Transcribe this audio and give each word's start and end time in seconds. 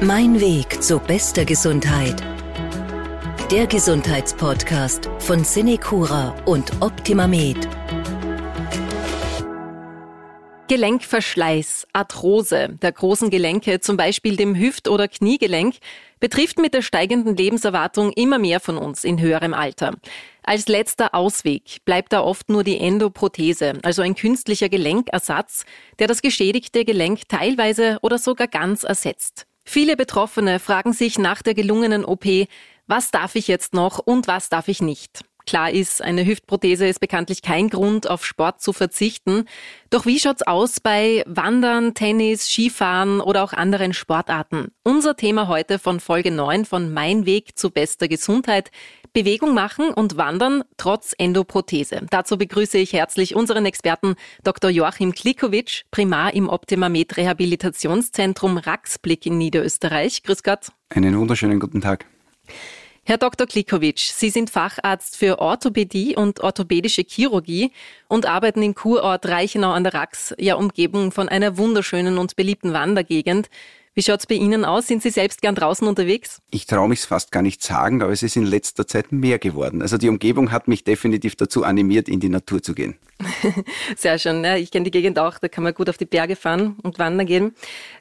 Mein 0.00 0.40
Weg 0.40 0.80
zu 0.80 1.00
bester 1.00 1.44
Gesundheit. 1.44 2.22
Der 3.50 3.66
Gesundheitspodcast 3.66 5.10
von 5.18 5.42
Cinecura 5.42 6.36
und 6.44 6.70
OptimaMed. 6.80 7.68
Gelenkverschleiß, 10.68 11.88
Arthrose 11.92 12.78
der 12.80 12.92
großen 12.92 13.28
Gelenke, 13.28 13.80
zum 13.80 13.96
Beispiel 13.96 14.36
dem 14.36 14.54
Hüft- 14.54 14.86
oder 14.86 15.08
Kniegelenk, 15.08 15.74
betrifft 16.20 16.60
mit 16.60 16.74
der 16.74 16.82
steigenden 16.82 17.36
Lebenserwartung 17.36 18.12
immer 18.12 18.38
mehr 18.38 18.60
von 18.60 18.78
uns 18.78 19.02
in 19.02 19.20
höherem 19.20 19.52
Alter. 19.52 19.94
Als 20.44 20.68
letzter 20.68 21.12
Ausweg 21.12 21.84
bleibt 21.84 22.12
da 22.12 22.20
oft 22.20 22.50
nur 22.50 22.62
die 22.62 22.78
Endoprothese, 22.78 23.80
also 23.82 24.02
ein 24.02 24.14
künstlicher 24.14 24.68
Gelenkersatz, 24.68 25.64
der 25.98 26.06
das 26.06 26.22
geschädigte 26.22 26.84
Gelenk 26.84 27.28
teilweise 27.28 27.98
oder 28.00 28.18
sogar 28.18 28.46
ganz 28.46 28.84
ersetzt. 28.84 29.47
Viele 29.70 29.98
Betroffene 29.98 30.60
fragen 30.60 30.94
sich 30.94 31.18
nach 31.18 31.42
der 31.42 31.52
gelungenen 31.52 32.02
OP, 32.02 32.24
was 32.86 33.10
darf 33.10 33.34
ich 33.34 33.48
jetzt 33.48 33.74
noch 33.74 33.98
und 33.98 34.26
was 34.26 34.48
darf 34.48 34.66
ich 34.68 34.80
nicht? 34.80 35.26
Klar 35.44 35.70
ist, 35.70 36.00
eine 36.00 36.24
Hüftprothese 36.24 36.86
ist 36.86 37.00
bekanntlich 37.00 37.42
kein 37.42 37.68
Grund, 37.68 38.08
auf 38.08 38.24
Sport 38.24 38.62
zu 38.62 38.72
verzichten. 38.72 39.44
Doch 39.90 40.06
wie 40.06 40.18
schaut's 40.18 40.40
aus 40.40 40.80
bei 40.80 41.22
Wandern, 41.26 41.92
Tennis, 41.92 42.48
Skifahren 42.48 43.20
oder 43.20 43.44
auch 43.44 43.52
anderen 43.52 43.92
Sportarten? 43.92 44.72
Unser 44.84 45.16
Thema 45.16 45.48
heute 45.48 45.78
von 45.78 46.00
Folge 46.00 46.30
9 46.30 46.64
von 46.64 46.90
Mein 46.90 47.26
Weg 47.26 47.58
zu 47.58 47.70
bester 47.70 48.08
Gesundheit. 48.08 48.70
Bewegung 49.18 49.52
machen 49.52 49.90
und 49.90 50.16
wandern 50.16 50.62
trotz 50.76 51.12
Endoprothese. 51.18 52.06
Dazu 52.08 52.38
begrüße 52.38 52.78
ich 52.78 52.92
herzlich 52.92 53.34
unseren 53.34 53.66
Experten 53.66 54.14
Dr. 54.44 54.70
Joachim 54.70 55.12
Klikowitsch, 55.12 55.82
Primar 55.90 56.34
im 56.34 56.48
Optimamed 56.48 57.16
Rehabilitationszentrum 57.16 58.58
Raxblick 58.58 59.26
in 59.26 59.36
Niederösterreich. 59.36 60.22
Grüß 60.22 60.44
Gott. 60.44 60.68
Einen 60.90 61.18
wunderschönen 61.18 61.58
guten 61.58 61.80
Tag. 61.80 62.06
Herr 63.02 63.18
Dr. 63.18 63.48
Klikowitsch, 63.48 64.12
Sie 64.12 64.30
sind 64.30 64.50
Facharzt 64.50 65.16
für 65.16 65.40
Orthopädie 65.40 66.14
und 66.14 66.38
orthopädische 66.38 67.02
Chirurgie 67.02 67.72
und 68.06 68.24
arbeiten 68.24 68.62
im 68.62 68.76
Kurort 68.76 69.26
Reichenau 69.26 69.72
an 69.72 69.82
der 69.82 69.94
Rax, 69.94 70.32
ja 70.38 70.54
Umgebung 70.54 71.10
von 71.10 71.28
einer 71.28 71.58
wunderschönen 71.58 72.18
und 72.18 72.36
beliebten 72.36 72.72
Wandergegend. 72.72 73.50
Wie 73.94 74.02
schaut's 74.02 74.26
bei 74.26 74.36
Ihnen 74.36 74.64
aus? 74.64 74.86
Sind 74.86 75.02
Sie 75.02 75.10
selbst 75.10 75.42
gern 75.42 75.54
draußen 75.54 75.86
unterwegs? 75.86 76.40
Ich 76.50 76.66
traue 76.66 76.88
mich 76.88 77.00
fast 77.00 77.32
gar 77.32 77.42
nicht 77.42 77.62
sagen, 77.62 78.02
aber 78.02 78.12
es 78.12 78.22
ist 78.22 78.36
in 78.36 78.44
letzter 78.44 78.86
Zeit 78.86 79.12
mehr 79.12 79.38
geworden. 79.38 79.82
Also 79.82 79.98
die 79.98 80.08
Umgebung 80.08 80.52
hat 80.52 80.68
mich 80.68 80.84
definitiv 80.84 81.36
dazu 81.36 81.64
animiert, 81.64 82.08
in 82.08 82.20
die 82.20 82.28
Natur 82.28 82.62
zu 82.62 82.74
gehen. 82.74 82.96
Sehr 83.96 84.18
schön. 84.18 84.44
Ja, 84.44 84.56
ich 84.56 84.70
kenne 84.70 84.84
die 84.84 84.90
Gegend 84.90 85.18
auch, 85.18 85.38
da 85.38 85.48
kann 85.48 85.64
man 85.64 85.74
gut 85.74 85.88
auf 85.88 85.98
die 85.98 86.04
Berge 86.04 86.36
fahren 86.36 86.76
und 86.82 86.98
wandern 86.98 87.26
gehen. 87.26 87.54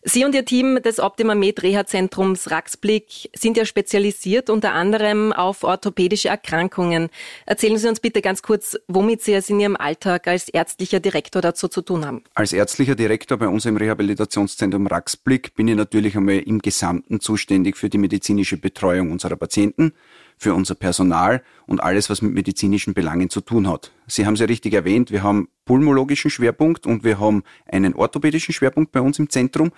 Sie 0.03 0.23
und 0.23 0.35
Ihr 0.35 0.45
Team 0.45 0.79
des 0.83 0.99
Optima 0.99 1.33
Med 1.33 1.63
Reha 1.63 1.85
Zentrums 1.85 2.51
Raxblick 2.51 3.29
sind 3.35 3.57
ja 3.57 3.65
spezialisiert 3.65 4.49
unter 4.49 4.73
anderem 4.73 5.33
auf 5.33 5.63
orthopädische 5.63 6.29
Erkrankungen. 6.29 7.09
Erzählen 7.45 7.77
Sie 7.77 7.87
uns 7.87 7.99
bitte 7.99 8.21
ganz 8.21 8.43
kurz, 8.43 8.77
womit 8.87 9.23
Sie 9.23 9.33
es 9.33 9.49
in 9.49 9.59
Ihrem 9.59 9.75
Alltag 9.75 10.27
als 10.27 10.49
ärztlicher 10.49 10.99
Direktor 10.99 11.41
dazu 11.41 11.67
zu 11.67 11.81
tun 11.81 12.05
haben. 12.05 12.23
Als 12.35 12.53
ärztlicher 12.53 12.95
Direktor 12.95 13.37
bei 13.39 13.47
uns 13.47 13.65
im 13.65 13.77
Rehabilitationszentrum 13.77 14.85
Raxblick 14.85 15.55
bin 15.55 15.67
ich 15.67 15.75
natürlich 15.87 16.17
einmal 16.17 16.39
im 16.39 16.59
Gesamten 16.59 17.21
zuständig 17.21 17.77
für 17.77 17.89
die 17.89 17.97
medizinische 17.97 18.57
Betreuung 18.57 19.11
unserer 19.11 19.37
Patienten 19.37 19.93
für 20.37 20.53
unser 20.53 20.75
Personal 20.75 21.41
und 21.65 21.81
alles, 21.81 22.09
was 22.09 22.21
mit 22.21 22.33
medizinischen 22.33 22.93
Belangen 22.93 23.29
zu 23.29 23.41
tun 23.41 23.67
hat. 23.69 23.91
Sie 24.05 24.25
haben 24.25 24.35
es 24.35 24.41
ja 24.41 24.45
richtig 24.45 24.73
erwähnt, 24.73 25.11
wir 25.11 25.23
haben 25.23 25.47
pulmologischen 25.65 26.29
Schwerpunkt 26.29 26.85
und 26.85 27.03
wir 27.03 27.19
haben 27.19 27.43
einen 27.65 27.95
orthopädischen 27.95 28.53
Schwerpunkt 28.53 28.91
bei 28.91 29.01
uns 29.01 29.17
im 29.17 29.29
Zentrum. 29.29 29.71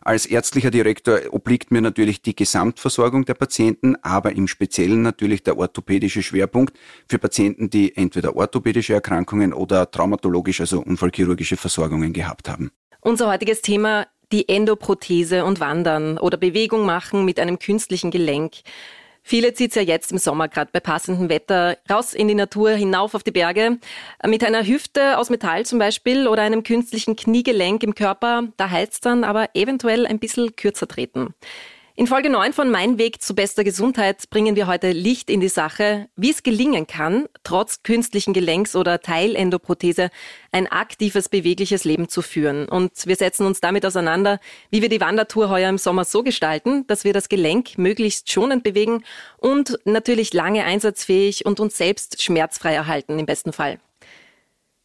Als 0.00 0.24
ärztlicher 0.24 0.70
Direktor 0.70 1.18
obliegt 1.30 1.72
mir 1.72 1.82
natürlich 1.82 2.22
die 2.22 2.36
Gesamtversorgung 2.36 3.24
der 3.24 3.34
Patienten, 3.34 3.96
aber 4.02 4.32
im 4.32 4.46
Speziellen 4.46 5.02
natürlich 5.02 5.42
der 5.42 5.58
orthopädische 5.58 6.22
Schwerpunkt 6.22 6.78
für 7.08 7.18
Patienten, 7.18 7.70
die 7.70 7.96
entweder 7.96 8.36
orthopädische 8.36 8.94
Erkrankungen 8.94 9.52
oder 9.52 9.90
traumatologische, 9.90 10.62
also 10.62 10.80
unfallchirurgische 10.80 11.56
Versorgungen 11.56 12.12
gehabt 12.12 12.48
haben. 12.48 12.70
Unser 13.06 13.28
heutiges 13.28 13.62
Thema 13.62 14.08
die 14.32 14.48
Endoprothese 14.48 15.44
und 15.44 15.60
Wandern 15.60 16.18
oder 16.18 16.36
Bewegung 16.36 16.84
machen 16.84 17.24
mit 17.24 17.38
einem 17.38 17.58
künstlichen 17.58 18.10
Gelenk. 18.10 18.54
Viele 19.28 19.54
zieht's 19.54 19.74
ja 19.74 19.82
jetzt 19.82 20.12
im 20.12 20.18
Sommer, 20.18 20.46
gerade 20.46 20.70
bei 20.72 20.78
passendem 20.78 21.28
Wetter, 21.28 21.76
raus 21.90 22.14
in 22.14 22.28
die 22.28 22.36
Natur, 22.36 22.70
hinauf 22.70 23.12
auf 23.14 23.24
die 23.24 23.32
Berge. 23.32 23.78
Mit 24.24 24.44
einer 24.44 24.64
Hüfte 24.64 25.18
aus 25.18 25.30
Metall 25.30 25.66
zum 25.66 25.80
Beispiel 25.80 26.28
oder 26.28 26.42
einem 26.42 26.62
künstlichen 26.62 27.16
Kniegelenk 27.16 27.82
im 27.82 27.96
Körper, 27.96 28.44
da 28.56 28.70
heilt's 28.70 29.00
dann 29.00 29.24
aber 29.24 29.48
eventuell 29.54 30.06
ein 30.06 30.20
bisschen 30.20 30.54
kürzer 30.54 30.86
treten. 30.86 31.34
In 31.98 32.06
Folge 32.06 32.28
9 32.28 32.52
von 32.52 32.70
Mein 32.70 32.98
Weg 32.98 33.22
zu 33.22 33.34
bester 33.34 33.64
Gesundheit 33.64 34.28
bringen 34.28 34.54
wir 34.54 34.66
heute 34.66 34.92
Licht 34.92 35.30
in 35.30 35.40
die 35.40 35.48
Sache, 35.48 36.10
wie 36.14 36.30
es 36.30 36.42
gelingen 36.42 36.86
kann, 36.86 37.24
trotz 37.42 37.82
künstlichen 37.84 38.34
Gelenks- 38.34 38.76
oder 38.76 39.00
Teilendoprothese 39.00 40.10
ein 40.52 40.66
aktives, 40.66 41.30
bewegliches 41.30 41.84
Leben 41.84 42.10
zu 42.10 42.20
führen. 42.20 42.68
Und 42.68 43.06
wir 43.06 43.16
setzen 43.16 43.46
uns 43.46 43.62
damit 43.62 43.86
auseinander, 43.86 44.40
wie 44.68 44.82
wir 44.82 44.90
die 44.90 45.00
Wandertour 45.00 45.48
heuer 45.48 45.70
im 45.70 45.78
Sommer 45.78 46.04
so 46.04 46.22
gestalten, 46.22 46.86
dass 46.86 47.04
wir 47.04 47.14
das 47.14 47.30
Gelenk 47.30 47.78
möglichst 47.78 48.30
schonend 48.30 48.62
bewegen 48.62 49.02
und 49.38 49.78
natürlich 49.86 50.34
lange 50.34 50.64
einsatzfähig 50.64 51.46
und 51.46 51.60
uns 51.60 51.78
selbst 51.78 52.22
schmerzfrei 52.22 52.74
erhalten 52.74 53.18
im 53.18 53.24
besten 53.24 53.54
Fall. 53.54 53.78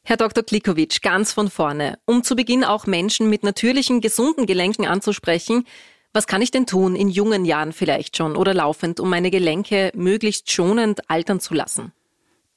Herr 0.03 0.17
Dr. 0.17 0.43
Klikowitsch, 0.43 1.01
ganz 1.01 1.31
von 1.31 1.49
vorne. 1.49 1.99
Um 2.05 2.23
zu 2.23 2.35
Beginn 2.35 2.63
auch 2.63 2.87
Menschen 2.87 3.29
mit 3.29 3.43
natürlichen, 3.43 4.01
gesunden 4.01 4.47
Gelenken 4.47 4.87
anzusprechen, 4.87 5.65
was 6.13 6.27
kann 6.27 6.41
ich 6.41 6.51
denn 6.51 6.65
tun, 6.65 6.95
in 6.95 7.09
jungen 7.09 7.45
Jahren 7.45 7.71
vielleicht 7.71 8.17
schon 8.17 8.35
oder 8.35 8.53
laufend, 8.53 8.99
um 8.99 9.09
meine 9.09 9.31
Gelenke 9.31 9.91
möglichst 9.95 10.51
schonend 10.51 11.09
altern 11.09 11.39
zu 11.39 11.53
lassen? 11.53 11.93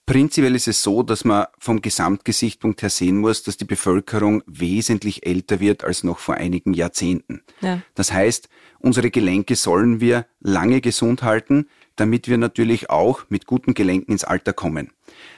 Prinzipiell 0.06 0.54
ist 0.54 0.68
es 0.68 0.82
so, 0.82 1.02
dass 1.02 1.24
man 1.24 1.46
vom 1.58 1.80
Gesamtgesichtspunkt 1.80 2.82
her 2.82 2.90
sehen 2.90 3.18
muss, 3.18 3.42
dass 3.42 3.56
die 3.56 3.64
Bevölkerung 3.64 4.42
wesentlich 4.46 5.24
älter 5.24 5.60
wird 5.60 5.82
als 5.82 6.04
noch 6.04 6.18
vor 6.18 6.34
einigen 6.34 6.74
Jahrzehnten. 6.74 7.42
Ja. 7.62 7.80
Das 7.94 8.12
heißt, 8.12 8.50
unsere 8.80 9.10
Gelenke 9.10 9.56
sollen 9.56 10.00
wir 10.00 10.26
lange 10.40 10.82
gesund 10.82 11.22
halten, 11.22 11.68
damit 11.96 12.28
wir 12.28 12.36
natürlich 12.36 12.90
auch 12.90 13.24
mit 13.30 13.46
guten 13.46 13.72
Gelenken 13.72 14.12
ins 14.12 14.24
Alter 14.24 14.52
kommen. 14.52 14.90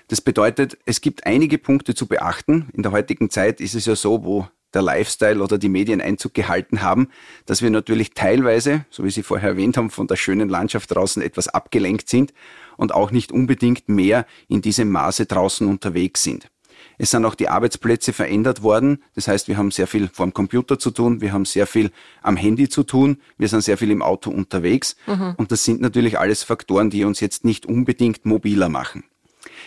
Das 0.09 0.21
bedeutet, 0.21 0.77
es 0.84 1.00
gibt 1.00 1.27
einige 1.27 1.59
Punkte 1.59 1.94
zu 1.94 2.06
beachten. 2.06 2.69
In 2.72 2.83
der 2.83 2.91
heutigen 2.91 3.31
Zeit 3.31 3.60
ist 3.60 3.75
es 3.75 3.87
ja 3.87 3.94
so, 3.94 4.25
wo 4.25 4.48
der 4.76 4.82
Lifestyle 4.82 5.42
oder 5.42 5.56
die 5.56 5.70
Medien 5.70 6.03
Einzug 6.03 6.34
gehalten 6.34 6.82
haben, 6.82 7.09
dass 7.47 7.62
wir 7.62 7.70
natürlich 7.70 8.12
teilweise, 8.12 8.84
so 8.91 9.04
wie 9.04 9.10
Sie 9.10 9.22
vorher 9.22 9.50
erwähnt 9.50 9.78
haben, 9.78 9.88
von 9.88 10.06
der 10.06 10.16
schönen 10.16 10.50
Landschaft 10.50 10.94
draußen 10.94 11.22
etwas 11.22 11.48
abgelenkt 11.48 12.10
sind 12.10 12.34
und 12.76 12.94
auch 12.94 13.10
nicht 13.10 13.32
unbedingt 13.32 13.88
mehr 13.88 14.26
in 14.48 14.60
diesem 14.60 14.91
Maße 14.91 15.25
draußen 15.25 15.66
unterwegs 15.66 16.22
sind. 16.22 16.50
Es 16.98 17.10
sind 17.10 17.25
auch 17.25 17.34
die 17.34 17.48
Arbeitsplätze 17.48 18.12
verändert 18.12 18.62
worden. 18.62 19.03
Das 19.15 19.28
heißt, 19.28 19.48
wir 19.48 19.56
haben 19.56 19.70
sehr 19.70 19.86
viel 19.86 20.09
vor 20.12 20.26
dem 20.26 20.34
Computer 20.34 20.78
zu 20.78 20.91
tun, 20.91 21.20
wir 21.22 21.32
haben 21.32 21.47
sehr 21.47 21.66
viel 21.66 21.91
am 22.22 22.36
Handy 22.36 22.69
zu 22.69 22.82
tun, 22.82 23.19
wir 23.38 23.48
sind 23.48 23.62
sehr 23.62 23.78
viel 23.78 23.91
im 23.91 24.03
Auto 24.03 24.31
unterwegs. 24.31 24.97
Mhm. 25.06 25.34
Und 25.38 25.53
das 25.53 25.65
sind 25.65 25.81
natürlich 25.81 26.19
alles 26.19 26.42
Faktoren, 26.42 26.91
die 26.91 27.04
uns 27.04 27.20
jetzt 27.20 27.44
nicht 27.44 27.65
unbedingt 27.65 28.26
mobiler 28.26 28.69
machen. 28.69 29.04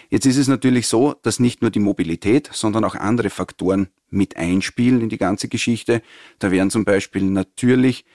Jetzt 0.09 0.25
ist 0.25 0.37
es 0.37 0.47
natürlich 0.47 0.87
so, 0.87 1.15
dass 1.21 1.39
nicht 1.39 1.61
nur 1.61 1.71
die 1.71 1.79
Mobilität, 1.79 2.49
sondern 2.51 2.83
auch 2.83 2.95
andere 2.95 3.29
Faktoren 3.29 3.89
mit 4.09 4.37
einspielen 4.37 5.01
in 5.01 5.09
die 5.09 5.19
ganze 5.19 5.47
Geschichte. 5.47 6.01
Da 6.39 6.51
wären 6.51 6.71
zum 6.71 6.83
Beispiel 6.83 7.23
natürlich 7.23 8.05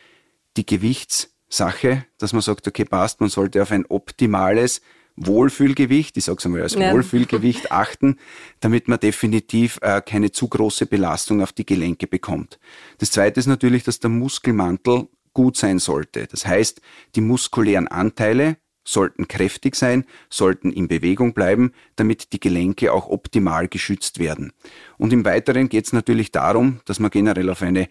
die 0.56 0.66
Gewichtssache, 0.66 2.04
dass 2.18 2.32
man 2.32 2.42
sagt, 2.42 2.66
okay, 2.66 2.84
passt, 2.84 3.20
man 3.20 3.30
sollte 3.30 3.62
auf 3.62 3.70
ein 3.70 3.86
optimales 3.86 4.80
Wohlfühlgewicht, 5.16 6.16
ich 6.16 6.24
sage 6.24 6.38
es 6.38 6.46
einmal 6.46 6.62
als 6.62 6.74
ja. 6.74 6.92
Wohlfühlgewicht 6.92 7.70
achten, 7.72 8.18
damit 8.58 8.88
man 8.88 8.98
definitiv 8.98 9.78
äh, 9.80 10.02
keine 10.04 10.32
zu 10.32 10.48
große 10.48 10.86
Belastung 10.86 11.40
auf 11.40 11.52
die 11.52 11.64
Gelenke 11.64 12.08
bekommt. 12.08 12.58
Das 12.98 13.12
zweite 13.12 13.38
ist 13.38 13.46
natürlich, 13.46 13.84
dass 13.84 14.00
der 14.00 14.10
Muskelmantel 14.10 15.08
gut 15.32 15.56
sein 15.56 15.78
sollte. 15.78 16.26
Das 16.26 16.46
heißt, 16.46 16.80
die 17.14 17.20
muskulären 17.20 17.88
Anteile 17.88 18.56
sollten 18.84 19.28
kräftig 19.28 19.76
sein, 19.76 20.04
sollten 20.28 20.70
in 20.70 20.88
Bewegung 20.88 21.34
bleiben, 21.34 21.72
damit 21.96 22.32
die 22.32 22.40
Gelenke 22.40 22.92
auch 22.92 23.08
optimal 23.08 23.68
geschützt 23.68 24.18
werden. 24.18 24.52
Und 24.98 25.12
im 25.12 25.24
Weiteren 25.24 25.68
geht 25.68 25.86
es 25.86 25.92
natürlich 25.92 26.32
darum, 26.32 26.80
dass 26.84 27.00
man 27.00 27.10
generell 27.10 27.50
auf 27.50 27.62
eine 27.62 27.88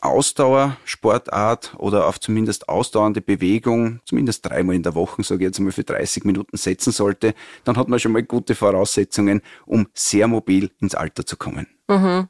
Ausdauersportart 0.00 1.74
oder 1.78 2.06
auf 2.06 2.20
zumindest 2.20 2.68
ausdauernde 2.68 3.20
Bewegung, 3.20 4.00
zumindest 4.04 4.46
dreimal 4.46 4.76
in 4.76 4.82
der 4.82 4.94
Woche, 4.94 5.22
sage 5.22 5.44
ich 5.44 5.48
jetzt 5.48 5.58
mal 5.60 5.72
für 5.72 5.84
30 5.84 6.24
Minuten 6.24 6.56
setzen 6.56 6.92
sollte, 6.92 7.34
dann 7.64 7.76
hat 7.76 7.88
man 7.88 7.98
schon 7.98 8.12
mal 8.12 8.22
gute 8.22 8.54
Voraussetzungen, 8.54 9.42
um 9.66 9.88
sehr 9.94 10.28
mobil 10.28 10.70
ins 10.80 10.94
Alter 10.94 11.26
zu 11.26 11.36
kommen. 11.36 11.66
Mhm. 11.88 12.28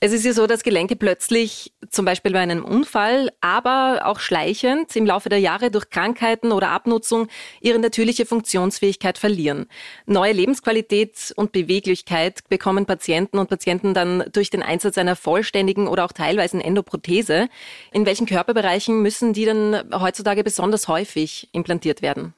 Es 0.00 0.12
ist 0.12 0.24
ja 0.24 0.32
so, 0.32 0.46
dass 0.46 0.62
Gelenke 0.62 0.94
plötzlich, 0.94 1.72
zum 1.90 2.04
Beispiel 2.04 2.30
bei 2.30 2.38
einem 2.38 2.64
Unfall, 2.64 3.30
aber 3.40 4.02
auch 4.04 4.20
schleichend 4.20 4.94
im 4.94 5.04
Laufe 5.04 5.28
der 5.28 5.40
Jahre 5.40 5.72
durch 5.72 5.90
Krankheiten 5.90 6.52
oder 6.52 6.70
Abnutzung 6.70 7.26
ihre 7.60 7.80
natürliche 7.80 8.24
Funktionsfähigkeit 8.24 9.18
verlieren. 9.18 9.66
Neue 10.06 10.34
Lebensqualität 10.34 11.32
und 11.34 11.50
Beweglichkeit 11.50 12.48
bekommen 12.48 12.86
Patienten 12.86 13.38
und 13.38 13.48
Patienten 13.48 13.92
dann 13.92 14.22
durch 14.32 14.50
den 14.50 14.62
Einsatz 14.62 14.98
einer 14.98 15.16
vollständigen 15.16 15.88
oder 15.88 16.04
auch 16.04 16.12
teilweisen 16.12 16.60
Endoprothese. 16.60 17.48
In 17.90 18.06
welchen 18.06 18.26
Körperbereichen 18.26 19.02
müssen 19.02 19.32
die 19.32 19.46
dann 19.46 19.82
heutzutage 19.92 20.44
besonders 20.44 20.86
häufig 20.86 21.48
implantiert 21.50 22.02
werden? 22.02 22.34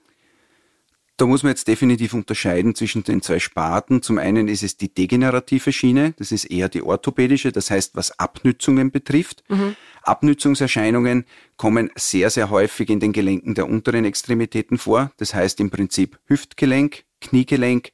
Da 1.21 1.27
muss 1.27 1.43
man 1.43 1.51
jetzt 1.51 1.69
definitiv 1.69 2.15
unterscheiden 2.15 2.75
zwischen 2.75 3.05
den 3.05 3.21
zwei 3.21 3.41
Sparten. 3.41 4.01
Zum 4.01 4.17
einen 4.17 4.49
ist 4.49 4.63
es 4.63 4.79
die 4.79 4.89
degenerative 4.89 5.71
Schiene, 5.71 6.15
das 6.17 6.33
ist 6.33 6.47
eher 6.47 6.71
die 6.71 6.81
orthopädische, 6.81 7.53
das 7.53 7.71
heißt, 7.71 7.95
was 7.95 8.19
Abnützungen 8.19 8.91
betrifft. 8.91 9.45
Mhm. 9.49 9.77
Abnützungserscheinungen 10.03 11.27
kommen 11.59 11.91
sehr, 11.95 12.31
sehr 12.31 12.49
häufig 12.49 12.89
in 12.89 13.01
den 13.01 13.13
Gelenken 13.13 13.55
der 13.55 13.69
unteren 13.69 14.07
Extremitäten 14.07 14.79
vor. 14.79 15.13
Das 15.19 15.35
heißt 15.35 15.61
im 15.61 15.69
Prinzip 15.69 16.19
Hüftgelenk, 16.25 17.05
Kniegelenk, 17.21 17.93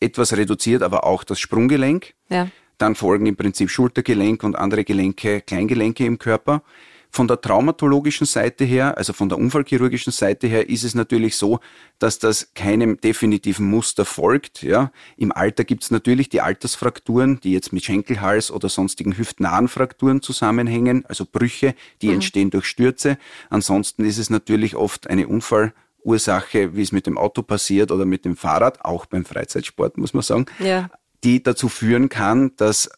etwas 0.00 0.36
reduziert, 0.36 0.82
aber 0.82 1.04
auch 1.04 1.22
das 1.22 1.38
Sprunggelenk. 1.38 2.14
Ja. 2.30 2.48
Dann 2.78 2.96
folgen 2.96 3.26
im 3.26 3.36
Prinzip 3.36 3.70
Schultergelenk 3.70 4.42
und 4.42 4.56
andere 4.56 4.82
Gelenke, 4.82 5.40
Kleingelenke 5.40 6.04
im 6.04 6.18
Körper. 6.18 6.64
Von 7.10 7.26
der 7.26 7.40
traumatologischen 7.40 8.26
Seite 8.26 8.64
her, 8.64 8.98
also 8.98 9.12
von 9.12 9.28
der 9.28 9.38
unfallchirurgischen 9.38 10.12
Seite 10.12 10.46
her, 10.46 10.68
ist 10.68 10.84
es 10.84 10.94
natürlich 10.94 11.36
so, 11.36 11.58
dass 11.98 12.18
das 12.18 12.52
keinem 12.54 13.00
definitiven 13.00 13.66
Muster 13.66 14.04
folgt. 14.04 14.62
Ja. 14.62 14.92
Im 15.16 15.32
Alter 15.32 15.64
gibt 15.64 15.84
es 15.84 15.90
natürlich 15.90 16.28
die 16.28 16.42
Altersfrakturen, 16.42 17.40
die 17.40 17.52
jetzt 17.52 17.72
mit 17.72 17.84
Schenkelhals 17.84 18.50
oder 18.50 18.68
sonstigen 18.68 19.16
hüftnahen 19.16 19.68
Frakturen 19.68 20.20
zusammenhängen, 20.20 21.06
also 21.06 21.24
Brüche, 21.24 21.74
die 22.02 22.08
mhm. 22.08 22.14
entstehen 22.14 22.50
durch 22.50 22.66
Stürze. 22.66 23.18
Ansonsten 23.48 24.04
ist 24.04 24.18
es 24.18 24.28
natürlich 24.28 24.76
oft 24.76 25.08
eine 25.08 25.28
Unfallursache, 25.28 26.76
wie 26.76 26.82
es 26.82 26.92
mit 26.92 27.06
dem 27.06 27.16
Auto 27.16 27.42
passiert 27.42 27.90
oder 27.90 28.04
mit 28.04 28.26
dem 28.26 28.36
Fahrrad, 28.36 28.84
auch 28.84 29.06
beim 29.06 29.24
Freizeitsport, 29.24 29.96
muss 29.96 30.12
man 30.12 30.22
sagen, 30.22 30.46
ja. 30.58 30.90
die 31.24 31.42
dazu 31.42 31.68
führen 31.68 32.10
kann, 32.10 32.52
dass 32.56 32.90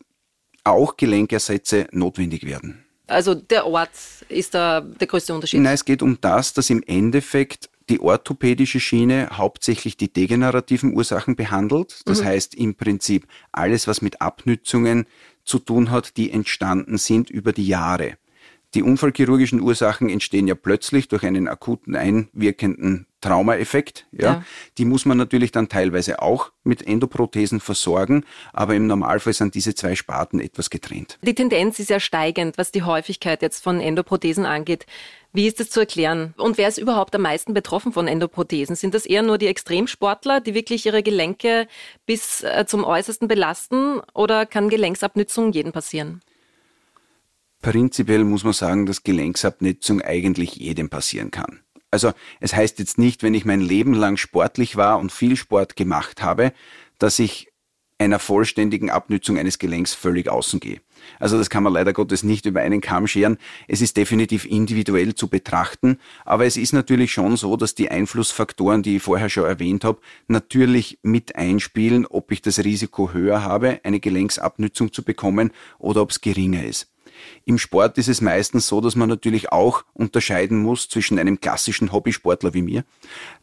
auch 0.65 0.97
Gelenkersätze 0.97 1.87
notwendig 1.93 2.45
werden. 2.45 2.85
Also 3.11 3.35
der 3.35 3.67
Ort 3.67 3.91
ist 4.29 4.55
da 4.55 4.81
der 4.81 5.07
größte 5.07 5.35
Unterschied. 5.35 5.61
Nein, 5.61 5.75
es 5.75 5.85
geht 5.85 6.01
um 6.03 6.19
das, 6.21 6.53
dass 6.53 6.71
im 6.71 6.83
Endeffekt 6.87 7.69
die 7.89 8.01
orthopädische 8.01 8.79
Schiene 8.79 9.31
hauptsächlich 9.33 9.97
die 9.97 10.13
degenerativen 10.13 10.95
Ursachen 10.95 11.35
behandelt. 11.35 12.03
Das 12.07 12.21
mhm. 12.21 12.27
heißt 12.27 12.55
im 12.55 12.77
Prinzip 12.77 13.27
alles, 13.51 13.89
was 13.89 14.01
mit 14.01 14.21
Abnützungen 14.21 15.07
zu 15.45 15.59
tun 15.59 15.91
hat, 15.91 16.17
die 16.17 16.31
entstanden 16.31 16.99
sind 16.99 17.31
über 17.31 17.53
die 17.53 17.67
Jahre. 17.67 18.17
Die 18.75 18.85
unfallchirurgischen 18.85 19.61
Ursachen 19.61 20.09
entstehen 20.09 20.47
ja 20.47 20.55
plötzlich 20.55 21.09
durch 21.09 21.25
einen 21.25 21.49
akuten 21.49 21.97
einwirkenden 21.97 23.07
Traumaeffekt. 23.21 24.07
Ja. 24.13 24.25
ja. 24.25 24.45
Die 24.79 24.85
muss 24.85 25.05
man 25.05 25.19
natürlich 25.19 25.53
dann 25.53 25.69
teilweise 25.69 26.23
auch 26.23 26.53
mit 26.65 26.87
Endoprothesen 26.87 27.61
versorgen, 27.61 28.25
aber 28.53 28.75
im 28.75 28.87
Normalfall 28.87 29.33
sind 29.33 29.55
diese 29.55 29.75
zwei 29.75 29.95
Sparten 29.95 30.41
etwas 30.41 30.71
getrennt. 30.71 31.19
Die 31.23 31.35
Tendenz 31.35 31.79
ist 31.79 31.91
ja 31.91 32.01
steigend, 32.01 32.59
was 32.59 32.73
die 32.73 32.83
Häufigkeit 32.83 33.43
jetzt 33.43 33.63
von 33.63 33.81
Endoprothesen 33.81 34.47
angeht. 34.47 34.87
Wie 35.33 35.47
ist 35.47 35.61
das 35.61 35.71
zu 35.71 35.81
erklären? 35.81 36.35
Und 36.39 36.59
wer 36.59 36.69
ist 36.69 36.79
überhaupt 36.79 37.15
am 37.15 37.23
meisten 37.23 37.55
betroffen 37.55 37.93
von 37.93 38.09
Endoprothesen? 38.09 38.75
Sind 38.75 38.95
das 38.95 39.07
eher 39.07 39.23
nur 39.23 39.39
die 39.39 39.47
Extremsportler, 39.47 40.41
die 40.41 40.55
wirklich 40.55 40.87
ihre 40.87 41.05
Gelenke 41.05 41.69
bis 42.05 42.43
äh, 42.43 42.65
zum 42.67 42.85
Äußersten 42.85 43.29
belasten, 43.29 44.01
oder 44.13 44.45
kann 44.45 44.69
Gelenksabnützung 44.69 45.53
jedem 45.53 45.73
passieren? 45.73 46.21
Prinzipiell 47.63 48.25
muss 48.25 48.43
man 48.43 48.55
sagen, 48.55 48.87
dass 48.87 49.05
Gelenksabnetzung 49.05 50.01
eigentlich 50.01 50.57
jedem 50.57 50.89
passieren 50.89 51.31
kann. 51.31 51.61
Also 51.91 52.13
es 52.41 52.55
heißt 52.55 52.79
jetzt 52.79 52.99
nicht, 52.99 53.23
wenn 53.23 53.35
ich 53.35 53.45
mein 53.45 53.61
Leben 53.61 53.95
lang 53.95 54.17
sportlich 54.17 54.77
war 54.77 54.99
und 54.99 55.13
viel 55.13 55.37
Sport 55.37 55.77
gemacht 55.77 56.23
habe, 56.23 56.53
dass 56.99 57.19
ich 57.19 57.51
einer 58.01 58.19
vollständigen 58.19 58.89
Abnützung 58.89 59.39
eines 59.39 59.59
Gelenks 59.59 59.93
völlig 59.93 60.29
außen 60.29 60.59
gehe. 60.59 60.81
Also 61.19 61.37
das 61.37 61.51
kann 61.51 61.63
man 61.63 61.75
leider 61.75 61.93
Gottes 61.93 62.23
nicht 62.23 62.47
über 62.47 62.61
einen 62.61 62.81
Kamm 62.81 63.07
scheren. 63.07 63.37
Es 63.69 63.83
ist 63.83 63.97
definitiv 63.97 64.47
individuell 64.47 65.15
zu 65.15 65.29
betrachten, 65.29 65.99
aber 66.25 66.47
es 66.47 66.57
ist 66.57 66.73
natürlich 66.73 67.13
schon 67.13 67.37
so, 67.37 67.57
dass 67.57 67.75
die 67.75 67.91
Einflussfaktoren, 67.91 68.83
die 68.83 68.97
ich 68.97 69.03
vorher 69.03 69.29
schon 69.29 69.45
erwähnt 69.45 69.85
habe, 69.85 70.01
natürlich 70.29 70.99
mit 71.03 71.37
einspielen, 71.37 72.07
ob 72.07 72.33
ich 72.33 72.41
das 72.41 72.65
Risiko 72.65 73.13
höher 73.13 73.43
habe, 73.43 73.81
eine 73.85 74.01
Gelenksabnützung 74.01 74.93
zu 74.93 75.03
bekommen 75.03 75.51
oder 75.79 76.01
ob 76.01 76.11
es 76.11 76.23
geringer 76.23 76.65
ist. 76.65 76.91
Im 77.45 77.59
Sport 77.59 77.99
ist 77.99 78.09
es 78.09 78.21
meistens 78.21 78.67
so, 78.67 78.81
dass 78.81 78.97
man 78.97 79.09
natürlich 79.09 79.53
auch 79.53 79.85
unterscheiden 79.93 80.63
muss 80.63 80.89
zwischen 80.89 81.19
einem 81.19 81.41
klassischen 81.41 81.93
Hobbysportler 81.93 82.55
wie 82.55 82.63
mir, 82.63 82.85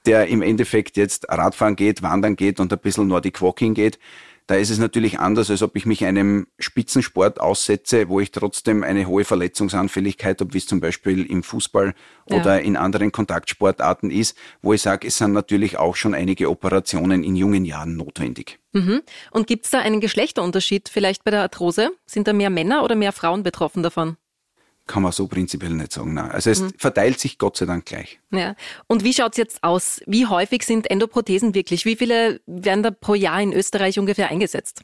der 0.05 0.27
im 0.27 0.41
Endeffekt 0.41 0.97
jetzt 0.97 1.29
Radfahren 1.29 1.75
geht, 1.75 2.01
wandern 2.01 2.35
geht 2.35 2.59
und 2.59 2.71
ein 2.71 2.79
bisschen 2.79 3.07
Nordic 3.07 3.41
Walking 3.41 3.73
geht, 3.73 3.99
da 4.47 4.55
ist 4.55 4.69
es 4.69 4.79
natürlich 4.79 5.19
anders, 5.19 5.51
als 5.51 5.61
ob 5.61 5.75
ich 5.75 5.85
mich 5.85 6.05
einem 6.05 6.47
Spitzensport 6.57 7.39
aussetze, 7.39 8.07
wo 8.07 8.21
ich 8.21 8.31
trotzdem 8.31 8.81
eine 8.81 9.05
hohe 9.05 9.25
Verletzungsanfälligkeit 9.25 10.39
habe, 10.39 10.53
wie 10.53 10.57
es 10.57 10.65
zum 10.65 10.79
Beispiel 10.79 11.25
im 11.25 11.43
Fußball 11.43 11.93
ja. 12.29 12.37
oder 12.37 12.61
in 12.61 12.77
anderen 12.77 13.11
Kontaktsportarten 13.11 14.09
ist, 14.09 14.37
wo 14.61 14.73
ich 14.73 14.81
sage, 14.81 15.07
es 15.07 15.17
sind 15.17 15.33
natürlich 15.33 15.77
auch 15.77 15.97
schon 15.97 16.13
einige 16.13 16.49
Operationen 16.49 17.23
in 17.23 17.35
jungen 17.35 17.65
Jahren 17.65 17.97
notwendig. 17.97 18.59
Mhm. 18.71 19.01
Und 19.31 19.47
gibt 19.47 19.65
es 19.65 19.71
da 19.71 19.79
einen 19.79 19.99
Geschlechterunterschied 19.99 20.87
vielleicht 20.87 21.25
bei 21.25 21.31
der 21.31 21.41
Arthrose? 21.41 21.91
Sind 22.05 22.27
da 22.27 22.33
mehr 22.33 22.49
Männer 22.49 22.83
oder 22.83 22.95
mehr 22.95 23.11
Frauen 23.11 23.43
betroffen 23.43 23.83
davon? 23.83 24.15
Kann 24.87 25.03
man 25.03 25.11
so 25.11 25.27
prinzipiell 25.27 25.73
nicht 25.73 25.91
sagen. 25.91 26.13
Nein. 26.13 26.31
Also 26.31 26.49
es 26.49 26.61
mhm. 26.61 26.71
verteilt 26.77 27.19
sich 27.19 27.37
Gott 27.37 27.57
sei 27.57 27.65
Dank 27.65 27.85
gleich. 27.85 28.19
Ja. 28.31 28.55
Und 28.87 29.03
wie 29.03 29.13
schaut 29.13 29.33
es 29.33 29.37
jetzt 29.37 29.63
aus? 29.63 30.01
Wie 30.05 30.25
häufig 30.25 30.63
sind 30.63 30.89
Endoprothesen 30.89 31.53
wirklich? 31.53 31.85
Wie 31.85 31.95
viele 31.95 32.41
werden 32.45 32.83
da 32.83 32.91
pro 32.91 33.13
Jahr 33.13 33.41
in 33.41 33.53
Österreich 33.53 33.99
ungefähr 33.99 34.29
eingesetzt? 34.29 34.83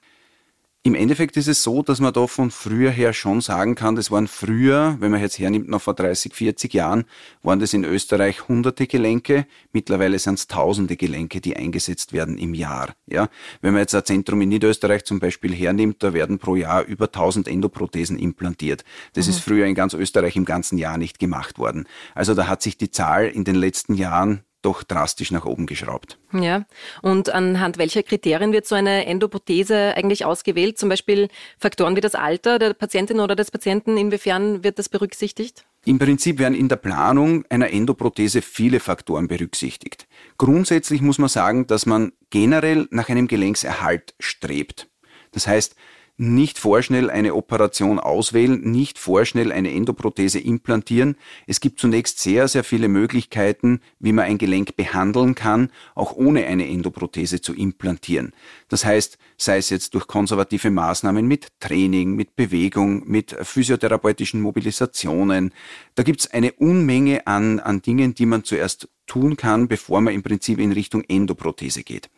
Im 0.85 0.95
Endeffekt 0.95 1.37
ist 1.37 1.47
es 1.47 1.63
so, 1.63 1.81
dass 1.81 2.01
man 2.01 2.11
da 2.11 2.27
von 2.27 2.51
früher 2.51 2.91
her 2.91 3.13
schon 3.13 3.39
sagen 3.39 3.73
kann, 3.73 3.95
das 3.95 4.11
waren 4.11 4.27
früher, 4.27 4.97
wenn 4.99 5.11
man 5.11 5.21
jetzt 5.21 5.39
hernimmt, 5.39 5.69
noch 5.69 5.81
vor 5.81 5.93
30, 5.93 6.35
40 6.35 6.73
Jahren, 6.73 7.05
waren 7.41 7.61
das 7.61 7.73
in 7.73 7.85
Österreich 7.85 8.49
hunderte 8.49 8.85
Gelenke. 8.85 9.47
Mittlerweile 9.71 10.19
sind 10.19 10.39
es 10.39 10.47
tausende 10.47 10.97
Gelenke, 10.97 11.39
die 11.39 11.55
eingesetzt 11.55 12.11
werden 12.11 12.37
im 12.37 12.53
Jahr. 12.53 12.95
Ja, 13.07 13.29
wenn 13.61 13.71
man 13.71 13.79
jetzt 13.79 13.95
ein 13.95 14.03
Zentrum 14.03 14.41
in 14.41 14.49
Niederösterreich 14.49 15.05
zum 15.05 15.21
Beispiel 15.21 15.55
hernimmt, 15.55 16.03
da 16.03 16.13
werden 16.13 16.37
pro 16.37 16.57
Jahr 16.57 16.83
über 16.83 17.05
1000 17.05 17.47
Endoprothesen 17.47 18.19
implantiert. 18.19 18.83
Das 19.13 19.27
mhm. 19.27 19.29
ist 19.31 19.39
früher 19.39 19.65
in 19.65 19.75
ganz 19.75 19.93
Österreich 19.93 20.35
im 20.35 20.43
ganzen 20.43 20.77
Jahr 20.77 20.97
nicht 20.97 21.17
gemacht 21.17 21.59
worden. 21.59 21.87
Also 22.13 22.33
da 22.33 22.47
hat 22.47 22.61
sich 22.61 22.77
die 22.77 22.91
Zahl 22.91 23.29
in 23.29 23.45
den 23.45 23.55
letzten 23.55 23.93
Jahren 23.93 24.43
doch 24.63 24.83
drastisch 24.83 25.31
nach 25.31 25.45
oben 25.45 25.65
geschraubt. 25.65 26.17
Ja, 26.31 26.65
und 27.01 27.29
anhand 27.29 27.77
welcher 27.77 28.03
Kriterien 28.03 28.51
wird 28.51 28.65
so 28.65 28.75
eine 28.75 29.05
Endoprothese 29.05 29.95
eigentlich 29.95 30.25
ausgewählt? 30.25 30.77
Zum 30.79 30.89
Beispiel 30.89 31.27
Faktoren 31.59 31.95
wie 31.95 32.01
das 32.01 32.15
Alter 32.15 32.59
der 32.59 32.73
Patientin 32.73 33.19
oder 33.19 33.35
des 33.35 33.51
Patienten, 33.51 33.97
inwiefern 33.97 34.63
wird 34.63 34.79
das 34.79 34.89
berücksichtigt? 34.89 35.65
Im 35.85 35.99
Prinzip 35.99 36.39
werden 36.39 36.55
in 36.55 36.69
der 36.69 36.77
Planung 36.77 37.45
einer 37.49 37.69
Endoprothese 37.71 38.41
viele 38.41 38.79
Faktoren 38.79 39.27
berücksichtigt. 39.27 40.07
Grundsätzlich 40.37 41.01
muss 41.01 41.17
man 41.17 41.29
sagen, 41.29 41.67
dass 41.67 41.85
man 41.85 42.13
generell 42.29 42.87
nach 42.89 43.09
einem 43.09 43.27
Gelenkserhalt 43.27 44.15
strebt. 44.19 44.87
Das 45.33 45.45
heißt, 45.45 45.75
nicht 46.17 46.59
vorschnell 46.59 47.09
eine 47.09 47.33
Operation 47.33 47.99
auswählen, 47.99 48.61
nicht 48.61 48.99
vorschnell 48.99 49.51
eine 49.51 49.73
Endoprothese 49.73 50.39
implantieren. 50.39 51.15
Es 51.47 51.59
gibt 51.59 51.79
zunächst 51.79 52.19
sehr, 52.19 52.47
sehr 52.47 52.63
viele 52.63 52.87
Möglichkeiten, 52.87 53.81
wie 53.99 54.13
man 54.13 54.25
ein 54.25 54.37
Gelenk 54.37 54.75
behandeln 54.75 55.33
kann, 55.33 55.71
auch 55.95 56.13
ohne 56.15 56.45
eine 56.45 56.67
Endoprothese 56.67 57.41
zu 57.41 57.55
implantieren. 57.55 58.33
Das 58.69 58.85
heißt, 58.85 59.17
sei 59.37 59.57
es 59.57 59.71
jetzt 59.71 59.95
durch 59.95 60.05
konservative 60.05 60.69
Maßnahmen 60.69 61.27
mit 61.27 61.47
Training, 61.59 62.15
mit 62.15 62.35
Bewegung, 62.35 63.07
mit 63.07 63.35
physiotherapeutischen 63.41 64.39
Mobilisationen. 64.39 65.51
Da 65.95 66.03
gibt 66.03 66.21
es 66.21 66.31
eine 66.31 66.53
Unmenge 66.53 67.25
an, 67.25 67.59
an 67.59 67.81
Dingen, 67.81 68.13
die 68.13 68.27
man 68.27 68.43
zuerst 68.43 68.87
tun 69.07 69.35
kann, 69.35 69.67
bevor 69.67 69.99
man 70.01 70.13
im 70.13 70.23
Prinzip 70.23 70.59
in 70.59 70.71
Richtung 70.71 71.03
Endoprothese 71.03 71.83
geht. 71.83 72.09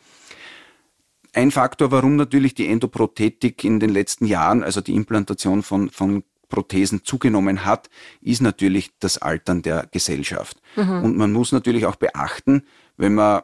Ein 1.35 1.51
Faktor, 1.51 1.91
warum 1.91 2.15
natürlich 2.15 2.55
die 2.55 2.69
Endoprothetik 2.69 3.65
in 3.65 3.81
den 3.81 3.89
letzten 3.89 4.25
Jahren, 4.25 4.63
also 4.63 4.79
die 4.79 4.95
Implantation 4.95 5.63
von, 5.63 5.89
von 5.89 6.23
Prothesen 6.47 7.03
zugenommen 7.03 7.65
hat, 7.65 7.89
ist 8.21 8.41
natürlich 8.41 8.91
das 8.99 9.17
Altern 9.17 9.61
der 9.61 9.87
Gesellschaft. 9.91 10.61
Mhm. 10.77 11.03
Und 11.03 11.17
man 11.17 11.33
muss 11.33 11.51
natürlich 11.51 11.85
auch 11.87 11.97
beachten, 11.97 12.63
wenn 12.95 13.15
man 13.15 13.41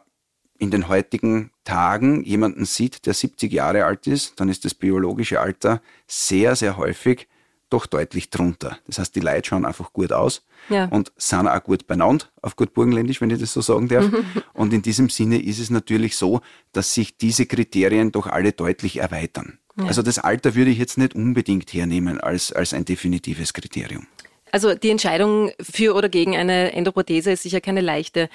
in 0.58 0.70
den 0.70 0.88
heutigen 0.88 1.50
Tagen 1.64 2.24
jemanden 2.24 2.64
sieht, 2.64 3.04
der 3.04 3.12
70 3.12 3.52
Jahre 3.52 3.84
alt 3.84 4.06
ist, 4.06 4.40
dann 4.40 4.48
ist 4.48 4.64
das 4.64 4.72
biologische 4.72 5.40
Alter 5.40 5.82
sehr, 6.06 6.56
sehr 6.56 6.78
häufig 6.78 7.28
doch 7.72 7.86
deutlich 7.86 8.30
drunter. 8.30 8.78
Das 8.86 8.98
heißt, 8.98 9.14
die 9.14 9.20
Leute 9.20 9.48
schauen 9.48 9.64
einfach 9.64 9.92
gut 9.92 10.12
aus 10.12 10.44
ja. 10.68 10.86
und 10.86 11.12
sind 11.16 11.48
auch 11.48 11.62
gut 11.62 11.86
beieinander, 11.86 12.26
auf 12.40 12.56
gut 12.56 12.74
Burgenländisch, 12.74 13.20
wenn 13.20 13.30
ich 13.30 13.40
das 13.40 13.52
so 13.52 13.60
sagen 13.60 13.88
darf. 13.88 14.06
und 14.52 14.72
in 14.72 14.82
diesem 14.82 15.08
Sinne 15.08 15.42
ist 15.42 15.58
es 15.58 15.70
natürlich 15.70 16.16
so, 16.16 16.40
dass 16.72 16.94
sich 16.94 17.16
diese 17.16 17.46
Kriterien 17.46 18.12
doch 18.12 18.26
alle 18.26 18.52
deutlich 18.52 18.98
erweitern. 18.98 19.58
Ja. 19.76 19.86
Also 19.86 20.02
das 20.02 20.18
Alter 20.18 20.54
würde 20.54 20.70
ich 20.70 20.78
jetzt 20.78 20.98
nicht 20.98 21.14
unbedingt 21.14 21.72
hernehmen 21.72 22.20
als, 22.20 22.52
als 22.52 22.74
ein 22.74 22.84
definitives 22.84 23.52
Kriterium. 23.52 24.06
Also 24.50 24.74
die 24.74 24.90
Entscheidung 24.90 25.50
für 25.60 25.94
oder 25.94 26.10
gegen 26.10 26.36
eine 26.36 26.72
Endoprothese 26.72 27.32
ist 27.32 27.42
sicher 27.42 27.62
keine 27.62 27.80
leichte. 27.80 28.28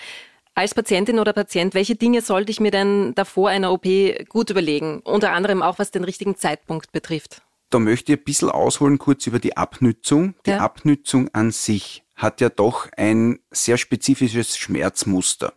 Als 0.56 0.74
Patientin 0.74 1.20
oder 1.20 1.34
Patient, 1.34 1.76
welche 1.76 1.96
Dinge 1.96 2.22
sollte 2.22 2.50
ich 2.50 2.60
mir 2.60 2.72
denn 2.72 3.14
davor 3.14 3.50
einer 3.50 3.72
OP 3.72 3.86
gut 4.28 4.50
überlegen? 4.50 5.02
Unter 5.02 5.32
anderem 5.32 5.62
auch, 5.62 5.78
was 5.78 5.92
den 5.92 6.04
richtigen 6.04 6.36
Zeitpunkt 6.36 6.92
betrifft. 6.92 7.44
Da 7.70 7.80
möchte 7.80 8.14
ich 8.14 8.20
ein 8.20 8.24
bisschen 8.24 8.50
ausholen 8.50 8.98
kurz 8.98 9.28
über 9.28 9.40
die 9.40 9.58
Abnützung. 9.58 10.36
Die 10.46 10.52
ja. 10.52 10.60
Abnützung 10.60 11.30
an 11.34 11.52
sich 11.52 12.04
hat 12.16 12.42
ja 12.42 12.50
doch 12.50 12.90
ein 12.96 13.40
sehr 13.52 13.78
spezifisches 13.78 14.58
Schmerzmuster. 14.58 15.54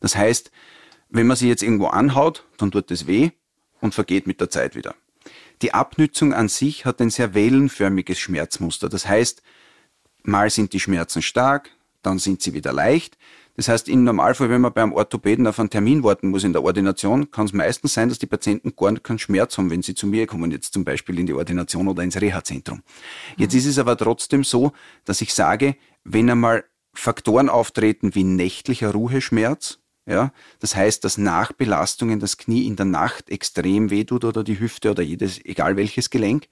Das 0.00 0.16
heißt, 0.16 0.50
wenn 1.08 1.26
man 1.26 1.36
sie 1.36 1.48
jetzt 1.48 1.62
irgendwo 1.62 1.86
anhaut, 1.86 2.46
dann 2.58 2.70
tut 2.70 2.90
es 2.90 3.06
weh 3.06 3.30
und 3.80 3.94
vergeht 3.94 4.26
mit 4.26 4.40
der 4.40 4.50
Zeit 4.50 4.76
wieder. 4.76 4.94
Die 5.62 5.72
Abnützung 5.72 6.34
an 6.34 6.48
sich 6.48 6.84
hat 6.84 7.00
ein 7.00 7.10
sehr 7.10 7.34
wellenförmiges 7.34 8.18
Schmerzmuster. 8.18 8.88
Das 8.88 9.06
heißt, 9.06 9.42
mal 10.22 10.50
sind 10.50 10.72
die 10.72 10.80
Schmerzen 10.80 11.22
stark, 11.22 11.70
dann 12.02 12.18
sind 12.18 12.42
sie 12.42 12.52
wieder 12.52 12.72
leicht. 12.72 13.16
Das 13.56 13.68
heißt, 13.68 13.88
im 13.88 14.02
Normalfall, 14.02 14.50
wenn 14.50 14.60
man 14.60 14.72
beim 14.72 14.92
Orthopäden 14.92 15.46
auf 15.46 15.60
einen 15.60 15.70
Termin 15.70 16.02
warten 16.02 16.28
muss 16.28 16.42
in 16.44 16.52
der 16.52 16.64
Ordination, 16.64 17.30
kann 17.30 17.46
es 17.46 17.52
meistens 17.52 17.94
sein, 17.94 18.08
dass 18.08 18.18
die 18.18 18.26
Patienten 18.26 18.74
gar 18.76 18.94
keinen 18.96 19.18
Schmerz 19.18 19.56
haben, 19.56 19.70
wenn 19.70 19.82
sie 19.82 19.94
zu 19.94 20.06
mir 20.06 20.26
kommen, 20.26 20.50
jetzt 20.50 20.72
zum 20.72 20.84
Beispiel 20.84 21.18
in 21.18 21.26
die 21.26 21.34
Ordination 21.34 21.86
oder 21.86 22.02
ins 22.02 22.20
Reha-Zentrum. 22.20 22.82
Jetzt 23.36 23.52
mhm. 23.52 23.58
ist 23.60 23.66
es 23.66 23.78
aber 23.78 23.96
trotzdem 23.96 24.42
so, 24.42 24.72
dass 25.04 25.20
ich 25.20 25.32
sage, 25.32 25.76
wenn 26.02 26.28
einmal 26.28 26.64
Faktoren 26.94 27.48
auftreten 27.48 28.14
wie 28.14 28.24
nächtlicher 28.24 28.90
Ruheschmerz, 28.90 29.78
ja, 30.06 30.32
das 30.58 30.76
heißt, 30.76 31.02
dass 31.04 31.16
nach 31.16 31.52
Belastungen 31.52 32.20
das 32.20 32.36
Knie 32.36 32.66
in 32.66 32.76
der 32.76 32.86
Nacht 32.86 33.30
extrem 33.30 33.90
wehtut 33.90 34.24
oder 34.24 34.44
die 34.44 34.60
Hüfte 34.60 34.90
oder 34.90 35.02
jedes, 35.02 35.42
egal 35.44 35.76
welches 35.76 36.10
Gelenk, 36.10 36.48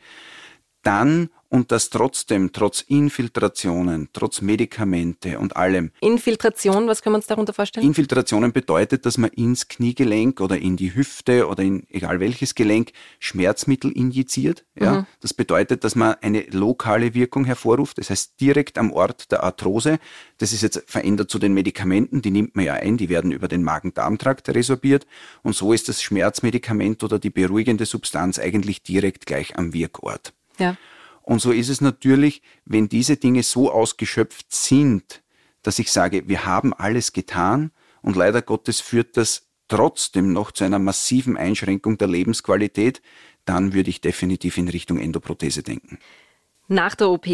dann 0.83 1.29
und 1.53 1.71
das 1.71 1.91
trotzdem, 1.91 2.53
trotz 2.53 2.81
Infiltrationen, 2.81 4.09
trotz 4.15 4.41
Medikamente 4.41 5.39
und 5.39 5.55
allem. 5.55 5.91
Infiltration, 6.01 6.87
was 6.87 7.03
können 7.03 7.13
wir 7.13 7.19
uns 7.19 7.27
darunter 7.27 7.53
vorstellen? 7.53 7.87
Infiltrationen 7.87 8.55
bedeutet, 8.55 9.05
dass 9.05 9.19
man 9.19 9.29
ins 9.31 9.69
Kniegelenk 9.69 10.41
oder 10.41 10.57
in 10.57 10.79
die 10.79 10.95
Hüfte 10.95 11.47
oder 11.47 11.63
in 11.63 11.87
egal 11.91 12.21
welches 12.21 12.55
Gelenk 12.55 12.93
Schmerzmittel 13.19 13.93
injiziert. 13.93 14.65
Ja? 14.81 15.01
Mhm. 15.01 15.07
Das 15.21 15.35
bedeutet, 15.35 15.85
dass 15.85 15.95
man 15.95 16.15
eine 16.23 16.41
lokale 16.51 17.13
Wirkung 17.13 17.45
hervorruft, 17.45 17.99
das 17.99 18.09
heißt 18.09 18.41
direkt 18.41 18.79
am 18.79 18.91
Ort 18.91 19.31
der 19.31 19.43
Arthrose. 19.43 19.99
Das 20.39 20.55
ist 20.55 20.63
jetzt 20.63 20.83
verändert 20.87 21.31
zu 21.31 21.39
den 21.39 21.53
Medikamenten, 21.53 22.23
die 22.23 22.31
nimmt 22.31 22.57
man 22.57 22.65
ja 22.65 22.75
ein, 22.75 22.97
die 22.97 23.11
werden 23.11 23.31
über 23.31 23.49
den 23.49 23.63
Magen-Darm-Trakt 23.63 24.49
resorbiert 24.49 25.07
und 25.43 25.55
so 25.55 25.75
ist 25.75 25.91
das 25.91 26.03
Schmerzmedikament 26.03 27.05
oder 27.05 27.19
die 27.19 27.31
beruhigende 27.31 27.85
Substanz 27.85 28.39
eigentlich 28.39 28.83
direkt 28.83 29.27
gleich 29.27 29.59
am 29.59 29.75
Wirkort. 29.75 30.33
Ja. 30.59 30.77
Und 31.23 31.41
so 31.41 31.53
ist 31.53 31.69
es 31.69 31.81
natürlich, 31.81 32.43
wenn 32.65 32.89
diese 32.89 33.17
Dinge 33.17 33.43
so 33.43 33.71
ausgeschöpft 33.71 34.53
sind, 34.53 35.23
dass 35.63 35.79
ich 35.79 35.93
sage, 35.93 36.29
wir 36.29 36.45
haben 36.45 36.75
alles 36.75 37.13
getan 37.13 37.71
und 38.03 38.17
leider 38.17 38.43
Gottes 38.43 38.81
führt 38.81 39.17
das 39.17 39.49
trotzdem 39.69 40.33
noch 40.33 40.51
zu 40.51 40.65
einer 40.65 40.79
massiven 40.79 41.37
Einschränkung 41.37 41.97
der 41.97 42.09
Lebensqualität, 42.09 43.01
dann 43.45 43.73
würde 43.73 43.91
ich 43.91 44.01
definitiv 44.01 44.59
in 44.59 44.69
Richtung 44.69 44.99
Endoprothese 44.99 45.63
denken. 45.63 45.99
Nach 46.69 46.95
der 46.95 47.11
OP 47.11 47.27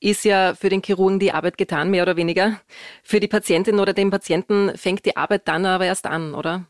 ist 0.00 0.24
ja 0.24 0.54
für 0.54 0.68
den 0.68 0.82
Chirurgen 0.82 1.18
die 1.18 1.32
Arbeit 1.32 1.58
getan, 1.58 1.90
mehr 1.90 2.02
oder 2.02 2.16
weniger. 2.16 2.60
Für 3.02 3.20
die 3.20 3.28
Patientin 3.28 3.78
oder 3.78 3.92
den 3.92 4.10
Patienten 4.10 4.76
fängt 4.76 5.04
die 5.06 5.16
Arbeit 5.16 5.48
dann 5.48 5.64
aber 5.66 5.86
erst 5.86 6.06
an, 6.06 6.34
oder? 6.34 6.66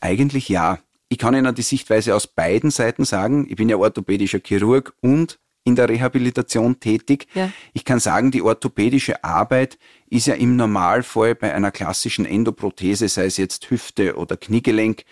Eigentlich 0.00 0.48
ja 0.48 0.78
ich 1.08 1.18
kann 1.18 1.34
Ihnen 1.34 1.54
die 1.54 1.62
Sichtweise 1.62 2.14
aus 2.14 2.26
beiden 2.26 2.70
Seiten 2.70 3.04
sagen. 3.04 3.46
Ich 3.48 3.56
bin 3.56 3.68
ja 3.68 3.76
orthopädischer 3.76 4.40
Chirurg 4.44 4.94
und 5.00 5.38
in 5.64 5.74
der 5.74 5.88
Rehabilitation 5.88 6.78
tätig. 6.78 7.26
Ja. 7.34 7.50
Ich 7.72 7.84
kann 7.84 7.98
sagen, 7.98 8.30
die 8.30 8.42
orthopädische 8.42 9.24
Arbeit 9.24 9.78
ist 10.08 10.26
ja 10.26 10.34
im 10.34 10.56
Normalfall 10.56 11.34
bei 11.34 11.52
einer 11.52 11.72
klassischen 11.72 12.24
Endoprothese, 12.24 13.08
sei 13.08 13.26
es 13.26 13.36
jetzt 13.36 13.68
Hüfte 13.70 14.16
oder 14.16 14.36
Kniegelenk, 14.36 15.04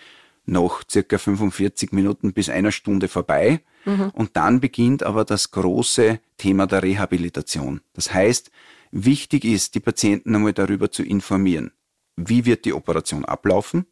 noch 0.45 0.83
circa 0.89 1.17
45 1.17 1.91
Minuten 1.91 2.33
bis 2.33 2.49
einer 2.49 2.71
Stunde 2.71 3.07
vorbei. 3.07 3.61
Mhm. 3.83 4.11
Und 4.13 4.37
dann 4.37 4.59
beginnt 4.59 5.03
aber 5.03 5.25
das 5.25 5.51
große 5.51 6.19
Thema 6.37 6.67
der 6.67 6.83
Rehabilitation. 6.83 7.81
Das 7.93 8.13
heißt, 8.13 8.49
wichtig 8.91 9.43
ist, 9.43 9.75
die 9.75 9.79
Patienten 9.79 10.35
einmal 10.35 10.53
darüber 10.53 10.89
zu 10.89 11.03
informieren. 11.03 11.71
Wie 12.15 12.45
wird 12.45 12.63
die 12.65 12.73
Operation 12.73 13.25
ablaufen? 13.25 13.85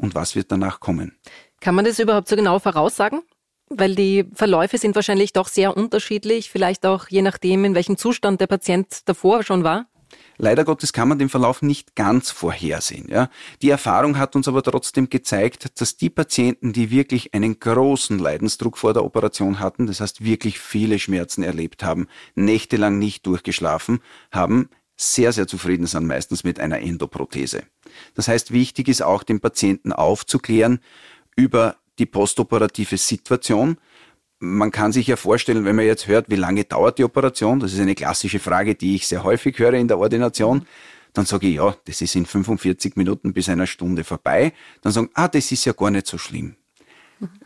Und 0.00 0.14
was 0.14 0.34
wird 0.34 0.50
danach 0.50 0.80
kommen. 0.80 1.16
Kann 1.60 1.74
man 1.74 1.84
das 1.84 1.98
überhaupt 1.98 2.28
so 2.28 2.36
genau 2.36 2.58
voraussagen? 2.58 3.22
Weil 3.68 3.94
die 3.94 4.24
Verläufe 4.34 4.78
sind 4.78 4.96
wahrscheinlich 4.96 5.32
doch 5.32 5.46
sehr 5.46 5.76
unterschiedlich, 5.76 6.50
vielleicht 6.50 6.84
auch 6.86 7.08
je 7.08 7.22
nachdem, 7.22 7.64
in 7.64 7.74
welchem 7.74 7.96
Zustand 7.96 8.40
der 8.40 8.48
Patient 8.48 9.08
davor 9.08 9.44
schon 9.44 9.62
war. 9.62 9.86
Leider 10.38 10.64
Gottes 10.64 10.92
kann 10.92 11.08
man 11.08 11.18
den 11.18 11.28
Verlauf 11.28 11.62
nicht 11.62 11.94
ganz 11.94 12.30
vorhersehen. 12.30 13.06
Ja. 13.08 13.28
Die 13.62 13.70
Erfahrung 13.70 14.18
hat 14.18 14.34
uns 14.34 14.48
aber 14.48 14.62
trotzdem 14.62 15.10
gezeigt, 15.10 15.80
dass 15.80 15.98
die 15.98 16.10
Patienten, 16.10 16.72
die 16.72 16.90
wirklich 16.90 17.34
einen 17.34 17.60
großen 17.60 18.18
Leidensdruck 18.18 18.78
vor 18.78 18.94
der 18.94 19.04
Operation 19.04 19.60
hatten, 19.60 19.86
das 19.86 20.00
heißt 20.00 20.24
wirklich 20.24 20.58
viele 20.58 20.98
Schmerzen 20.98 21.42
erlebt 21.42 21.84
haben, 21.84 22.08
nächtelang 22.34 22.98
nicht 22.98 23.26
durchgeschlafen 23.26 24.00
haben, 24.32 24.70
sehr, 25.00 25.32
sehr 25.32 25.46
zufrieden 25.46 25.86
sind 25.86 26.06
meistens 26.06 26.44
mit 26.44 26.60
einer 26.60 26.80
Endoprothese. 26.80 27.62
Das 28.14 28.28
heißt, 28.28 28.52
wichtig 28.52 28.88
ist 28.88 29.02
auch, 29.02 29.22
den 29.22 29.40
Patienten 29.40 29.92
aufzuklären 29.92 30.80
über 31.36 31.76
die 31.98 32.04
postoperative 32.04 32.98
Situation. 32.98 33.78
Man 34.40 34.70
kann 34.70 34.92
sich 34.92 35.06
ja 35.06 35.16
vorstellen, 35.16 35.64
wenn 35.64 35.76
man 35.76 35.86
jetzt 35.86 36.06
hört, 36.06 36.28
wie 36.28 36.36
lange 36.36 36.64
dauert 36.64 36.98
die 36.98 37.04
Operation, 37.04 37.60
das 37.60 37.72
ist 37.72 37.80
eine 37.80 37.94
klassische 37.94 38.38
Frage, 38.40 38.74
die 38.74 38.94
ich 38.94 39.06
sehr 39.06 39.24
häufig 39.24 39.58
höre 39.58 39.74
in 39.74 39.88
der 39.88 39.98
Ordination, 39.98 40.66
dann 41.14 41.24
sage 41.24 41.48
ich, 41.48 41.56
ja, 41.56 41.74
das 41.86 42.02
ist 42.02 42.14
in 42.14 42.26
45 42.26 42.96
Minuten 42.96 43.32
bis 43.32 43.48
einer 43.48 43.66
Stunde 43.66 44.04
vorbei. 44.04 44.52
Dann 44.82 44.92
sagen, 44.92 45.08
ah, 45.14 45.28
das 45.28 45.50
ist 45.50 45.64
ja 45.64 45.72
gar 45.72 45.90
nicht 45.90 46.06
so 46.06 46.18
schlimm. 46.18 46.56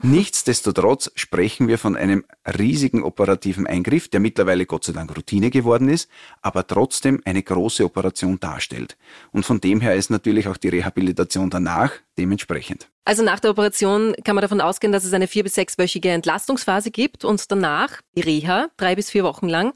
Nichtsdestotrotz 0.03 1.11
sprechen 1.15 1.67
wir 1.67 1.79
von 1.79 1.97
einem 1.97 2.25
riesigen 2.59 3.03
operativen 3.03 3.67
Eingriff, 3.67 4.09
der 4.09 4.21
mittlerweile 4.21 4.67
Gott 4.67 4.85
sei 4.85 4.93
Dank 4.93 5.17
Routine 5.17 5.51
geworden 5.51 5.89
ist, 5.89 6.09
aber 6.43 6.67
trotzdem 6.67 7.21
eine 7.25 7.43
große 7.43 7.85
Operation 7.85 8.39
darstellt. 8.39 8.97
Und 9.33 9.45
von 9.45 9.61
dem 9.61 9.81
her 9.81 9.95
ist 9.95 10.11
natürlich 10.11 10.47
auch 10.47 10.57
die 10.57 10.69
Rehabilitation 10.69 11.51
danach 11.51 11.93
dementsprechend. 12.19 12.89
Also 13.05 13.23
nach 13.23 13.41
der 13.41 13.51
Operation 13.51 14.15
kann 14.25 14.37
man 14.37 14.43
davon 14.43 14.61
ausgehen, 14.61 14.93
dass 14.93 15.05
es 15.05 15.13
eine 15.13 15.27
vier- 15.27 15.43
bis 15.43 15.55
sechswöchige 15.55 16.11
Entlastungsphase 16.11 16.91
gibt 16.91 17.25
und 17.25 17.51
danach 17.51 18.01
die 18.17 18.23
Reha, 18.23 18.69
drei 18.77 18.95
bis 18.95 19.11
vier 19.11 19.25
Wochen 19.25 19.49
lang. 19.49 19.75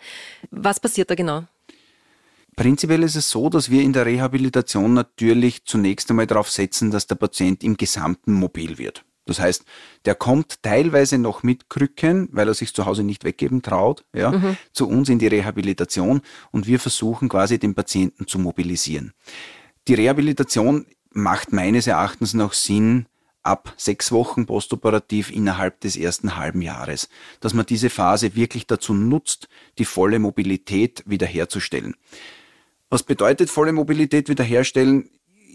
Was 0.51 0.81
passiert 0.81 1.11
da 1.11 1.15
genau? 1.15 1.45
Prinzipiell 2.57 3.03
ist 3.05 3.15
es 3.15 3.31
so, 3.31 3.51
dass 3.51 3.71
wir 3.71 3.83
in 3.83 3.93
der 3.93 4.07
Rehabilitation 4.07 4.93
natürlich 4.93 5.65
zunächst 5.65 6.11
einmal 6.11 6.27
darauf 6.27 6.51
setzen, 6.51 6.91
dass 6.91 7.07
der 7.07 7.15
Patient 7.15 7.63
im 7.63 7.77
Gesamten 7.77 8.33
mobil 8.33 8.79
wird. 8.79 9.05
Das 9.29 9.41
heißt, 9.41 9.65
der 10.07 10.15
kommt 10.15 10.63
teilweise 10.63 11.19
noch 11.19 11.43
mit 11.43 11.69
Krücken, 11.69 12.29
weil 12.33 12.49
er 12.49 12.55
sich 12.55 12.73
zu 12.75 12.87
Hause 12.87 13.05
nicht 13.05 13.25
weggeben 13.25 13.61
traut, 13.61 14.05
ja, 14.15 14.31
mhm. 14.31 14.57
zu 14.73 14.89
uns 14.89 15.11
in 15.11 15.19
die 15.19 15.27
Rehabilitation 15.27 16.23
und 16.51 16.67
wir 16.67 16.81
versuchen 16.81 17.29
quasi 17.29 17.59
den 17.59 17.75
Patienten 17.75 18.27
zu 18.27 18.39
mobilisieren. 18.39 19.13
Die 19.87 19.95
Rehabilitation 19.95 20.87
macht 21.11 21.53
meines 21.53 21.87
Erachtens 21.87 22.33
noch 22.33 22.55
Sinn 22.55 23.07
ab 23.43 23.75
sechs 23.77 24.13
Wochen 24.13 24.47
postoperativ 24.47 25.31
innerhalb 25.31 25.81
des 25.81 25.97
ersten 25.97 26.37
halben 26.37 26.63
Jahres, 26.63 27.11
dass 27.41 27.53
man 27.53 27.67
diese 27.67 27.91
Phase 27.91 28.35
wirklich 28.35 28.67
dazu 28.67 28.95
nutzt, 28.95 29.49
die 29.77 29.85
volle 29.85 30.19
Mobilität 30.19 31.03
wiederherzustellen. 31.07 31.97
Was 32.89 33.03
bedeutet 33.03 33.51
volle 33.51 33.73
Mobilität 33.73 34.31
wiederherstellen? 34.31 35.11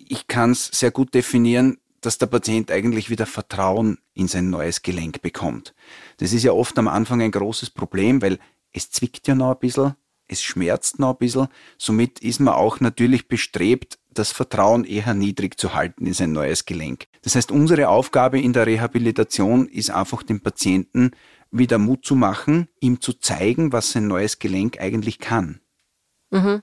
Ich 0.08 0.27
kann 0.27 0.51
es 0.51 0.68
sehr 0.68 0.92
gut 0.92 1.15
definieren 1.15 1.80
dass 2.05 2.17
der 2.17 2.27
Patient 2.27 2.72
eigentlich 2.72 3.10
wieder 3.10 3.25
Vertrauen 3.25 3.98
in 4.13 4.27
sein 4.27 4.50
neues 4.50 4.81
Gelenk 4.81 5.22
bekommt. 5.22 5.74
Das 6.17 6.33
ist 6.33 6.43
ja 6.43 6.51
oft 6.51 6.77
am 6.77 6.88
Anfang 6.88 7.22
ein 7.22 7.31
großes 7.31 7.72
Problem, 7.72 8.22
weil 8.22 8.39
es 8.72 8.91
zwickt 8.91 9.27
ja 9.27 9.36
noch 9.36 9.51
ein 9.51 9.60
bisschen, 9.60 9.95
es 10.27 10.41
schmerzt 10.41 11.00
noch 11.00 11.12
ein 11.12 11.17
bisschen. 11.17 11.48
Somit 11.77 12.19
ist 12.19 12.39
man 12.39 12.53
auch 12.53 12.79
natürlich 12.79 13.27
bestrebt, 13.27 14.00
das 14.12 14.31
Vertrauen 14.31 14.83
eher 14.83 15.13
niedrig 15.13 15.60
zu 15.60 15.74
halten 15.74 16.05
in 16.05 16.13
sein 16.13 16.31
neues 16.31 16.65
Gelenk. 16.65 17.07
Das 17.22 17.36
heißt, 17.36 17.51
unsere 17.51 17.89
Aufgabe 17.89 18.39
in 18.39 18.53
der 18.53 18.67
Rehabilitation 18.67 19.67
ist 19.67 19.89
einfach 19.89 20.24
dem 20.24 20.41
Patienten 20.41 21.12
wieder 21.51 21.77
Mut 21.77 22.05
zu 22.05 22.15
machen, 22.15 22.67
ihm 22.79 23.00
zu 23.00 23.13
zeigen, 23.13 23.72
was 23.72 23.91
sein 23.91 24.07
neues 24.07 24.39
Gelenk 24.39 24.79
eigentlich 24.79 25.19
kann. 25.19 25.62
Mhm. 26.31 26.62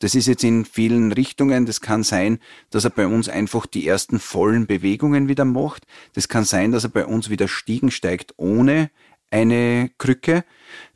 Das 0.00 0.14
ist 0.14 0.26
jetzt 0.26 0.42
in 0.42 0.64
vielen 0.64 1.12
Richtungen. 1.12 1.66
Das 1.66 1.80
kann 1.80 2.02
sein, 2.02 2.40
dass 2.70 2.84
er 2.84 2.90
bei 2.90 3.06
uns 3.06 3.28
einfach 3.28 3.66
die 3.66 3.86
ersten 3.86 4.18
vollen 4.18 4.66
Bewegungen 4.66 5.28
wieder 5.28 5.44
macht. 5.44 5.86
Das 6.14 6.28
kann 6.28 6.44
sein, 6.44 6.72
dass 6.72 6.84
er 6.84 6.90
bei 6.90 7.06
uns 7.06 7.30
wieder 7.30 7.46
Stiegen 7.46 7.90
steigt 7.90 8.34
ohne 8.36 8.90
eine 9.30 9.90
Krücke. 9.98 10.44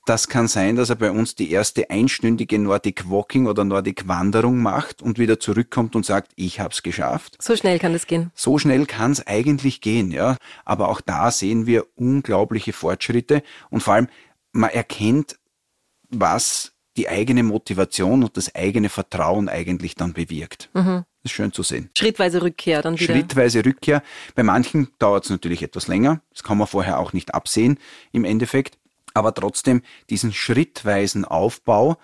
Das 0.06 0.28
kann 0.28 0.48
sein, 0.48 0.76
dass 0.76 0.90
er 0.90 0.96
bei 0.96 1.10
uns 1.10 1.34
die 1.34 1.50
erste 1.50 1.88
einstündige 1.88 2.58
Nordic 2.58 3.08
Walking 3.08 3.46
oder 3.46 3.64
Nordic 3.64 4.06
Wanderung 4.06 4.60
macht 4.60 5.00
und 5.00 5.18
wieder 5.18 5.40
zurückkommt 5.40 5.96
und 5.96 6.04
sagt, 6.04 6.32
ich 6.36 6.60
habe 6.60 6.74
es 6.74 6.82
geschafft. 6.82 7.36
So 7.40 7.56
schnell 7.56 7.78
kann 7.78 7.94
es 7.94 8.06
gehen. 8.06 8.30
So 8.34 8.58
schnell 8.58 8.84
kann 8.84 9.12
es 9.12 9.26
eigentlich 9.26 9.80
gehen, 9.80 10.10
ja. 10.10 10.36
Aber 10.66 10.88
auch 10.88 11.00
da 11.00 11.30
sehen 11.30 11.66
wir 11.66 11.86
unglaubliche 11.94 12.74
Fortschritte 12.74 13.42
und 13.70 13.82
vor 13.82 13.94
allem 13.94 14.08
man 14.52 14.70
erkennt, 14.70 15.38
was 16.10 16.73
die 16.96 17.08
eigene 17.08 17.42
Motivation 17.42 18.22
und 18.22 18.36
das 18.36 18.54
eigene 18.54 18.88
Vertrauen 18.88 19.48
eigentlich 19.48 19.94
dann 19.94 20.12
bewirkt. 20.12 20.70
Mhm. 20.74 21.04
Das 21.22 21.30
ist 21.30 21.36
schön 21.36 21.52
zu 21.52 21.62
sehen. 21.62 21.90
Schrittweise 21.96 22.42
Rückkehr 22.42 22.82
dann 22.82 22.98
wieder. 22.98 23.14
Schrittweise 23.14 23.64
Rückkehr. 23.64 24.02
Bei 24.34 24.42
manchen 24.42 24.88
dauert 24.98 25.24
es 25.24 25.30
natürlich 25.30 25.62
etwas 25.62 25.88
länger. 25.88 26.20
Das 26.30 26.42
kann 26.42 26.58
man 26.58 26.66
vorher 26.66 26.98
auch 26.98 27.12
nicht 27.12 27.34
absehen 27.34 27.78
im 28.12 28.24
Endeffekt. 28.24 28.78
Aber 29.14 29.32
trotzdem 29.32 29.82
diesen 30.10 30.32
schrittweisen 30.32 31.24
Aufbau, 31.24 31.96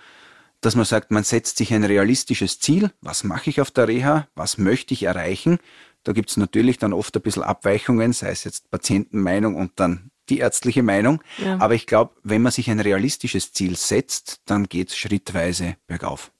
dass 0.61 0.76
man 0.76 0.85
sagt, 0.85 1.11
man 1.11 1.25
setzt 1.25 1.56
sich 1.56 1.73
ein 1.73 1.85
realistisches 1.85 2.61
Ziel. 2.61 2.92
Was 3.00 3.25
mache 3.25 3.50
ich 3.50 3.61
auf 3.61 3.70
der 3.70 3.88
Reha? 3.88 4.28
Was 4.35 4.59
möchte 4.59 4.94
ich 4.94 5.04
erreichen? 5.04 5.59
Da 6.02 6.12
gibt 6.12 6.30
es 6.30 6.37
natürlich 6.37 6.78
dann 6.78 6.92
oft 6.92 7.14
ein 7.14 7.23
bisschen 7.23 7.42
Abweichungen, 7.42 8.12
sei 8.12 8.30
es 8.30 8.44
jetzt 8.44 8.70
Patientenmeinung 8.70 9.54
und 9.54 9.73
dann 9.76 10.11
die 10.31 10.39
ärztliche 10.39 10.83
Meinung. 10.83 11.23
Ja. 11.39 11.59
Aber 11.61 11.75
ich 11.75 11.87
glaube, 11.87 12.15
wenn 12.23 12.43
man 12.43 12.53
sich 12.53 12.71
ein 12.71 12.81
realistisches 12.81 13.53
Ziel 13.53 13.77
setzt, 13.77 14.41
dann 14.47 14.65
geht 14.65 14.89
es 14.89 14.97
schrittweise 14.97 15.77
bergauf. 15.87 16.33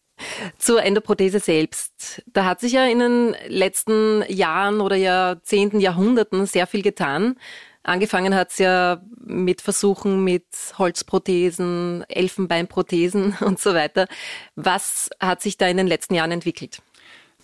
Zur 0.59 0.83
Endoprothese 0.83 1.41
selbst. 1.41 2.23
Da 2.27 2.45
hat 2.45 2.61
sich 2.61 2.73
ja 2.73 2.85
in 2.85 2.99
den 2.99 3.37
letzten 3.49 4.23
Jahren 4.29 4.81
oder 4.81 4.97
Jahrzehnten, 4.97 5.81
Jahrhunderten 5.81 6.47
sehr 6.47 6.67
viel 6.67 6.83
getan. 6.83 7.37
Angefangen 7.83 8.35
hat 8.35 8.51
es 8.51 8.59
ja 8.59 9.01
mit 9.25 9.63
Versuchen 9.63 10.23
mit 10.23 10.45
Holzprothesen, 10.77 12.05
Elfenbeinprothesen 12.09 13.39
und 13.41 13.59
so 13.59 13.75
weiter. 13.75 14.07
Was 14.55 15.09
hat 15.19 15.41
sich 15.41 15.57
da 15.57 15.67
in 15.67 15.79
den 15.79 15.87
letzten 15.87 16.15
Jahren 16.15 16.33
entwickelt? 16.33 16.83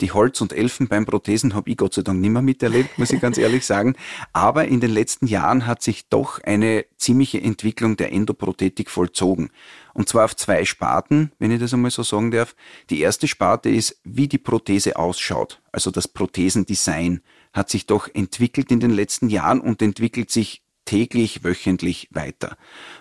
Die 0.01 0.13
Holz- 0.13 0.41
und 0.41 0.53
Elfenbeinprothesen 0.53 1.55
habe 1.55 1.71
ich 1.71 1.77
Gott 1.77 1.95
sei 1.95 2.03
Dank 2.03 2.21
nicht 2.21 2.31
mehr 2.31 2.43
miterlebt, 2.43 2.99
muss 2.99 3.13
ich 3.13 3.21
ganz 3.21 3.39
ehrlich 3.39 3.65
sagen. 3.65 3.97
Aber 4.33 4.67
in 4.67 4.81
den 4.81 4.91
letzten 4.91 5.27
Jahren 5.27 5.67
hat 5.67 5.83
sich 5.83 6.09
doch 6.09 6.43
eine 6.43 6.85
ziemliche 6.97 7.41
Entwicklung 7.41 7.97
der 7.97 8.13
Endoprothetik 8.13 8.91
vollzogen. 8.91 9.51
Und 9.95 10.09
zwar 10.09 10.27
auf 10.27 10.37
zwei 10.37 10.65
Sparten, 10.65 11.33
wenn 11.39 11.51
ich 11.51 11.61
das 11.61 11.73
einmal 11.73 11.91
so 11.91 12.03
sagen 12.03 12.31
darf. 12.31 12.55
Die 12.91 13.01
erste 13.01 13.29
Sparte 13.29 13.71
ist, 13.71 13.99
wie 14.05 14.29
die 14.29 14.39
Prothese 14.39 14.97
ausschaut. 14.97 15.63
Also 15.73 15.91
das 15.91 16.09
Prothesendesign 16.09 17.23
hat 17.53 17.71
sich 17.71 17.87
doch 17.87 18.09
entwickelt 18.13 18.71
in 18.71 18.81
den 18.81 18.91
letzten 18.91 19.31
Jahren 19.31 19.61
und 19.61 19.81
entwickelt 19.81 20.31
sich 20.31 20.63
täglich, 20.85 21.45
wöchentlich 21.45 22.09
weiter. 22.13 22.57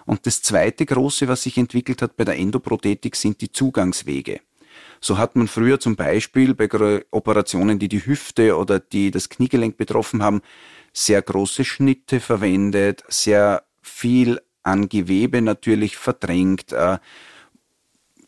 Und 0.06 0.26
das 0.26 0.42
zweite 0.42 0.86
große, 0.86 1.28
was 1.28 1.44
sich 1.44 1.58
entwickelt 1.58 2.02
hat 2.02 2.18
bei 2.18 2.26
der 2.26 2.38
Endoprothetik, 2.38 3.16
sind 3.16 3.42
die 3.42 3.52
Zugangswege. 3.52 4.42
So 5.06 5.20
hat 5.20 5.36
man 5.36 5.48
früher 5.48 5.80
zum 5.80 5.96
Beispiel 5.96 6.56
bei 6.56 6.68
Operationen, 7.12 7.78
die 7.78 7.90
die 7.90 8.04
Hüfte 8.04 8.58
oder 8.58 8.80
die 8.80 9.12
das 9.12 9.30
Kniegelenk 9.30 9.78
betroffen 9.78 10.24
haben, 10.24 10.42
sehr 10.94 11.22
große 11.22 11.64
Schnitte 11.64 12.20
verwendet, 12.20 13.04
sehr 13.08 13.66
viel 13.84 14.42
an 14.64 14.90
Gewebe 14.90 15.44
natürlich 15.44 15.96
verdrängt. 15.96 16.72
Äh, 16.72 16.98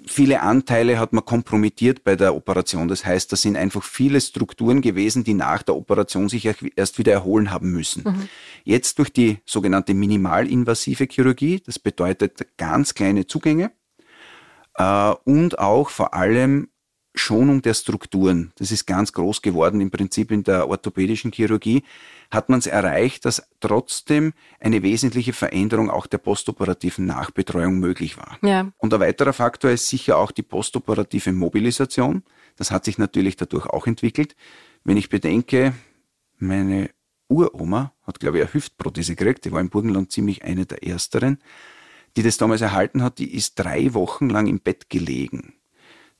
viele 0.05 0.41
Anteile 0.41 1.00
hat 1.00 1.13
man 1.13 1.25
kompromittiert 1.25 2.03
bei 2.03 2.15
der 2.15 2.36
Operation. 2.36 2.88
Das 2.88 3.03
heißt, 3.03 3.31
da 3.31 3.38
sind 3.38 3.57
einfach 3.57 3.84
viele 3.84 4.22
Strukturen 4.22 4.81
gewesen, 4.81 5.24
die 5.24 5.34
nach 5.34 5.63
der 5.63 5.75
Operation 5.75 6.29
sich 6.29 6.48
erst 6.75 7.00
wieder 7.00 7.12
erholen 7.12 7.50
haben 7.50 7.72
müssen. 7.72 8.03
Mhm. 8.03 8.29
Jetzt 8.65 9.00
durch 9.00 9.12
die 9.12 9.39
sogenannte 9.46 9.96
minimalinvasive 9.96 11.07
Chirurgie, 11.10 11.60
das 11.65 11.79
bedeutet 11.79 12.55
ganz 12.57 12.93
kleine 12.93 13.25
Zugänge, 13.25 13.72
äh, 14.77 15.13
und 15.25 15.60
auch 15.60 15.89
vor 15.89 16.13
allem 16.13 16.69
Schonung 17.17 17.62
der 17.62 17.74
Strukturen. 17.74 18.51
Das 18.57 18.72
ist 18.72 18.86
ganz 18.86 19.12
groß 19.12 19.41
geworden 19.41 19.81
im 19.81 19.89
Prinzip 19.89 20.31
in 20.31 20.43
der 20.43 20.69
orthopädischen 20.69 21.31
Chirurgie. 21.31 21.84
Hat 22.29 22.50
man 22.50 22.60
es 22.60 22.67
erreicht, 22.67 23.25
dass 23.25 23.48
trotzdem 23.60 24.34
eine 24.60 24.84
wesentliche 24.84 25.34
Veränderung 25.34 25.89
auch 25.89 26.05
der 26.07 26.19
postoperativen 26.19 27.05
Nachbetreuung 27.05 27.79
möglich 27.79 28.17
war. 28.17 28.38
Ja. 28.43 28.72
Und 28.77 28.93
ein 28.93 29.00
weiterer 29.00 29.34
Faktor 29.34 29.72
ist 29.72 29.88
sicher 29.88 30.17
auch 30.17 30.31
die 30.31 30.43
postoperative 30.43 31.34
Mobilisation. 31.34 32.24
Das 32.55 32.72
hat 32.72 32.86
sich 32.86 32.98
natürlich 32.98 33.36
dadurch 33.36 33.65
auch 33.65 33.88
entwickelt. 33.88 34.36
Wenn 34.84 34.98
ich 34.98 35.10
bedenke, 35.10 35.74
meine 36.38 36.89
Uroma 37.29 37.93
hat, 38.03 38.19
glaube 38.19 38.38
ich, 38.38 38.43
eine 38.43 38.53
Hüftprothese 38.53 39.15
gekriegt. 39.15 39.46
Die 39.46 39.51
war 39.51 39.60
im 39.60 39.69
Burgenland 39.69 40.12
ziemlich 40.12 40.43
eine 40.43 40.65
der 40.65 40.84
ersteren 40.84 41.39
die 42.16 42.24
das 42.24 42.38
damals 42.38 42.62
erhalten 42.62 43.04
hat, 43.04 43.20
die 43.20 43.36
ist 43.36 43.56
drei 43.56 43.94
Wochen 43.94 44.30
lang 44.30 44.48
im 44.48 44.60
Bett 44.60 44.90
gelegen. 44.90 45.54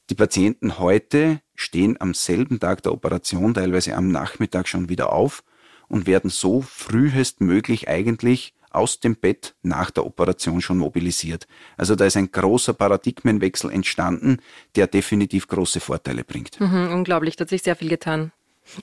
Die 0.10 0.16
Patienten 0.16 0.80
heute 0.80 1.42
stehen 1.56 2.00
am 2.00 2.14
selben 2.14 2.60
Tag 2.60 2.84
der 2.84 2.94
Operation, 2.94 3.54
teilweise 3.54 3.96
am 3.96 4.10
Nachmittag 4.10 4.68
schon 4.68 4.90
wieder 4.90 5.12
auf 5.12 5.44
und 5.88 6.08
werden 6.08 6.30
so 6.30 6.62
frühestmöglich 6.62 7.88
eigentlich 7.90 8.54
aus 8.70 9.00
dem 9.00 9.16
Bett 9.16 9.56
nach 9.64 9.92
der 9.92 10.06
Operation 10.06 10.62
schon 10.62 10.78
mobilisiert. 10.78 11.48
Also 11.78 11.96
da 11.96 12.06
ist 12.06 12.18
ein 12.18 12.32
großer 12.32 12.74
Paradigmenwechsel 12.74 13.72
entstanden, 13.72 14.38
der 14.76 14.88
definitiv 14.88 15.48
große 15.48 15.80
Vorteile 15.80 16.24
bringt. 16.24 16.60
Mhm, 16.60 16.92
unglaublich, 16.94 17.36
da 17.36 17.42
hat 17.42 17.50
sich 17.50 17.64
sehr 17.64 17.76
viel 17.76 17.90
getan. 17.90 18.32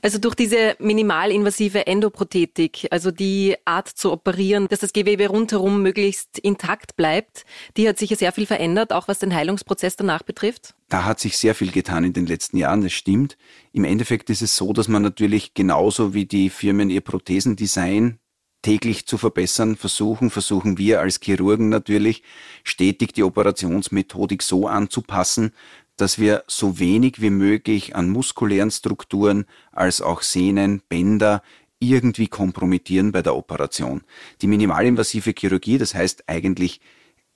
Also 0.03 0.19
durch 0.19 0.35
diese 0.35 0.77
minimalinvasive 0.79 1.87
Endoprothetik, 1.87 2.89
also 2.91 3.11
die 3.11 3.57
Art 3.65 3.89
zu 3.89 4.13
operieren, 4.13 4.69
dass 4.69 4.81
das 4.81 4.93
Gewebe 4.93 5.29
rundherum 5.29 5.83
möglichst 5.83 6.39
intakt 6.39 6.97
bleibt, 6.97 7.45
die 7.77 7.89
hat 7.89 7.99
sich 7.99 8.11
ja 8.11 8.17
sehr 8.17 8.33
viel 8.33 8.47
verändert, 8.47 8.93
auch 8.93 9.09
was 9.09 9.19
den 9.19 9.35
Heilungsprozess 9.35 9.97
danach 9.97 10.23
betrifft. 10.23 10.75
Da 10.89 11.05
hat 11.05 11.21
sich 11.21 11.37
sehr 11.37 11.55
viel 11.55 11.71
getan 11.71 12.05
in 12.05 12.13
den 12.13 12.27
letzten 12.27 12.57
Jahren, 12.57 12.83
das 12.83 12.93
stimmt. 12.93 13.37
Im 13.73 13.85
Endeffekt 13.85 14.31
ist 14.31 14.43
es 14.43 14.57
so, 14.57 14.73
dass 14.73 14.89
man 14.89 15.03
natürlich 15.03 15.55
genauso 15.55 16.15
wie 16.15 16.27
die 16.27 16.51
Firmen 16.51 16.91
ihr 16.91 17.01
Prothesendesign 17.01 18.19
täglich 18.65 19.07
zu 19.07 19.19
verbessern 19.19 19.77
versuchen, 19.77 20.31
versuchen 20.31 20.79
wir 20.79 21.01
als 21.01 21.21
Chirurgen 21.23 21.69
natürlich 21.69 22.23
stetig 22.65 23.13
die 23.13 23.23
Operationsmethodik 23.23 24.43
so 24.43 24.67
anzupassen, 24.67 25.53
dass 25.97 26.19
wir 26.19 26.45
so 26.47 26.79
wenig 26.79 27.21
wie 27.21 27.31
möglich 27.31 27.95
an 27.95 28.11
muskulären 28.11 28.71
Strukturen 28.71 29.47
als 29.73 30.01
auch 30.01 30.23
Sehnen, 30.23 30.83
Bänder 30.89 31.43
irgendwie 31.79 32.29
kompromittieren 32.29 33.13
bei 33.13 33.23
der 33.23 33.37
Operation. 33.37 34.03
Die 34.41 34.47
minimalinvasive 34.47 35.35
Chirurgie, 35.37 35.79
das 35.79 35.95
heißt 35.95 36.25
eigentlich 36.29 36.81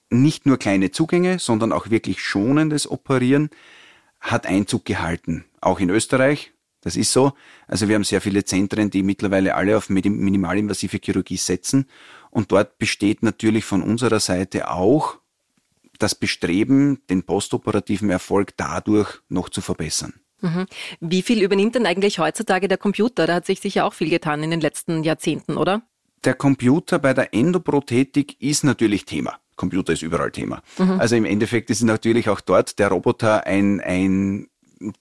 nicht 0.09 0.45
nur 0.45 0.57
kleine 0.57 0.91
Zugänge, 0.91 1.39
sondern 1.39 1.71
auch 1.71 1.89
wirklich 1.89 2.21
schonendes 2.21 2.89
Operieren, 2.89 3.49
hat 4.19 4.45
Einzug 4.45 4.85
gehalten. 4.85 5.45
Auch 5.61 5.79
in 5.79 5.89
Österreich. 5.89 6.51
Das 6.81 6.95
ist 6.95 7.11
so. 7.11 7.33
Also 7.67 7.87
wir 7.87 7.95
haben 7.95 8.03
sehr 8.03 8.21
viele 8.21 8.45
Zentren, 8.45 8.89
die 8.89 9.03
mittlerweile 9.03 9.55
alle 9.55 9.77
auf 9.77 9.89
minimalinvasive 9.89 10.99
Chirurgie 11.03 11.37
setzen. 11.37 11.87
Und 12.31 12.51
dort 12.51 12.77
besteht 12.77 13.21
natürlich 13.21 13.65
von 13.65 13.81
unserer 13.81 14.19
Seite 14.19 14.71
auch 14.71 15.17
das 15.99 16.15
Bestreben, 16.15 17.01
den 17.09 17.23
postoperativen 17.23 18.09
Erfolg 18.09 18.53
dadurch 18.57 19.19
noch 19.29 19.49
zu 19.49 19.61
verbessern. 19.61 20.13
Mhm. 20.41 20.65
Wie 20.99 21.21
viel 21.21 21.43
übernimmt 21.43 21.75
denn 21.75 21.85
eigentlich 21.85 22.19
heutzutage 22.19 22.67
der 22.67 22.77
Computer? 22.77 23.27
Da 23.27 23.35
hat 23.35 23.45
sich 23.45 23.59
sicher 23.59 23.85
auch 23.85 23.93
viel 23.93 24.09
getan 24.09 24.41
in 24.41 24.51
den 24.51 24.61
letzten 24.61 25.03
Jahrzehnten, 25.03 25.57
oder? 25.57 25.81
Der 26.23 26.33
Computer 26.33 26.99
bei 26.99 27.13
der 27.13 27.33
Endoprothetik 27.33 28.41
ist 28.41 28.63
natürlich 28.63 29.05
Thema. 29.05 29.37
Computer 29.55 29.93
ist 29.93 30.01
überall 30.01 30.31
Thema. 30.31 30.61
Mhm. 30.77 30.99
Also 30.99 31.15
im 31.15 31.25
Endeffekt 31.25 31.69
ist 31.69 31.81
natürlich 31.81 32.29
auch 32.29 32.41
dort 32.41 32.79
der 32.79 32.89
Roboter 32.89 33.45
ein, 33.45 33.81
ein 33.81 34.47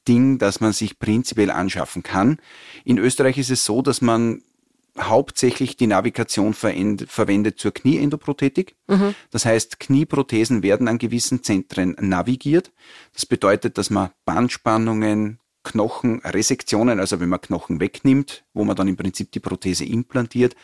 Ding, 0.09 0.39
das 0.39 0.61
man 0.61 0.73
sich 0.73 0.99
prinzipiell 0.99 1.51
anschaffen 1.51 2.03
kann. 2.03 2.39
In 2.85 2.99
Österreich 2.99 3.39
ist 3.39 3.51
es 3.51 3.65
so, 3.65 3.83
dass 3.83 4.01
man 4.01 4.43
hauptsächlich 5.01 5.77
die 5.77 5.87
Navigation 5.87 6.55
verwendet 6.55 7.59
zur 7.59 7.73
Knieendoprothetik. 7.73 8.77
Mhm. 8.87 9.15
Das 9.31 9.45
heißt, 9.45 9.81
Knieprothesen 9.81 10.63
werden 10.63 10.89
an 10.89 10.99
gewissen 10.99 11.43
Zentren 11.43 11.97
navigiert. 12.01 12.73
Das 13.13 13.27
bedeutet, 13.27 13.79
dass 13.79 13.91
man 13.91 14.11
Bandspannungen, 14.25 15.41
Knochenresektionen, 15.65 17.01
also 17.01 17.21
wenn 17.21 17.29
man 17.29 17.41
Knochen 17.41 17.81
wegnimmt, 17.81 18.45
wo 18.55 18.65
man 18.65 18.77
dann 18.77 18.89
im 18.89 18.97
Prinzip 18.97 19.33
die 19.33 19.41
Prothese 19.41 19.85
implantiert, 19.85 20.57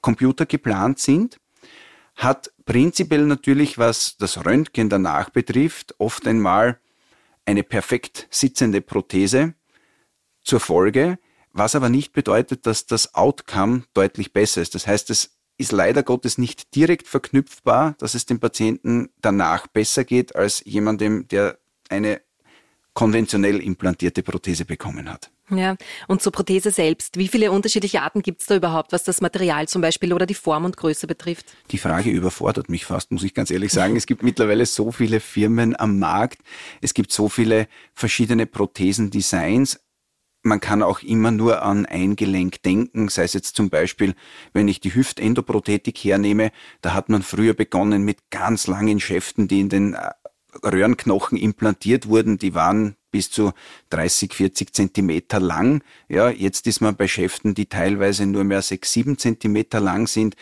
Computer 0.00 0.46
geplant 0.46 0.98
sind, 0.98 1.38
hat 2.16 2.52
prinzipiell 2.64 3.26
natürlich, 3.26 3.78
was 3.78 4.16
das 4.16 4.44
Röntgen 4.44 4.88
danach 4.88 5.30
betrifft, 5.30 5.94
oft 5.98 6.26
einmal 6.26 6.80
eine 7.46 7.62
perfekt 7.62 8.26
sitzende 8.30 8.80
Prothese 8.80 9.54
zur 10.42 10.60
Folge, 10.60 11.18
was 11.58 11.74
aber 11.74 11.88
nicht 11.88 12.12
bedeutet, 12.12 12.66
dass 12.66 12.86
das 12.86 13.14
Outcome 13.14 13.82
deutlich 13.94 14.32
besser 14.32 14.62
ist. 14.62 14.74
Das 14.74 14.86
heißt, 14.86 15.10
es 15.10 15.36
ist 15.58 15.72
leider 15.72 16.02
Gottes 16.02 16.38
nicht 16.38 16.74
direkt 16.74 17.08
verknüpfbar, 17.08 17.96
dass 17.98 18.14
es 18.14 18.26
dem 18.26 18.38
Patienten 18.38 19.10
danach 19.20 19.66
besser 19.66 20.04
geht 20.04 20.36
als 20.36 20.62
jemandem, 20.64 21.26
der 21.28 21.58
eine 21.88 22.20
konventionell 22.94 23.60
implantierte 23.60 24.22
Prothese 24.22 24.64
bekommen 24.64 25.10
hat. 25.10 25.30
Ja, 25.50 25.76
und 26.08 26.20
zur 26.20 26.32
Prothese 26.32 26.70
selbst. 26.70 27.16
Wie 27.16 27.28
viele 27.28 27.50
unterschiedliche 27.50 28.02
Arten 28.02 28.22
gibt 28.22 28.42
es 28.42 28.46
da 28.48 28.56
überhaupt, 28.56 28.92
was 28.92 29.02
das 29.02 29.20
Material 29.20 29.66
zum 29.66 29.80
Beispiel 29.80 30.12
oder 30.12 30.26
die 30.26 30.34
Form 30.34 30.64
und 30.64 30.76
Größe 30.76 31.06
betrifft? 31.06 31.46
Die 31.70 31.78
Frage 31.78 32.10
überfordert 32.10 32.68
mich 32.68 32.84
fast, 32.84 33.10
muss 33.12 33.22
ich 33.22 33.34
ganz 33.34 33.50
ehrlich 33.50 33.72
sagen. 33.72 33.96
Es 33.96 34.06
gibt 34.06 34.22
mittlerweile 34.22 34.66
so 34.66 34.92
viele 34.92 35.20
Firmen 35.20 35.78
am 35.78 35.98
Markt. 35.98 36.40
Es 36.82 36.92
gibt 36.92 37.12
so 37.12 37.28
viele 37.28 37.66
verschiedene 37.94 38.46
Prothesendesigns. 38.46 39.80
Man 40.48 40.60
kann 40.60 40.82
auch 40.82 41.02
immer 41.02 41.30
nur 41.30 41.62
an 41.62 41.84
ein 41.84 42.16
Gelenk 42.16 42.62
denken, 42.62 43.08
sei 43.10 43.24
es 43.24 43.34
jetzt 43.34 43.54
zum 43.54 43.68
Beispiel, 43.68 44.14
wenn 44.54 44.66
ich 44.66 44.80
die 44.80 44.94
Hüftendoprothetik 44.94 45.98
hernehme, 45.98 46.52
da 46.80 46.94
hat 46.94 47.10
man 47.10 47.22
früher 47.22 47.52
begonnen 47.52 48.02
mit 48.02 48.30
ganz 48.30 48.66
langen 48.66 48.98
Schäften, 48.98 49.46
die 49.46 49.60
in 49.60 49.68
den 49.68 49.92
äh, 49.92 50.10
Röhrenknochen 50.64 51.36
implantiert 51.36 52.08
wurden, 52.08 52.38
die 52.38 52.54
waren 52.54 52.96
bis 53.10 53.30
zu 53.30 53.52
30, 53.90 54.32
40 54.32 54.72
Zentimeter 54.72 55.38
lang. 55.38 55.82
Ja, 56.08 56.30
jetzt 56.30 56.66
ist 56.66 56.80
man 56.80 56.96
bei 56.96 57.08
Schäften, 57.08 57.54
die 57.54 57.66
teilweise 57.66 58.24
nur 58.24 58.44
mehr 58.44 58.62
6, 58.62 58.90
7 58.90 59.18
Zentimeter 59.18 59.80
lang 59.80 60.06
sind. 60.06 60.34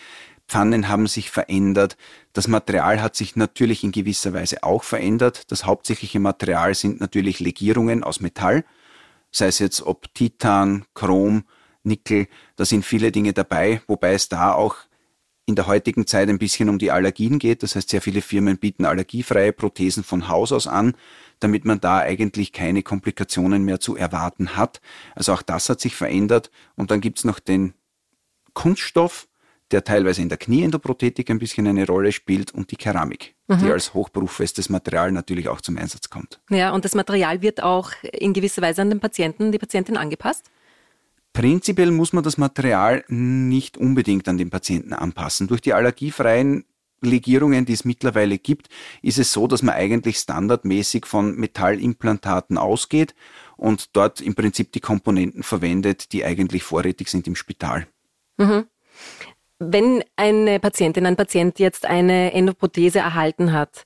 Pfannen 0.46 0.88
haben 0.88 1.08
sich 1.08 1.30
verändert. 1.30 1.96
Das 2.32 2.46
Material 2.46 3.02
hat 3.02 3.16
sich 3.16 3.34
natürlich 3.34 3.82
in 3.82 3.90
gewisser 3.90 4.32
Weise 4.32 4.62
auch 4.62 4.84
verändert. 4.84 5.50
Das 5.50 5.64
hauptsächliche 5.64 6.20
Material 6.20 6.74
sind 6.74 7.00
natürlich 7.00 7.40
Legierungen 7.40 8.04
aus 8.04 8.20
Metall, 8.20 8.64
sei 9.36 9.48
es 9.48 9.58
jetzt 9.58 9.82
ob 9.82 10.12
Titan, 10.14 10.86
Chrom, 10.94 11.44
Nickel, 11.82 12.26
da 12.56 12.64
sind 12.64 12.84
viele 12.84 13.12
Dinge 13.12 13.32
dabei, 13.32 13.82
wobei 13.86 14.14
es 14.14 14.28
da 14.28 14.52
auch 14.52 14.76
in 15.44 15.54
der 15.54 15.66
heutigen 15.66 16.06
Zeit 16.06 16.28
ein 16.28 16.38
bisschen 16.38 16.68
um 16.68 16.78
die 16.78 16.90
Allergien 16.90 17.38
geht. 17.38 17.62
Das 17.62 17.76
heißt, 17.76 17.90
sehr 17.90 18.02
viele 18.02 18.22
Firmen 18.22 18.58
bieten 18.58 18.84
allergiefreie 18.84 19.52
Prothesen 19.52 20.02
von 20.02 20.28
Haus 20.28 20.50
aus 20.52 20.66
an, 20.66 20.96
damit 21.38 21.64
man 21.64 21.80
da 21.80 21.98
eigentlich 21.98 22.52
keine 22.52 22.82
Komplikationen 22.82 23.62
mehr 23.62 23.78
zu 23.78 23.94
erwarten 23.94 24.56
hat. 24.56 24.80
Also 25.14 25.34
auch 25.34 25.42
das 25.42 25.68
hat 25.68 25.80
sich 25.80 25.94
verändert. 25.94 26.50
Und 26.74 26.90
dann 26.90 27.00
gibt's 27.00 27.22
noch 27.22 27.38
den 27.38 27.74
Kunststoff, 28.54 29.28
der 29.72 29.84
teilweise 29.84 30.22
in 30.22 30.28
der 30.28 30.38
Knieendoprothetik 30.38 31.30
ein 31.30 31.38
bisschen 31.38 31.66
eine 31.66 31.86
Rolle 31.86 32.12
spielt 32.12 32.52
und 32.52 32.70
die 32.70 32.76
Keramik, 32.76 33.34
mhm. 33.48 33.58
die 33.58 33.70
als 33.70 33.94
hochberufsfestes 33.94 34.68
Material 34.68 35.12
natürlich 35.12 35.48
auch 35.48 35.60
zum 35.60 35.76
Einsatz 35.76 36.08
kommt. 36.08 36.40
Ja, 36.50 36.72
und 36.72 36.84
das 36.84 36.94
Material 36.94 37.42
wird 37.42 37.62
auch 37.62 37.90
in 38.02 38.32
gewisser 38.32 38.62
Weise 38.62 38.82
an 38.82 38.90
den 38.90 39.00
Patienten, 39.00 39.52
die 39.52 39.58
Patientin 39.58 39.96
angepasst? 39.96 40.50
Prinzipiell 41.32 41.90
muss 41.90 42.12
man 42.12 42.24
das 42.24 42.38
Material 42.38 43.04
nicht 43.08 43.76
unbedingt 43.76 44.28
an 44.28 44.38
den 44.38 44.48
Patienten 44.48 44.94
anpassen. 44.94 45.48
Durch 45.48 45.60
die 45.60 45.74
allergiefreien 45.74 46.64
Legierungen, 47.02 47.66
die 47.66 47.74
es 47.74 47.84
mittlerweile 47.84 48.38
gibt, 48.38 48.68
ist 49.02 49.18
es 49.18 49.32
so, 49.32 49.46
dass 49.46 49.62
man 49.62 49.74
eigentlich 49.74 50.16
standardmäßig 50.16 51.04
von 51.04 51.36
Metallimplantaten 51.36 52.56
ausgeht 52.56 53.14
und 53.56 53.94
dort 53.96 54.20
im 54.20 54.34
Prinzip 54.34 54.72
die 54.72 54.80
Komponenten 54.80 55.42
verwendet, 55.42 56.12
die 56.12 56.24
eigentlich 56.24 56.62
vorrätig 56.62 57.08
sind 57.08 57.26
im 57.26 57.36
Spital. 57.36 57.86
Mhm. 58.38 58.66
Wenn 59.58 60.04
eine 60.16 60.60
Patientin, 60.60 61.06
ein 61.06 61.16
Patient 61.16 61.58
jetzt 61.58 61.86
eine 61.86 62.34
Endoprothese 62.34 62.98
erhalten 62.98 63.54
hat, 63.54 63.84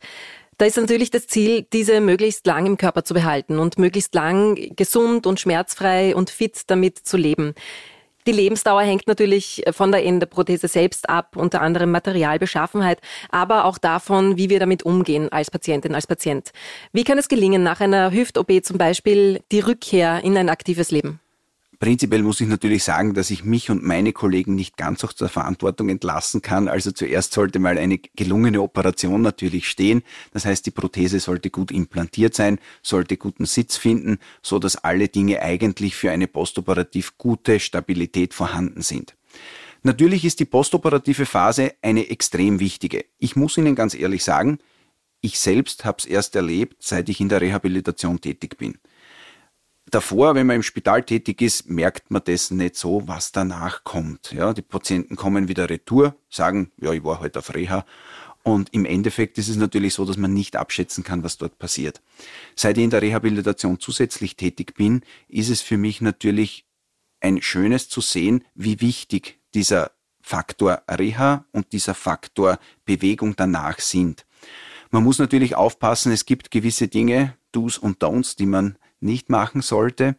da 0.59 0.67
ist 0.67 0.77
natürlich 0.77 1.11
das 1.11 1.29
Ziel, 1.29 1.65
diese 1.73 2.01
möglichst 2.01 2.45
lang 2.45 2.67
im 2.67 2.77
Körper 2.77 3.05
zu 3.05 3.15
behalten 3.15 3.59
und 3.61 3.79
möglichst 3.79 4.15
lang 4.15 4.57
gesund 4.75 5.27
und 5.29 5.39
schmerzfrei 5.39 6.15
und 6.15 6.29
fit 6.29 6.63
damit 6.67 6.99
zu 6.99 7.17
leben. 7.17 7.55
Die 8.27 8.33
Lebensdauer 8.33 8.83
hängt 8.83 9.07
natürlich 9.07 9.63
von 9.71 9.93
der 9.93 10.05
Endoprothese 10.05 10.69
selbst 10.69 11.09
ab, 11.09 11.37
unter 11.37 11.63
anderem 11.63 11.93
Materialbeschaffenheit, 11.93 13.01
aber 13.31 13.65
auch 13.65 13.79
davon, 13.79 14.37
wie 14.37 14.51
wir 14.51 14.59
damit 14.59 14.83
umgehen 14.83 15.31
als 15.31 15.51
Patientin, 15.51 15.95
als 15.95 16.07
Patient. 16.07 16.51
Wie 16.93 17.05
kann 17.05 17.17
es 17.17 17.29
gelingen, 17.29 17.63
nach 17.63 17.81
einer 17.81 18.11
Hüft-OP 18.11 18.63
zum 18.65 18.77
Beispiel 18.77 19.41
die 19.53 19.61
Rückkehr 19.61 20.23
in 20.25 20.37
ein 20.37 20.51
aktives 20.51 20.91
Leben? 20.91 21.21
Prinzipiell 21.81 22.23
muss 22.23 22.43
ich 22.43 22.47
natürlich 22.47 22.85
sagen, 22.85 23.15
dass 23.15 23.31
ich 23.31 23.43
mich 23.43 23.71
und 23.71 23.83
meine 23.83 24.13
Kollegen 24.13 24.55
nicht 24.55 24.77
ganz 24.77 25.03
aus 25.03 25.15
der 25.15 25.31
Verantwortung 25.31 25.89
entlassen 25.89 26.43
kann. 26.43 26.69
Also 26.69 26.93
zuerst 26.93 27.33
sollte 27.33 27.59
mal 27.59 27.79
eine 27.79 27.97
gelungene 27.97 28.61
Operation 28.61 29.23
natürlich 29.23 29.67
stehen. 29.67 30.03
Das 30.35 30.45
heißt, 30.45 30.67
die 30.67 30.73
Prothese 30.73 31.21
sollte 31.21 31.49
gut 31.49 31.71
implantiert 31.71 32.35
sein, 32.35 32.59
sollte 32.83 33.17
guten 33.17 33.47
Sitz 33.47 33.79
finden, 33.79 34.19
so 34.43 34.59
dass 34.59 34.77
alle 34.77 35.09
Dinge 35.09 35.41
eigentlich 35.41 35.97
für 35.97 36.11
eine 36.11 36.27
postoperativ 36.27 37.17
gute 37.17 37.59
Stabilität 37.59 38.35
vorhanden 38.35 38.83
sind. 38.83 39.17
Natürlich 39.83 40.27
ist 40.27 40.39
die 40.39 40.45
postoperative 40.45 41.25
Phase 41.25 41.73
eine 41.81 42.11
extrem 42.11 42.61
wichtige. 42.61 43.07
Ich 43.17 43.37
muss 43.37 43.57
Ihnen 43.57 43.75
ganz 43.75 43.95
ehrlich 43.95 44.23
sagen, 44.23 44.59
ich 45.23 45.39
selbst 45.39 45.87
habe 45.87 45.97
es 45.99 46.05
erst 46.05 46.37
erlebt, 46.37 46.77
seit 46.81 47.09
ich 47.09 47.21
in 47.21 47.31
der 47.31 47.41
Rehabilitation 47.41 48.21
tätig 48.21 48.59
bin. 48.59 48.77
Davor, 49.91 50.37
wenn 50.37 50.47
man 50.47 50.57
im 50.57 50.63
Spital 50.63 51.03
tätig 51.03 51.43
ist, 51.43 51.69
merkt 51.69 52.11
man 52.11 52.23
das 52.25 52.51
nicht 52.51 52.77
so, 52.77 53.09
was 53.09 53.33
danach 53.33 53.83
kommt. 53.83 54.33
Ja, 54.33 54.53
die 54.53 54.63
Patienten 54.63 55.17
kommen 55.17 55.49
wieder 55.49 55.69
retour, 55.69 56.15
sagen, 56.29 56.71
ja, 56.81 56.93
ich 56.93 57.03
war 57.03 57.15
heute 57.15 57.23
halt 57.23 57.37
auf 57.39 57.55
Reha. 57.55 57.85
Und 58.43 58.73
im 58.73 58.85
Endeffekt 58.85 59.37
ist 59.37 59.49
es 59.49 59.57
natürlich 59.57 59.95
so, 59.95 60.05
dass 60.05 60.17
man 60.17 60.33
nicht 60.33 60.57
abschätzen 60.57 61.05
kann, 61.05 61.25
was 61.25 61.39
dort 61.39 61.59
passiert. 61.59 62.01
Seit 62.55 62.79
ich 62.79 62.85
in 62.85 62.91
der 62.91 63.03
Rehabilitation 63.03 63.81
zusätzlich 63.81 64.37
tätig 64.37 64.75
bin, 64.75 65.03
ist 65.29 65.51
es 65.51 65.61
für 65.61 65.77
mich 65.77 66.01
natürlich 66.01 66.65
ein 67.21 67.43
schönes 67.43 67.89
zu 67.89 68.01
sehen, 68.01 68.45
wie 68.55 68.81
wichtig 68.81 69.41
dieser 69.55 69.91
Faktor 70.23 70.83
Reha 70.89 71.45
und 71.53 71.73
dieser 71.73 71.95
Faktor 71.95 72.59
Bewegung 72.85 73.35
danach 73.37 73.81
sind. 73.81 74.25
Man 74.91 75.03
muss 75.05 75.19
natürlich 75.19 75.55
aufpassen, 75.57 76.13
es 76.13 76.25
gibt 76.25 76.51
gewisse 76.51 76.89
Dinge, 76.89 77.37
Do's 77.53 77.77
und 77.77 78.03
Don'ts, 78.03 78.37
die 78.37 78.47
man 78.47 78.77
nicht 79.01 79.31
machen 79.31 79.63
sollte 79.63 80.17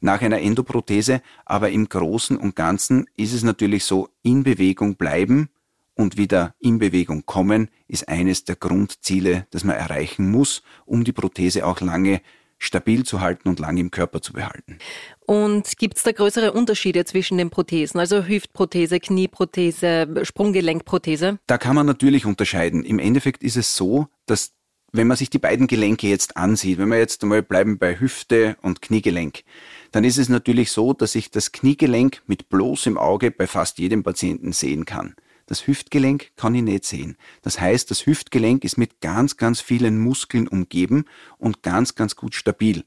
nach 0.00 0.20
einer 0.22 0.40
Endoprothese, 0.40 1.22
aber 1.44 1.70
im 1.70 1.88
Großen 1.88 2.36
und 2.36 2.56
Ganzen 2.56 3.06
ist 3.16 3.32
es 3.32 3.42
natürlich 3.42 3.84
so, 3.84 4.08
in 4.22 4.42
Bewegung 4.42 4.96
bleiben 4.96 5.48
und 5.94 6.16
wieder 6.16 6.54
in 6.58 6.78
Bewegung 6.78 7.26
kommen 7.26 7.68
ist 7.86 8.08
eines 8.08 8.44
der 8.44 8.56
Grundziele, 8.56 9.46
das 9.50 9.64
man 9.64 9.76
erreichen 9.76 10.30
muss, 10.30 10.62
um 10.86 11.04
die 11.04 11.12
Prothese 11.12 11.66
auch 11.66 11.80
lange 11.80 12.22
stabil 12.58 13.04
zu 13.04 13.20
halten 13.20 13.48
und 13.48 13.58
lange 13.58 13.80
im 13.80 13.90
Körper 13.90 14.22
zu 14.22 14.32
behalten. 14.32 14.78
Und 15.26 15.76
gibt 15.78 15.96
es 15.96 16.04
da 16.04 16.12
größere 16.12 16.52
Unterschiede 16.52 17.04
zwischen 17.04 17.36
den 17.36 17.50
Prothesen, 17.50 17.98
also 17.98 18.24
Hüftprothese, 18.24 19.00
Knieprothese, 19.00 20.22
Sprunggelenkprothese? 20.22 21.38
Da 21.46 21.58
kann 21.58 21.74
man 21.74 21.86
natürlich 21.86 22.24
unterscheiden. 22.24 22.84
Im 22.84 23.00
Endeffekt 23.00 23.42
ist 23.42 23.56
es 23.56 23.74
so, 23.74 24.06
dass 24.26 24.52
wenn 24.92 25.06
man 25.06 25.16
sich 25.16 25.30
die 25.30 25.38
beiden 25.38 25.66
Gelenke 25.66 26.06
jetzt 26.06 26.36
ansieht, 26.36 26.78
wenn 26.78 26.90
wir 26.90 26.98
jetzt 26.98 27.22
einmal 27.22 27.42
bleiben 27.42 27.78
bei 27.78 27.98
Hüfte 27.98 28.56
und 28.60 28.82
Kniegelenk, 28.82 29.42
dann 29.90 30.04
ist 30.04 30.18
es 30.18 30.28
natürlich 30.28 30.70
so, 30.70 30.92
dass 30.92 31.14
ich 31.14 31.30
das 31.30 31.52
Kniegelenk 31.52 32.22
mit 32.26 32.50
bloßem 32.50 32.98
Auge 32.98 33.30
bei 33.30 33.46
fast 33.46 33.78
jedem 33.78 34.02
Patienten 34.02 34.52
sehen 34.52 34.84
kann. 34.84 35.16
Das 35.52 35.66
Hüftgelenk 35.66 36.30
kann 36.36 36.54
ich 36.54 36.62
nicht 36.62 36.86
sehen. 36.86 37.18
Das 37.42 37.60
heißt, 37.60 37.90
das 37.90 38.06
Hüftgelenk 38.06 38.64
ist 38.64 38.78
mit 38.78 39.02
ganz, 39.02 39.36
ganz 39.36 39.60
vielen 39.60 39.98
Muskeln 39.98 40.48
umgeben 40.48 41.04
und 41.36 41.62
ganz, 41.62 41.94
ganz 41.94 42.16
gut 42.16 42.34
stabil. 42.34 42.84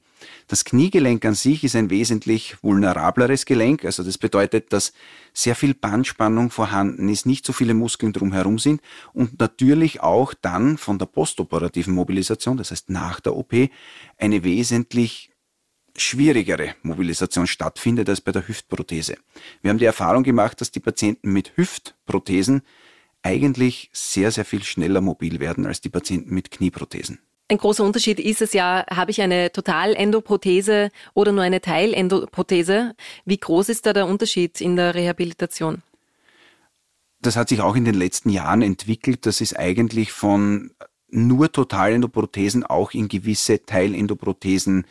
Das 0.48 0.64
Kniegelenk 0.64 1.24
an 1.24 1.36
sich 1.36 1.62
ist 1.62 1.76
ein 1.76 1.90
wesentlich 1.90 2.56
vulnerableres 2.62 3.46
Gelenk. 3.46 3.84
Also 3.84 4.02
das 4.02 4.18
bedeutet, 4.18 4.72
dass 4.72 4.94
sehr 5.32 5.54
viel 5.54 5.74
Bandspannung 5.74 6.50
vorhanden 6.50 7.08
ist, 7.08 7.24
nicht 7.24 7.46
so 7.46 7.52
viele 7.52 7.72
Muskeln 7.72 8.12
drumherum 8.12 8.58
sind 8.58 8.80
und 9.12 9.38
natürlich 9.38 10.00
auch 10.00 10.34
dann 10.34 10.76
von 10.76 10.98
der 10.98 11.06
postoperativen 11.06 11.94
Mobilisation, 11.94 12.56
das 12.56 12.72
heißt 12.72 12.90
nach 12.90 13.20
der 13.20 13.36
OP, 13.36 13.54
eine 14.18 14.42
wesentlich 14.42 15.30
schwierigere 15.98 16.74
Mobilisation 16.82 17.46
stattfindet 17.46 18.08
als 18.08 18.20
bei 18.20 18.32
der 18.32 18.46
Hüftprothese. 18.46 19.16
Wir 19.62 19.70
haben 19.70 19.78
die 19.78 19.84
Erfahrung 19.84 20.22
gemacht, 20.22 20.60
dass 20.60 20.70
die 20.70 20.80
Patienten 20.80 21.32
mit 21.32 21.56
Hüftprothesen 21.56 22.62
eigentlich 23.22 23.90
sehr, 23.92 24.30
sehr 24.30 24.44
viel 24.44 24.62
schneller 24.62 25.00
mobil 25.00 25.40
werden 25.40 25.66
als 25.66 25.80
die 25.80 25.88
Patienten 25.88 26.32
mit 26.34 26.50
Knieprothesen. 26.50 27.18
Ein 27.48 27.58
großer 27.58 27.84
Unterschied 27.84 28.18
ist 28.18 28.42
es 28.42 28.52
ja, 28.52 28.84
habe 28.90 29.12
ich 29.12 29.20
eine 29.20 29.52
Totalendoprothese 29.52 30.90
oder 31.14 31.30
nur 31.30 31.44
eine 31.44 31.60
Teilendoprothese? 31.60 32.94
Wie 33.24 33.38
groß 33.38 33.68
ist 33.68 33.86
da 33.86 33.92
der 33.92 34.06
Unterschied 34.06 34.60
in 34.60 34.74
der 34.74 34.94
Rehabilitation? 34.94 35.82
Das 37.20 37.36
hat 37.36 37.48
sich 37.48 37.60
auch 37.60 37.76
in 37.76 37.84
den 37.84 37.94
letzten 37.94 38.30
Jahren 38.30 38.62
entwickelt. 38.62 39.26
Das 39.26 39.40
ist 39.40 39.56
eigentlich 39.56 40.12
von 40.12 40.72
nur 41.08 41.52
Totalendoprothesen 41.52 42.64
auch 42.64 42.92
in 42.92 43.08
gewisse 43.08 43.64
Teilendoprothesen 43.64 44.84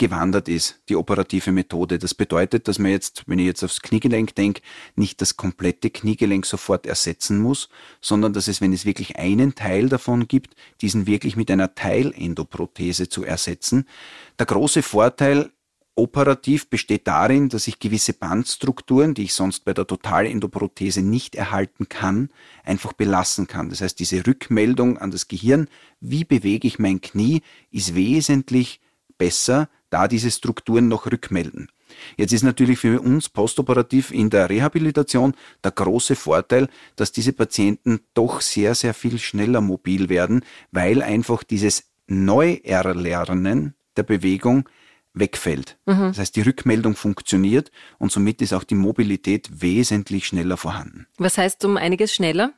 gewandert 0.00 0.48
ist, 0.48 0.80
die 0.88 0.96
operative 0.96 1.52
Methode. 1.52 1.98
Das 1.98 2.14
bedeutet, 2.14 2.66
dass 2.68 2.78
man 2.78 2.90
jetzt, 2.90 3.24
wenn 3.26 3.38
ich 3.38 3.44
jetzt 3.44 3.62
aufs 3.62 3.82
Kniegelenk 3.82 4.34
denke, 4.34 4.62
nicht 4.96 5.20
das 5.20 5.36
komplette 5.36 5.90
Kniegelenk 5.90 6.46
sofort 6.46 6.86
ersetzen 6.86 7.38
muss, 7.38 7.68
sondern 8.00 8.32
dass 8.32 8.48
es, 8.48 8.62
wenn 8.62 8.72
es 8.72 8.86
wirklich 8.86 9.16
einen 9.16 9.54
Teil 9.54 9.90
davon 9.90 10.26
gibt, 10.26 10.56
diesen 10.80 11.06
wirklich 11.06 11.36
mit 11.36 11.50
einer 11.50 11.74
Teilendoprothese 11.74 13.10
zu 13.10 13.24
ersetzen. 13.24 13.86
Der 14.38 14.46
große 14.46 14.82
Vorteil 14.82 15.50
operativ 15.96 16.70
besteht 16.70 17.06
darin, 17.06 17.50
dass 17.50 17.68
ich 17.68 17.78
gewisse 17.78 18.14
Bandstrukturen, 18.14 19.12
die 19.12 19.24
ich 19.24 19.34
sonst 19.34 19.66
bei 19.66 19.74
der 19.74 19.86
Totalendoprothese 19.86 21.02
nicht 21.02 21.34
erhalten 21.34 21.90
kann, 21.90 22.30
einfach 22.64 22.94
belassen 22.94 23.48
kann. 23.48 23.68
Das 23.68 23.82
heißt, 23.82 23.98
diese 24.00 24.26
Rückmeldung 24.26 24.96
an 24.96 25.10
das 25.10 25.28
Gehirn, 25.28 25.68
wie 26.00 26.24
bewege 26.24 26.66
ich 26.66 26.78
mein 26.78 27.02
Knie, 27.02 27.42
ist 27.70 27.94
wesentlich 27.94 28.80
besser, 29.18 29.68
da 29.90 30.08
diese 30.08 30.30
Strukturen 30.30 30.88
noch 30.88 31.06
rückmelden. 31.06 31.68
Jetzt 32.16 32.32
ist 32.32 32.42
natürlich 32.42 32.78
für 32.78 33.00
uns 33.00 33.28
postoperativ 33.28 34.10
in 34.12 34.30
der 34.30 34.48
Rehabilitation 34.48 35.34
der 35.62 35.72
große 35.72 36.16
Vorteil, 36.16 36.68
dass 36.96 37.12
diese 37.12 37.32
Patienten 37.32 38.00
doch 38.14 38.40
sehr, 38.40 38.74
sehr 38.74 38.94
viel 38.94 39.18
schneller 39.18 39.60
mobil 39.60 40.08
werden, 40.08 40.44
weil 40.70 41.02
einfach 41.02 41.42
dieses 41.42 41.84
Neuerlernen 42.06 43.74
der 43.96 44.02
Bewegung 44.04 44.68
wegfällt. 45.12 45.76
Mhm. 45.86 46.08
Das 46.08 46.18
heißt, 46.18 46.36
die 46.36 46.42
Rückmeldung 46.42 46.94
funktioniert 46.94 47.70
und 47.98 48.12
somit 48.12 48.40
ist 48.42 48.52
auch 48.52 48.64
die 48.64 48.76
Mobilität 48.76 49.60
wesentlich 49.60 50.26
schneller 50.26 50.56
vorhanden. 50.56 51.06
Was 51.18 51.36
heißt 51.36 51.64
um 51.64 51.76
einiges 51.76 52.14
schneller? 52.14 52.52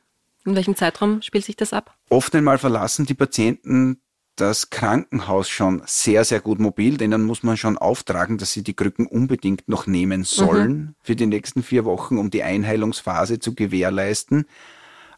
In 0.45 0.55
welchem 0.55 0.75
Zeitraum 0.75 1.21
spielt 1.21 1.45
sich 1.45 1.55
das 1.55 1.73
ab? 1.73 1.97
Oft 2.09 2.35
einmal 2.35 2.57
verlassen 2.57 3.05
die 3.05 3.13
Patienten 3.13 4.01
das 4.35 4.69
Krankenhaus 4.69 5.49
schon 5.49 5.83
sehr, 5.85 6.25
sehr 6.25 6.39
gut 6.39 6.59
mobil, 6.59 6.97
denn 6.97 7.11
dann 7.11 7.23
muss 7.23 7.43
man 7.43 7.57
schon 7.57 7.77
auftragen, 7.77 8.37
dass 8.37 8.51
sie 8.51 8.63
die 8.63 8.73
Krücken 8.73 9.05
unbedingt 9.05 9.67
noch 9.67 9.85
nehmen 9.85 10.23
sollen 10.23 10.71
mhm. 10.71 10.95
für 11.01 11.15
die 11.15 11.27
nächsten 11.27 11.61
vier 11.63 11.85
Wochen, 11.85 12.17
um 12.17 12.29
die 12.31 12.43
Einheilungsphase 12.43 13.39
zu 13.39 13.53
gewährleisten 13.53 14.45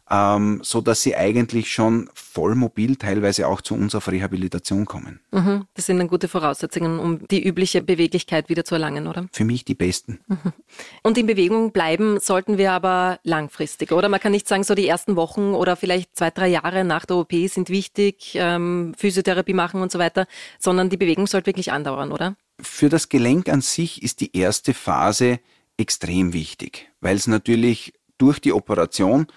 ähm, 0.09 0.59
so 0.63 0.81
dass 0.81 1.01
sie 1.01 1.15
eigentlich 1.15 1.71
schon 1.71 2.09
voll 2.13 2.55
mobil 2.55 2.95
teilweise 2.95 3.47
auch 3.47 3.61
zu 3.61 3.73
uns 3.73 3.95
auf 3.95 4.07
Rehabilitation 4.07 4.85
kommen. 4.85 5.19
Mhm. 5.31 5.65
Das 5.73 5.87
sind 5.87 5.97
dann 5.97 6.07
gute 6.07 6.27
Voraussetzungen, 6.27 6.99
um 6.99 7.27
die 7.27 7.43
übliche 7.43 7.81
Beweglichkeit 7.81 8.49
wieder 8.49 8.63
zu 8.65 8.75
erlangen, 8.75 9.07
oder? 9.07 9.27
Für 9.31 9.45
mich 9.45 9.65
die 9.65 9.73
besten. 9.73 10.19
Mhm. 10.27 10.53
Und 11.01 11.17
in 11.17 11.25
Bewegung 11.25 11.71
bleiben 11.71 12.19
sollten 12.19 12.57
wir 12.57 12.71
aber 12.71 13.19
langfristig, 13.23 13.91
oder? 13.91 14.09
Man 14.09 14.19
kann 14.19 14.31
nicht 14.31 14.47
sagen, 14.47 14.63
so 14.63 14.75
die 14.75 14.87
ersten 14.87 15.15
Wochen 15.15 15.53
oder 15.53 15.75
vielleicht 15.75 16.15
zwei, 16.15 16.29
drei 16.29 16.47
Jahre 16.49 16.83
nach 16.83 17.05
der 17.05 17.17
OP 17.17 17.33
sind 17.47 17.69
wichtig, 17.69 18.33
ähm, 18.35 18.93
Physiotherapie 18.97 19.53
machen 19.53 19.81
und 19.81 19.91
so 19.91 19.97
weiter, 19.97 20.27
sondern 20.59 20.89
die 20.89 20.97
Bewegung 20.97 21.25
sollte 21.25 21.47
wirklich 21.47 21.71
andauern, 21.71 22.11
oder? 22.11 22.35
Für 22.61 22.89
das 22.89 23.09
Gelenk 23.09 23.49
an 23.49 23.61
sich 23.61 24.03
ist 24.03 24.21
die 24.21 24.37
erste 24.37 24.73
Phase 24.73 25.39
extrem 25.77 26.33
wichtig, 26.33 26.89
weil 27.01 27.17
es 27.17 27.27
natürlich 27.27 27.93
durch 28.17 28.39
die 28.39 28.53
Operation 28.53 29.27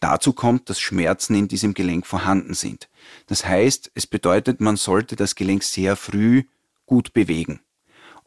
Dazu 0.00 0.32
kommt, 0.32 0.68
dass 0.68 0.80
Schmerzen 0.80 1.34
in 1.34 1.48
diesem 1.48 1.74
Gelenk 1.74 2.06
vorhanden 2.06 2.54
sind. 2.54 2.88
Das 3.26 3.46
heißt, 3.46 3.90
es 3.94 4.06
bedeutet, 4.06 4.60
man 4.60 4.76
sollte 4.76 5.16
das 5.16 5.34
Gelenk 5.34 5.62
sehr 5.62 5.96
früh 5.96 6.44
gut 6.84 7.12
bewegen. 7.12 7.60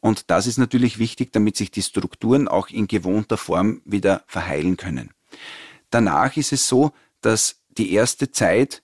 Und 0.02 0.32
das 0.32 0.48
ist 0.48 0.58
natürlich 0.58 0.98
wichtig, 0.98 1.32
damit 1.32 1.58
sich 1.58 1.72
die 1.72 1.84
Strukturen 1.84 2.48
auch 2.48 2.70
in 2.70 2.88
gewohnter 2.88 3.38
Form 3.38 3.82
wieder 3.86 4.24
verheilen 4.28 4.78
können. 4.78 5.12
Danach 5.90 6.38
ist 6.38 6.54
es 6.54 6.68
so, 6.68 6.92
dass 7.22 7.62
die 7.70 7.92
erste 7.94 8.32
Zeit 8.32 8.82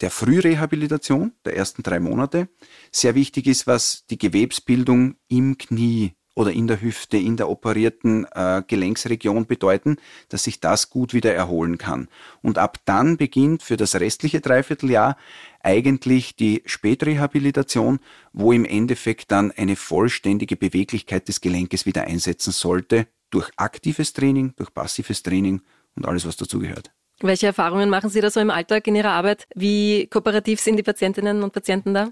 der 0.00 0.10
Frührehabilitation, 0.10 1.32
der 1.44 1.56
ersten 1.56 1.82
drei 1.82 2.00
Monate, 2.00 2.48
sehr 2.90 3.14
wichtig 3.14 3.46
ist, 3.46 3.66
was 3.66 4.04
die 4.10 4.18
Gewebsbildung 4.18 5.16
im 5.28 5.58
Knie 5.58 6.14
oder 6.34 6.52
in 6.52 6.66
der 6.66 6.80
Hüfte, 6.80 7.16
in 7.16 7.36
der 7.36 7.48
operierten 7.48 8.26
äh, 8.32 8.62
Gelenksregion 8.66 9.46
bedeuten, 9.46 9.96
dass 10.28 10.44
sich 10.44 10.60
das 10.60 10.90
gut 10.90 11.12
wieder 11.12 11.34
erholen 11.34 11.78
kann. 11.78 12.08
Und 12.40 12.58
ab 12.58 12.78
dann 12.84 13.16
beginnt 13.16 13.62
für 13.62 13.76
das 13.76 13.94
restliche 13.96 14.40
Dreivierteljahr 14.40 15.16
eigentlich 15.60 16.36
die 16.36 16.62
Spätrehabilitation, 16.64 18.00
wo 18.32 18.52
im 18.52 18.64
Endeffekt 18.64 19.30
dann 19.30 19.52
eine 19.52 19.76
vollständige 19.76 20.56
Beweglichkeit 20.56 21.28
des 21.28 21.40
Gelenkes 21.40 21.86
wieder 21.86 22.04
einsetzen 22.04 22.52
sollte, 22.52 23.06
durch 23.30 23.50
aktives 23.56 24.12
Training, 24.12 24.54
durch 24.56 24.72
passives 24.72 25.22
Training 25.22 25.62
und 25.96 26.06
alles, 26.06 26.26
was 26.26 26.36
dazugehört. 26.36 26.90
Welche 27.20 27.46
Erfahrungen 27.46 27.88
machen 27.88 28.10
Sie 28.10 28.20
da 28.20 28.30
so 28.30 28.40
im 28.40 28.50
Alltag 28.50 28.86
in 28.86 28.96
Ihrer 28.96 29.10
Arbeit? 29.10 29.46
Wie 29.54 30.06
kooperativ 30.08 30.60
sind 30.60 30.76
die 30.76 30.82
Patientinnen 30.82 31.42
und 31.42 31.52
Patienten 31.52 31.94
da? 31.94 32.10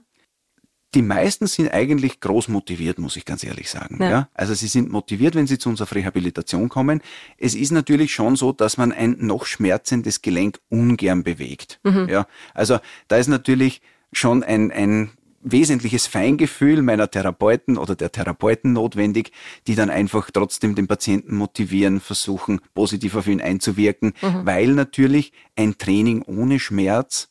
Die 0.95 1.03
meisten 1.03 1.47
sind 1.47 1.73
eigentlich 1.73 2.21
groß 2.21 2.49
motiviert, 2.49 2.99
muss 2.99 3.17
ich 3.17 3.25
ganz 3.25 3.45
ehrlich 3.45 3.71
sagen. 3.71 3.99
Ja. 4.01 4.11
ja. 4.11 4.29
Also 4.35 4.55
sie 4.55 4.67
sind 4.67 4.91
motiviert, 4.91 5.37
wenn 5.37 5.47
sie 5.47 5.59
zu 5.59 5.69
uns 5.69 5.81
auf 5.81 5.95
Rehabilitation 5.95 6.69
kommen. 6.69 7.01
Es 7.39 7.55
ist 7.55 7.71
natürlich 7.71 8.13
schon 8.13 8.35
so, 8.35 8.53
dass 8.53 8.77
man 8.77 8.93
ein 8.93 9.17
noch 9.21 9.47
schmerzendes 9.47 10.21
Gelenk 10.23 10.59
ungern 10.69 11.23
bewegt. 11.23 11.79
Mhm. 11.85 12.09
Ja. 12.09 12.27
Also 12.55 12.79
da 13.07 13.17
ist 13.17 13.29
natürlich 13.29 13.83
schon 14.13 14.43
ein, 14.43 14.73
ein 14.73 15.13
wesentliches 15.43 16.07
Feingefühl 16.07 16.83
meiner 16.83 17.11
Therapeuten 17.11 17.79
oder 17.79 17.95
der 17.95 18.13
Therapeuten 18.13 18.73
notwendig, 18.73 19.33
die 19.67 19.75
dann 19.75 19.91
einfach 19.91 20.31
trotzdem 20.31 20.75
den 20.75 20.87
Patienten 20.87 21.37
motivieren, 21.37 22.01
versuchen, 22.01 22.61
positiv 22.75 23.15
auf 23.17 23.27
ihn 23.27 23.41
einzuwirken, 23.41 24.13
mhm. 24.21 24.45
weil 24.45 24.69
natürlich 24.69 25.33
ein 25.57 25.79
Training 25.79 26.23
ohne 26.23 26.61
Schmerz 26.61 27.29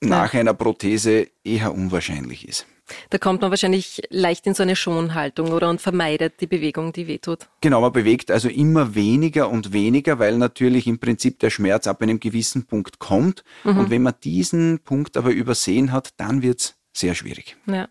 nach 0.00 0.34
einer 0.34 0.54
Prothese 0.54 1.28
eher 1.44 1.74
unwahrscheinlich 1.74 2.48
ist. 2.48 2.66
Da 3.10 3.18
kommt 3.18 3.40
man 3.40 3.50
wahrscheinlich 3.50 4.02
leicht 4.10 4.46
in 4.46 4.54
so 4.54 4.62
eine 4.62 4.76
Schonhaltung 4.76 5.52
oder 5.52 5.70
und 5.70 5.80
vermeidet 5.80 6.40
die 6.40 6.46
Bewegung, 6.46 6.92
die 6.92 7.06
wehtut. 7.06 7.48
Genau, 7.60 7.80
man 7.80 7.92
bewegt 7.92 8.30
also 8.30 8.48
immer 8.48 8.94
weniger 8.94 9.48
und 9.48 9.72
weniger, 9.72 10.18
weil 10.18 10.36
natürlich 10.36 10.86
im 10.86 10.98
Prinzip 10.98 11.38
der 11.38 11.50
Schmerz 11.50 11.86
ab 11.86 12.02
einem 12.02 12.20
gewissen 12.20 12.66
Punkt 12.66 12.98
kommt. 12.98 13.42
Mhm. 13.64 13.78
Und 13.78 13.90
wenn 13.90 14.02
man 14.02 14.14
diesen 14.22 14.80
Punkt 14.80 15.16
aber 15.16 15.30
übersehen 15.30 15.92
hat, 15.92 16.10
dann 16.18 16.42
wird 16.42 16.60
es 16.60 16.74
sehr 16.92 17.14
schwierig. 17.14 17.56
Ja. 17.66 17.88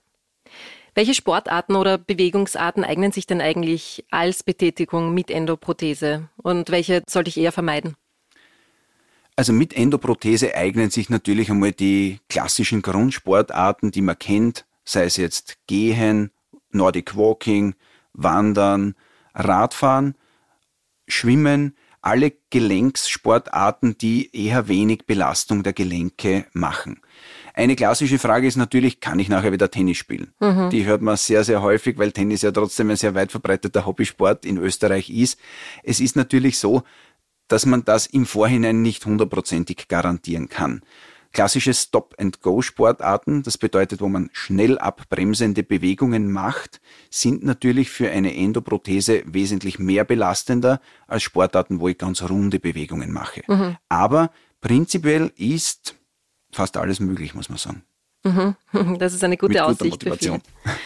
Welche 0.96 1.16
Sportarten 1.16 1.76
oder 1.76 1.98
Bewegungsarten 1.98 2.84
eignen 2.84 3.12
sich 3.12 3.26
denn 3.26 3.42
eigentlich 3.42 4.06
als 4.12 4.44
Betätigung 4.44 5.14
mit 5.14 5.32
Endoprothese 5.32 6.30
und 6.38 6.70
welche 6.70 7.02
sollte 7.10 7.30
ich 7.30 7.38
eher 7.38 7.52
vermeiden? 7.52 7.96
Also 9.36 9.52
mit 9.54 9.74
Endoprothese 9.76 10.54
eignen 10.56 10.92
sich 10.92 11.10
natürlich 11.10 11.50
einmal 11.50 11.72
die 11.72 12.20
klassischen 12.30 12.84
Grundsportarten, 12.84 13.90
die 13.90 14.02
man 14.02 14.20
kennt, 14.20 14.66
sei 14.84 15.06
es 15.06 15.18
jetzt 15.18 15.58
Gehen, 15.68 16.32
Nordic 16.72 17.16
Walking, 17.16 17.76
Wandern, 18.14 18.96
Radfahren, 19.34 20.16
Schwimmen, 21.08 21.76
alle 22.02 22.34
Gelenkssportarten, 22.50 23.98
die 23.98 24.30
eher 24.36 24.68
wenig 24.68 25.06
Belastung 25.06 25.64
der 25.64 25.72
Gelenke 25.72 26.46
machen. 26.52 27.00
Eine 27.54 27.76
klassische 27.76 28.20
Frage 28.20 28.46
ist 28.46 28.58
natürlich, 28.58 29.00
kann 29.00 29.20
ich 29.20 29.30
nachher 29.30 29.54
wieder 29.54 29.72
Tennis 29.72 29.98
spielen? 29.98 30.34
Mhm. 30.40 30.70
Die 30.70 30.86
hört 30.86 31.02
man 31.02 31.16
sehr, 31.16 31.44
sehr 31.44 31.62
häufig, 31.62 31.98
weil 31.98 32.12
Tennis 32.12 32.42
ja 32.42 32.52
trotzdem 32.52 32.90
ein 32.90 32.98
sehr 32.98 33.16
weit 33.16 33.32
verbreiteter 33.32 33.86
Hobbysport 33.86 34.46
in 34.46 34.58
Österreich 34.58 35.10
ist. 35.10 35.40
Es 35.82 36.02
ist 36.02 36.16
natürlich 36.18 36.58
so, 36.58 36.84
dass 37.48 37.66
man 37.66 37.86
das 37.86 38.06
im 38.06 38.26
Vorhinein 38.26 38.82
nicht 38.82 39.06
hundertprozentig 39.06 39.88
garantieren 39.88 40.50
kann. 40.50 40.82
Klassische 41.34 41.74
Stop-and-Go-Sportarten, 41.74 43.42
das 43.42 43.58
bedeutet, 43.58 44.02
wo 44.02 44.08
man 44.08 44.30
schnell 44.34 44.78
abbremsende 44.78 45.64
Bewegungen 45.64 46.32
macht, 46.32 46.80
sind 47.10 47.44
natürlich 47.44 47.90
für 47.90 48.12
eine 48.12 48.36
Endoprothese 48.36 49.24
wesentlich 49.26 49.80
mehr 49.80 50.06
belastender 50.06 50.80
als 51.08 51.24
Sportarten, 51.24 51.80
wo 51.80 51.88
ich 51.88 51.98
ganz 51.98 52.22
runde 52.22 52.60
Bewegungen 52.60 53.12
mache. 53.12 53.42
Mhm. 53.48 53.78
Aber 53.90 54.30
prinzipiell 54.62 55.32
ist 55.36 55.96
fast 56.52 56.78
alles 56.78 57.00
möglich, 57.00 57.34
muss 57.34 57.50
man 57.50 57.58
sagen. 57.58 57.84
Mhm. 58.24 58.56
Das 59.00 59.16
ist 59.16 59.24
eine 59.24 59.38
gute 59.38 59.66
Aussicht. 59.66 59.92
Motivation. 59.92 60.42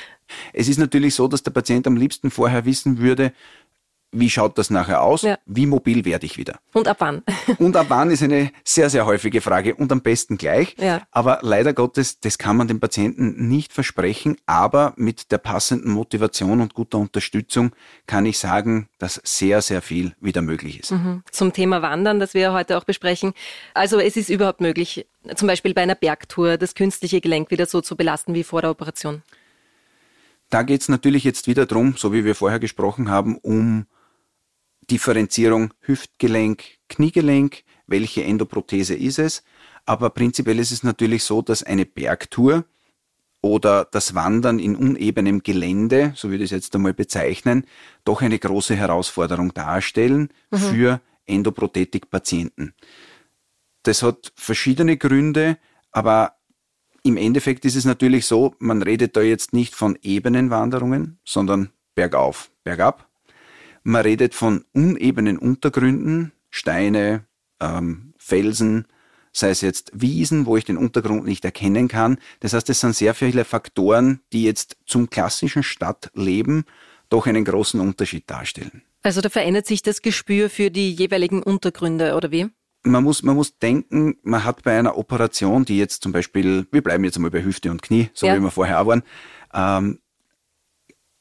Es 0.52 0.68
ist 0.68 0.78
natürlich 0.78 1.16
so, 1.16 1.30
dass 1.30 1.42
der 1.42 1.52
Patient 1.52 1.88
am 1.88 1.96
liebsten 1.96 2.32
vorher 2.32 2.66
wissen 2.66 2.98
würde, 2.98 3.32
wie 4.12 4.30
schaut 4.30 4.58
das 4.58 4.70
nachher 4.70 5.02
aus? 5.02 5.22
Ja. 5.22 5.38
Wie 5.46 5.66
mobil 5.66 6.06
werde 6.06 6.26
ich 6.26 6.38
wieder? 6.38 6.60
Und 6.74 6.88
ab 6.88 6.98
wann? 7.00 7.24
und 7.60 7.76
ab 7.76 7.88
wann 7.90 8.10
ist 8.10 8.24
eine 8.24 8.52
sehr, 8.64 8.90
sehr 8.90 9.06
häufige 9.06 9.42
Frage 9.42 9.76
und 9.76 9.92
am 9.92 10.02
besten 10.02 10.38
gleich. 10.38 10.76
Ja. 10.80 11.02
Aber 11.12 11.40
leider 11.42 11.74
Gottes, 11.74 12.20
das 12.20 12.38
kann 12.38 12.58
man 12.58 12.68
dem 12.68 12.80
Patienten 12.80 13.48
nicht 13.48 13.74
versprechen. 13.74 14.38
Aber 14.46 14.94
mit 14.96 15.32
der 15.32 15.40
passenden 15.40 15.92
Motivation 15.92 16.62
und 16.62 16.74
guter 16.74 16.98
Unterstützung 16.98 17.72
kann 18.06 18.26
ich 18.26 18.40
sagen, 18.40 18.88
dass 18.98 19.22
sehr, 19.24 19.62
sehr 19.62 19.82
viel 19.82 20.14
wieder 20.22 20.42
möglich 20.42 20.80
ist. 20.80 20.92
Mhm. 20.92 21.24
Zum 21.32 21.52
Thema 21.52 21.82
Wandern, 21.82 22.20
das 22.20 22.34
wir 22.34 22.54
heute 22.54 22.78
auch 22.78 22.86
besprechen. 22.86 23.34
Also 23.74 24.00
es 24.00 24.16
ist 24.16 24.30
überhaupt 24.30 24.62
möglich, 24.62 25.06
zum 25.36 25.48
Beispiel 25.48 25.74
bei 25.74 25.82
einer 25.82 25.96
Bergtour 25.96 26.58
das 26.58 26.76
künstliche 26.76 27.20
Gelenk 27.20 27.52
wieder 27.52 27.66
so 27.66 27.82
zu 27.82 27.96
belasten 27.96 28.34
wie 28.34 28.44
vor 28.44 28.62
der 28.62 28.72
Operation. 28.72 29.22
Da 30.50 30.64
geht 30.64 30.82
es 30.82 30.88
natürlich 30.88 31.26
jetzt 31.26 31.48
wieder 31.48 31.66
drum, 31.66 31.96
so 31.98 32.14
wie 32.14 32.24
wir 32.24 32.34
vorher 32.34 32.60
gesprochen 32.60 33.10
haben, 33.10 33.38
um 33.38 33.86
Differenzierung 34.90 35.74
Hüftgelenk, 35.82 36.64
Kniegelenk, 36.90 37.64
welche 37.88 38.24
Endoprothese 38.24 38.96
ist 38.96 39.20
es. 39.20 39.44
Aber 39.86 40.10
prinzipiell 40.10 40.60
ist 40.60 40.72
es 40.72 40.84
natürlich 40.84 41.24
so, 41.24 41.42
dass 41.42 41.64
eine 41.64 41.86
Bergtour 41.86 42.66
oder 43.42 43.86
das 43.86 44.16
Wandern 44.16 44.60
in 44.60 44.76
unebenem 44.76 45.44
Gelände, 45.44 46.14
so 46.16 46.30
würde 46.30 46.44
ich 46.44 46.52
es 46.52 46.56
jetzt 46.56 46.76
einmal 46.76 46.94
bezeichnen, 46.94 47.66
doch 48.04 48.22
eine 48.22 48.40
große 48.40 48.76
Herausforderung 48.76 49.54
darstellen 49.54 50.30
mhm. 50.52 50.58
für 50.58 51.02
Endoprothetik-Patienten. 51.26 52.74
Das 53.84 54.04
hat 54.04 54.34
verschiedene 54.36 54.98
Gründe, 54.98 55.58
aber 55.92 56.34
im 57.04 57.16
Endeffekt 57.16 57.64
ist 57.64 57.76
es 57.76 57.86
natürlich 57.86 58.26
so, 58.26 58.56
man 58.60 58.82
redet 58.82 59.16
da 59.16 59.22
jetzt 59.22 59.54
nicht 59.54 59.76
von 59.76 59.98
ebenen 60.02 60.50
Wanderungen, 60.50 61.20
sondern 61.24 61.72
bergauf, 61.96 62.52
bergab, 62.64 63.07
man 63.88 64.02
redet 64.02 64.36
von 64.36 64.66
unebenen 64.74 65.38
Untergründen, 65.38 66.34
Steine, 66.50 67.26
ähm, 67.62 68.14
Felsen, 68.18 68.86
sei 69.32 69.50
es 69.50 69.62
jetzt 69.62 69.92
Wiesen, 69.94 70.46
wo 70.46 70.58
ich 70.58 70.66
den 70.66 70.76
Untergrund 70.76 71.24
nicht 71.24 71.46
erkennen 71.46 71.88
kann. 71.88 72.18
Das 72.42 72.52
heißt, 72.52 72.70
es 72.70 72.82
sind 72.82 72.96
sehr 72.96 73.14
viele 73.14 73.46
Faktoren, 73.46 74.20
die 74.34 74.44
jetzt 74.44 74.76
zum 74.86 75.10
klassischen 75.10 75.64
Stadtleben 75.64 76.66
doch 77.10 77.28
einen 77.28 77.46
großen 77.46 77.80
Unterschied 77.80 78.30
darstellen. 78.30 78.84
Also 79.04 79.22
da 79.22 79.30
verändert 79.30 79.68
sich 79.68 79.84
das 79.84 80.02
Gespür 80.02 80.50
für 80.50 80.70
die 80.70 80.92
jeweiligen 80.92 81.42
Untergründe, 81.42 82.16
oder 82.16 82.30
wie? 82.30 82.48
Man 82.84 83.06
muss, 83.06 83.24
man 83.24 83.38
muss 83.38 83.58
denken, 83.58 84.18
man 84.22 84.44
hat 84.44 84.64
bei 84.64 84.78
einer 84.78 84.98
Operation, 84.98 85.64
die 85.64 85.78
jetzt 85.78 86.04
zum 86.04 86.12
Beispiel, 86.12 86.68
wir 86.72 86.82
bleiben 86.82 87.06
jetzt 87.06 87.16
einmal 87.16 87.32
bei 87.32 87.44
Hüfte 87.44 87.72
und 87.72 87.82
Knie, 87.82 88.10
so 88.14 88.28
ja. 88.28 88.36
wie 88.36 88.42
wir 88.42 88.52
vorher 88.52 88.82
auch 88.82 88.88
waren, 88.88 89.04
ähm, 89.54 90.00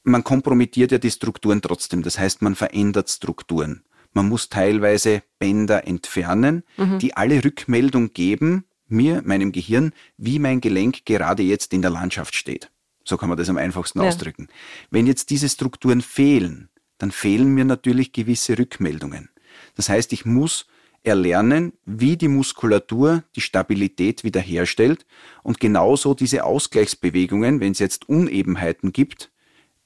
man 0.06 0.24
kompromittiert 0.24 0.92
ja 0.92 0.98
die 0.98 1.10
Strukturen 1.10 1.60
trotzdem. 1.60 2.02
Das 2.02 2.18
heißt, 2.18 2.42
man 2.42 2.54
verändert 2.54 3.10
Strukturen. 3.10 3.82
Man 4.12 4.28
muss 4.28 4.48
teilweise 4.48 5.22
Bänder 5.38 5.86
entfernen, 5.86 6.62
mhm. 6.76 6.98
die 6.98 7.16
alle 7.16 7.44
Rückmeldung 7.44 8.12
geben, 8.12 8.64
mir, 8.88 9.22
meinem 9.24 9.52
Gehirn, 9.52 9.92
wie 10.16 10.38
mein 10.38 10.60
Gelenk 10.60 11.04
gerade 11.04 11.42
jetzt 11.42 11.72
in 11.72 11.82
der 11.82 11.90
Landschaft 11.90 12.34
steht. 12.34 12.70
So 13.04 13.16
kann 13.16 13.28
man 13.28 13.36
das 13.36 13.48
am 13.48 13.58
einfachsten 13.58 14.00
ja. 14.00 14.06
ausdrücken. 14.06 14.48
Wenn 14.90 15.06
jetzt 15.06 15.30
diese 15.30 15.48
Strukturen 15.48 16.00
fehlen, 16.00 16.70
dann 16.98 17.10
fehlen 17.10 17.48
mir 17.48 17.64
natürlich 17.64 18.12
gewisse 18.12 18.58
Rückmeldungen. 18.58 19.28
Das 19.74 19.88
heißt, 19.88 20.12
ich 20.12 20.24
muss 20.24 20.66
erlernen, 21.02 21.72
wie 21.84 22.16
die 22.16 22.28
Muskulatur 22.28 23.22
die 23.34 23.40
Stabilität 23.40 24.24
wiederherstellt 24.24 25.04
und 25.42 25.60
genauso 25.60 26.14
diese 26.14 26.44
Ausgleichsbewegungen, 26.44 27.60
wenn 27.60 27.72
es 27.72 27.78
jetzt 27.80 28.08
Unebenheiten 28.08 28.92
gibt, 28.92 29.30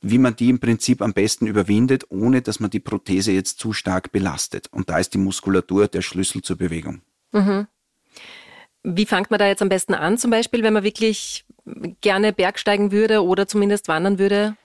wie 0.01 0.19
man 0.19 0.37
die 0.37 0.49
im 0.49 0.61
Prinzip 0.61 1.03
am 1.03 1.13
besten 1.13 1.47
überwindet, 1.47 2.05
ohne 2.09 2.43
dass 2.43 2.61
man 2.61 2.71
die 2.71 2.81
Prothese 2.81 3.33
jetzt 3.33 3.59
zu 3.59 3.73
stark 3.73 4.13
belastet. 4.13 4.69
Und 4.71 4.89
da 4.89 4.99
ist 4.99 5.15
die 5.15 5.19
Muskulatur 5.19 5.89
der 5.89 6.03
Schlüssel 6.03 6.43
zur 6.43 6.57
Bewegung. 6.57 7.03
Mhm. 7.33 7.67
Wie 8.83 9.07
fängt 9.07 9.31
man 9.31 9.39
da 9.39 9.47
jetzt 9.47 9.61
am 9.61 9.69
besten 9.69 9.95
an, 9.95 10.17
zum 10.17 10.31
Beispiel, 10.31 10.63
wenn 10.63 10.73
man 10.73 10.85
wirklich 10.85 11.45
gerne 12.01 12.33
bergsteigen 12.33 12.93
würde 12.93 13.23
oder 13.23 13.47
zumindest 13.47 13.89
wandern 13.89 14.19
würde? 14.19 14.57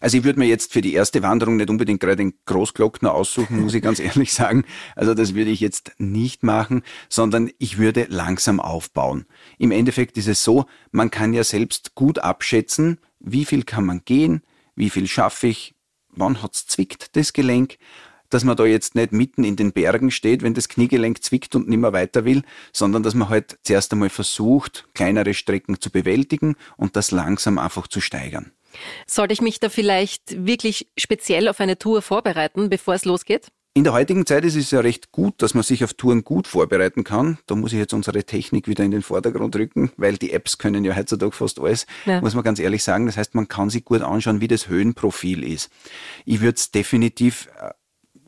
Also 0.00 0.18
ich 0.18 0.24
würde 0.24 0.38
mir 0.38 0.46
jetzt 0.46 0.72
für 0.72 0.82
die 0.82 0.92
erste 0.92 1.22
Wanderung 1.22 1.56
nicht 1.56 1.70
unbedingt 1.70 2.00
gerade 2.00 2.16
den 2.16 2.34
Großglockner 2.44 3.12
aussuchen, 3.12 3.60
muss 3.60 3.74
ich 3.74 3.82
ganz 3.82 3.98
ehrlich 4.00 4.32
sagen. 4.32 4.64
Also 4.94 5.14
das 5.14 5.34
würde 5.34 5.50
ich 5.50 5.60
jetzt 5.60 5.92
nicht 5.98 6.42
machen, 6.42 6.82
sondern 7.08 7.50
ich 7.58 7.78
würde 7.78 8.06
langsam 8.08 8.60
aufbauen. 8.60 9.26
Im 9.58 9.70
Endeffekt 9.70 10.16
ist 10.16 10.28
es 10.28 10.44
so, 10.44 10.66
man 10.92 11.10
kann 11.10 11.32
ja 11.32 11.44
selbst 11.44 11.94
gut 11.94 12.18
abschätzen, 12.18 12.98
wie 13.20 13.44
viel 13.44 13.64
kann 13.64 13.86
man 13.86 14.02
gehen, 14.04 14.42
wie 14.76 14.90
viel 14.90 15.08
schaffe 15.08 15.48
ich, 15.48 15.74
wann 16.10 16.42
hat's 16.42 16.66
zwickt 16.66 17.16
das 17.16 17.32
Gelenk, 17.32 17.78
dass 18.30 18.44
man 18.44 18.56
da 18.56 18.64
jetzt 18.64 18.94
nicht 18.94 19.12
mitten 19.12 19.44
in 19.44 19.56
den 19.56 19.72
Bergen 19.72 20.10
steht, 20.10 20.42
wenn 20.42 20.54
das 20.54 20.68
Kniegelenk 20.68 21.22
zwickt 21.22 21.54
und 21.54 21.68
nicht 21.68 21.78
mehr 21.78 21.92
weiter 21.92 22.24
will, 22.24 22.42
sondern 22.72 23.02
dass 23.02 23.14
man 23.14 23.28
halt 23.28 23.58
zuerst 23.62 23.92
einmal 23.92 24.10
versucht, 24.10 24.86
kleinere 24.94 25.34
Strecken 25.34 25.80
zu 25.80 25.90
bewältigen 25.90 26.56
und 26.76 26.96
das 26.96 27.10
langsam 27.10 27.58
einfach 27.58 27.86
zu 27.86 28.00
steigern. 28.00 28.52
Sollte 29.06 29.32
ich 29.32 29.40
mich 29.40 29.60
da 29.60 29.68
vielleicht 29.68 30.44
wirklich 30.44 30.88
speziell 30.98 31.48
auf 31.48 31.60
eine 31.60 31.78
Tour 31.78 32.02
vorbereiten, 32.02 32.68
bevor 32.68 32.94
es 32.94 33.04
losgeht? 33.04 33.48
In 33.76 33.84
der 33.84 33.92
heutigen 33.92 34.24
Zeit 34.24 34.42
ist 34.46 34.56
es 34.56 34.70
ja 34.70 34.80
recht 34.80 35.12
gut, 35.12 35.42
dass 35.42 35.52
man 35.52 35.62
sich 35.62 35.84
auf 35.84 35.92
Touren 35.92 36.24
gut 36.24 36.46
vorbereiten 36.46 37.04
kann. 37.04 37.36
Da 37.44 37.54
muss 37.54 37.74
ich 37.74 37.78
jetzt 37.78 37.92
unsere 37.92 38.24
Technik 38.24 38.68
wieder 38.68 38.82
in 38.84 38.90
den 38.90 39.02
Vordergrund 39.02 39.54
rücken, 39.54 39.92
weil 39.98 40.16
die 40.16 40.32
Apps 40.32 40.56
können 40.56 40.82
ja 40.82 40.96
heutzutage 40.96 41.32
fast 41.32 41.60
alles, 41.60 41.84
ja. 42.06 42.22
muss 42.22 42.34
man 42.34 42.42
ganz 42.42 42.58
ehrlich 42.58 42.82
sagen. 42.82 43.04
Das 43.04 43.18
heißt, 43.18 43.34
man 43.34 43.48
kann 43.48 43.68
sich 43.68 43.84
gut 43.84 44.00
anschauen, 44.00 44.40
wie 44.40 44.48
das 44.48 44.68
Höhenprofil 44.68 45.44
ist. 45.44 45.68
Ich 46.24 46.40
würde 46.40 46.56
es 46.56 46.70
definitiv 46.70 47.50
äh, 47.60 47.72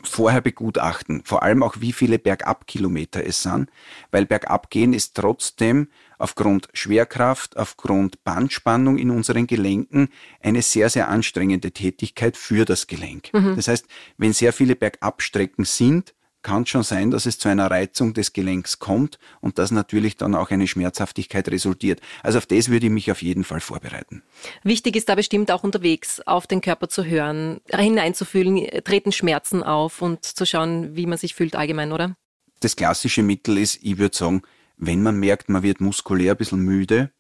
vorher 0.03 0.41
begutachten, 0.41 1.23
vor 1.25 1.43
allem 1.43 1.63
auch 1.63 1.77
wie 1.81 1.93
viele 1.93 2.19
Bergabkilometer 2.19 3.25
es 3.25 3.43
sind, 3.43 3.71
weil 4.11 4.27
Bergabgehen 4.27 4.93
ist 4.93 5.15
trotzdem 5.15 5.89
aufgrund 6.19 6.69
Schwerkraft, 6.73 7.57
aufgrund 7.57 8.23
Bandspannung 8.25 8.99
in 8.99 9.11
unseren 9.11 9.47
Gelenken 9.47 10.09
eine 10.41 10.63
sehr, 10.63 10.91
sehr 10.91 11.09
anstrengende 11.09 11.73
Tätigkeit 11.73 12.37
für 12.37 12.65
das 12.65 12.87
Gelenk. 12.87 13.33
Mhm. 13.33 13.57
Das 13.57 13.69
heißt, 13.69 13.87
wenn 14.17 14.33
sehr 14.33 14.53
viele 14.53 14.77
Bergabstrecken 14.77 15.65
sind, 15.65 16.15
kann 16.43 16.67
schon 16.67 16.83
sein, 16.83 17.11
dass 17.11 17.27
es 17.27 17.39
zu 17.39 17.49
einer 17.49 17.71
Reizung 17.71 18.15
des 18.15 18.33
Gelenks 18.33 18.79
kommt 18.79 19.19
und 19.41 19.59
das 19.59 19.71
natürlich 19.71 20.17
dann 20.17 20.35
auch 20.35 20.51
eine 20.51 20.67
Schmerzhaftigkeit 20.67 21.49
resultiert. 21.49 22.01
Also 22.23 22.39
auf 22.39 22.47
das 22.47 22.69
würde 22.69 22.87
ich 22.87 22.93
mich 22.93 23.11
auf 23.11 23.23
jeden 23.23 23.45
Fall 23.45 23.61
vorbereiten. 23.61 24.23
Wichtig 24.63 24.97
ist 24.97 25.09
da 25.09 25.15
bestimmt 25.15 25.51
auch 25.51 25.65
unterwegs 25.65 26.21
auf 26.21 26.47
den 26.47 26.61
Körper 26.61 26.89
zu 26.89 27.05
hören, 27.05 27.61
hineinzufühlen, 27.69 28.67
treten 28.85 29.13
Schmerzen 29.13 29.63
auf 29.63 30.01
und 30.03 30.25
zu 30.25 30.47
schauen, 30.47 30.97
wie 30.97 31.07
man 31.07 31.19
sich 31.19 31.35
fühlt 31.35 31.57
allgemein, 31.57 31.93
oder? 31.93 32.17
Das 32.61 32.77
klassische 32.77 33.23
Mittel 33.23 33.59
ist, 33.59 33.79
ich 33.83 33.99
würde 33.99 34.17
sagen, 34.17 34.43
wenn 34.77 35.03
man 35.03 35.19
merkt, 35.19 35.49
man 35.49 35.63
wird 35.63 35.81
muskulär 35.81 36.33
ein 36.33 36.39
bisschen 36.39 36.61
müde, 36.61 37.11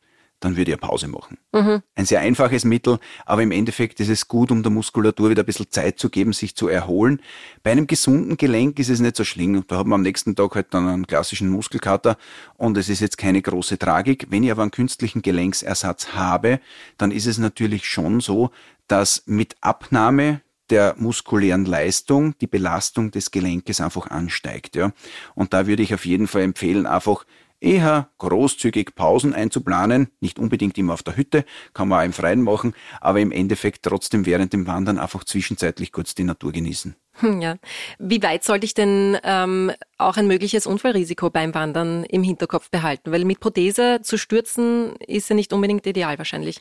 dann 0.40 0.56
würde 0.56 0.70
ich 0.70 0.78
eine 0.78 0.88
Pause 0.88 1.08
machen. 1.08 1.38
Mhm. 1.52 1.82
Ein 1.94 2.06
sehr 2.06 2.20
einfaches 2.20 2.64
Mittel, 2.64 2.98
aber 3.26 3.42
im 3.42 3.50
Endeffekt 3.50 4.00
ist 4.00 4.08
es 4.08 4.28
gut, 4.28 4.50
um 4.50 4.62
der 4.62 4.70
Muskulatur 4.70 5.30
wieder 5.30 5.42
ein 5.42 5.46
bisschen 5.46 5.70
Zeit 5.70 5.98
zu 5.98 6.10
geben, 6.10 6.32
sich 6.32 6.54
zu 6.54 6.68
erholen. 6.68 7.20
Bei 7.62 7.72
einem 7.72 7.86
gesunden 7.86 8.36
Gelenk 8.36 8.78
ist 8.78 8.88
es 8.88 9.00
nicht 9.00 9.16
so 9.16 9.24
schlimm. 9.24 9.64
Da 9.66 9.78
hat 9.78 9.86
man 9.86 9.96
am 9.96 10.02
nächsten 10.02 10.36
Tag 10.36 10.54
halt 10.54 10.68
dann 10.70 10.88
einen 10.88 11.06
klassischen 11.06 11.48
Muskelkater 11.48 12.16
und 12.56 12.76
es 12.76 12.88
ist 12.88 13.00
jetzt 13.00 13.18
keine 13.18 13.42
große 13.42 13.78
Tragik. 13.78 14.26
Wenn 14.30 14.44
ich 14.44 14.50
aber 14.50 14.62
einen 14.62 14.70
künstlichen 14.70 15.22
Gelenksersatz 15.22 16.12
habe, 16.14 16.60
dann 16.96 17.10
ist 17.10 17.26
es 17.26 17.38
natürlich 17.38 17.86
schon 17.86 18.20
so, 18.20 18.50
dass 18.86 19.22
mit 19.26 19.56
Abnahme 19.60 20.40
der 20.70 20.94
muskulären 20.98 21.64
Leistung 21.64 22.36
die 22.38 22.46
Belastung 22.46 23.10
des 23.10 23.30
Gelenkes 23.30 23.80
einfach 23.80 24.08
ansteigt. 24.08 24.76
Ja. 24.76 24.92
Und 25.34 25.52
da 25.54 25.66
würde 25.66 25.82
ich 25.82 25.94
auf 25.94 26.04
jeden 26.04 26.26
Fall 26.26 26.42
empfehlen, 26.42 26.86
einfach 26.86 27.24
eher 27.60 28.10
großzügig 28.18 28.94
Pausen 28.94 29.34
einzuplanen, 29.34 30.08
nicht 30.20 30.38
unbedingt 30.38 30.78
immer 30.78 30.94
auf 30.94 31.02
der 31.02 31.16
Hütte, 31.16 31.44
kann 31.74 31.88
man 31.88 32.00
auch 32.00 32.04
im 32.04 32.12
Freien 32.12 32.42
machen, 32.42 32.74
aber 33.00 33.20
im 33.20 33.32
Endeffekt 33.32 33.82
trotzdem 33.82 34.26
während 34.26 34.52
dem 34.52 34.66
Wandern 34.66 34.98
einfach 34.98 35.24
zwischenzeitlich 35.24 35.92
kurz 35.92 36.14
die 36.14 36.24
Natur 36.24 36.52
genießen. 36.52 36.94
Hm, 37.20 37.40
ja. 37.40 37.56
Wie 37.98 38.22
weit 38.22 38.44
sollte 38.44 38.64
ich 38.64 38.74
denn 38.74 39.18
ähm, 39.24 39.72
auch 39.96 40.16
ein 40.16 40.28
mögliches 40.28 40.66
Unfallrisiko 40.66 41.30
beim 41.30 41.54
Wandern 41.54 42.04
im 42.04 42.22
Hinterkopf 42.22 42.70
behalten? 42.70 43.10
Weil 43.10 43.24
mit 43.24 43.40
Prothese 43.40 44.00
zu 44.02 44.18
stürzen 44.18 44.94
ist 44.96 45.28
ja 45.28 45.34
nicht 45.34 45.52
unbedingt 45.52 45.86
ideal 45.86 46.18
wahrscheinlich. 46.18 46.60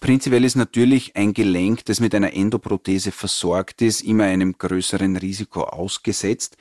Prinzipiell 0.00 0.44
ist 0.44 0.54
natürlich 0.54 1.16
ein 1.16 1.34
Gelenk, 1.34 1.84
das 1.86 1.98
mit 1.98 2.14
einer 2.14 2.32
Endoprothese 2.32 3.10
versorgt 3.10 3.82
ist, 3.82 4.00
immer 4.00 4.24
einem 4.24 4.56
größeren 4.56 5.16
Risiko 5.16 5.64
ausgesetzt 5.64 6.56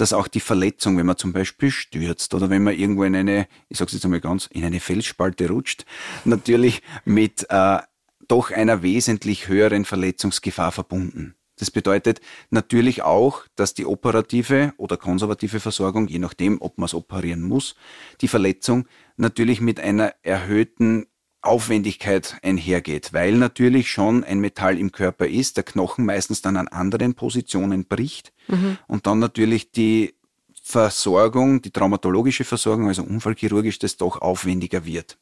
dass 0.00 0.12
auch 0.12 0.28
die 0.28 0.40
Verletzung, 0.40 0.96
wenn 0.96 1.06
man 1.06 1.16
zum 1.16 1.32
Beispiel 1.32 1.70
stürzt 1.70 2.34
oder 2.34 2.50
wenn 2.50 2.62
man 2.62 2.74
irgendwo 2.74 3.04
in 3.04 3.14
eine, 3.14 3.48
ich 3.68 3.78
sage 3.78 3.92
jetzt 3.92 4.04
einmal 4.04 4.20
ganz, 4.20 4.46
in 4.46 4.64
eine 4.64 4.80
Felsspalte 4.80 5.48
rutscht, 5.48 5.84
natürlich 6.24 6.82
mit 7.04 7.46
äh, 7.50 7.78
doch 8.26 8.50
einer 8.50 8.82
wesentlich 8.82 9.48
höheren 9.48 9.84
Verletzungsgefahr 9.84 10.72
verbunden. 10.72 11.34
Das 11.56 11.70
bedeutet 11.70 12.20
natürlich 12.50 13.02
auch, 13.02 13.42
dass 13.56 13.74
die 13.74 13.86
operative 13.86 14.72
oder 14.76 14.96
konservative 14.96 15.58
Versorgung, 15.58 16.06
je 16.06 16.20
nachdem, 16.20 16.60
ob 16.60 16.78
man 16.78 16.86
es 16.86 16.94
operieren 16.94 17.42
muss, 17.42 17.74
die 18.20 18.28
Verletzung 18.28 18.86
natürlich 19.16 19.60
mit 19.60 19.80
einer 19.80 20.14
erhöhten 20.22 21.06
Aufwendigkeit 21.40 22.36
einhergeht, 22.42 23.12
weil 23.12 23.34
natürlich 23.34 23.90
schon 23.90 24.22
ein 24.24 24.40
Metall 24.40 24.78
im 24.78 24.92
Körper 24.92 25.26
ist, 25.26 25.56
der 25.56 25.64
Knochen 25.64 26.04
meistens 26.04 26.42
dann 26.42 26.56
an 26.56 26.68
anderen 26.68 27.14
Positionen 27.14 27.86
bricht 27.86 28.32
mhm. 28.48 28.78
und 28.86 29.06
dann 29.06 29.18
natürlich 29.18 29.70
die 29.70 30.14
Versorgung, 30.62 31.62
die 31.62 31.70
traumatologische 31.70 32.44
Versorgung, 32.44 32.88
also 32.88 33.02
unfallchirurgisch, 33.02 33.78
das 33.78 33.96
doch 33.96 34.20
aufwendiger 34.20 34.84
wird. 34.84 35.16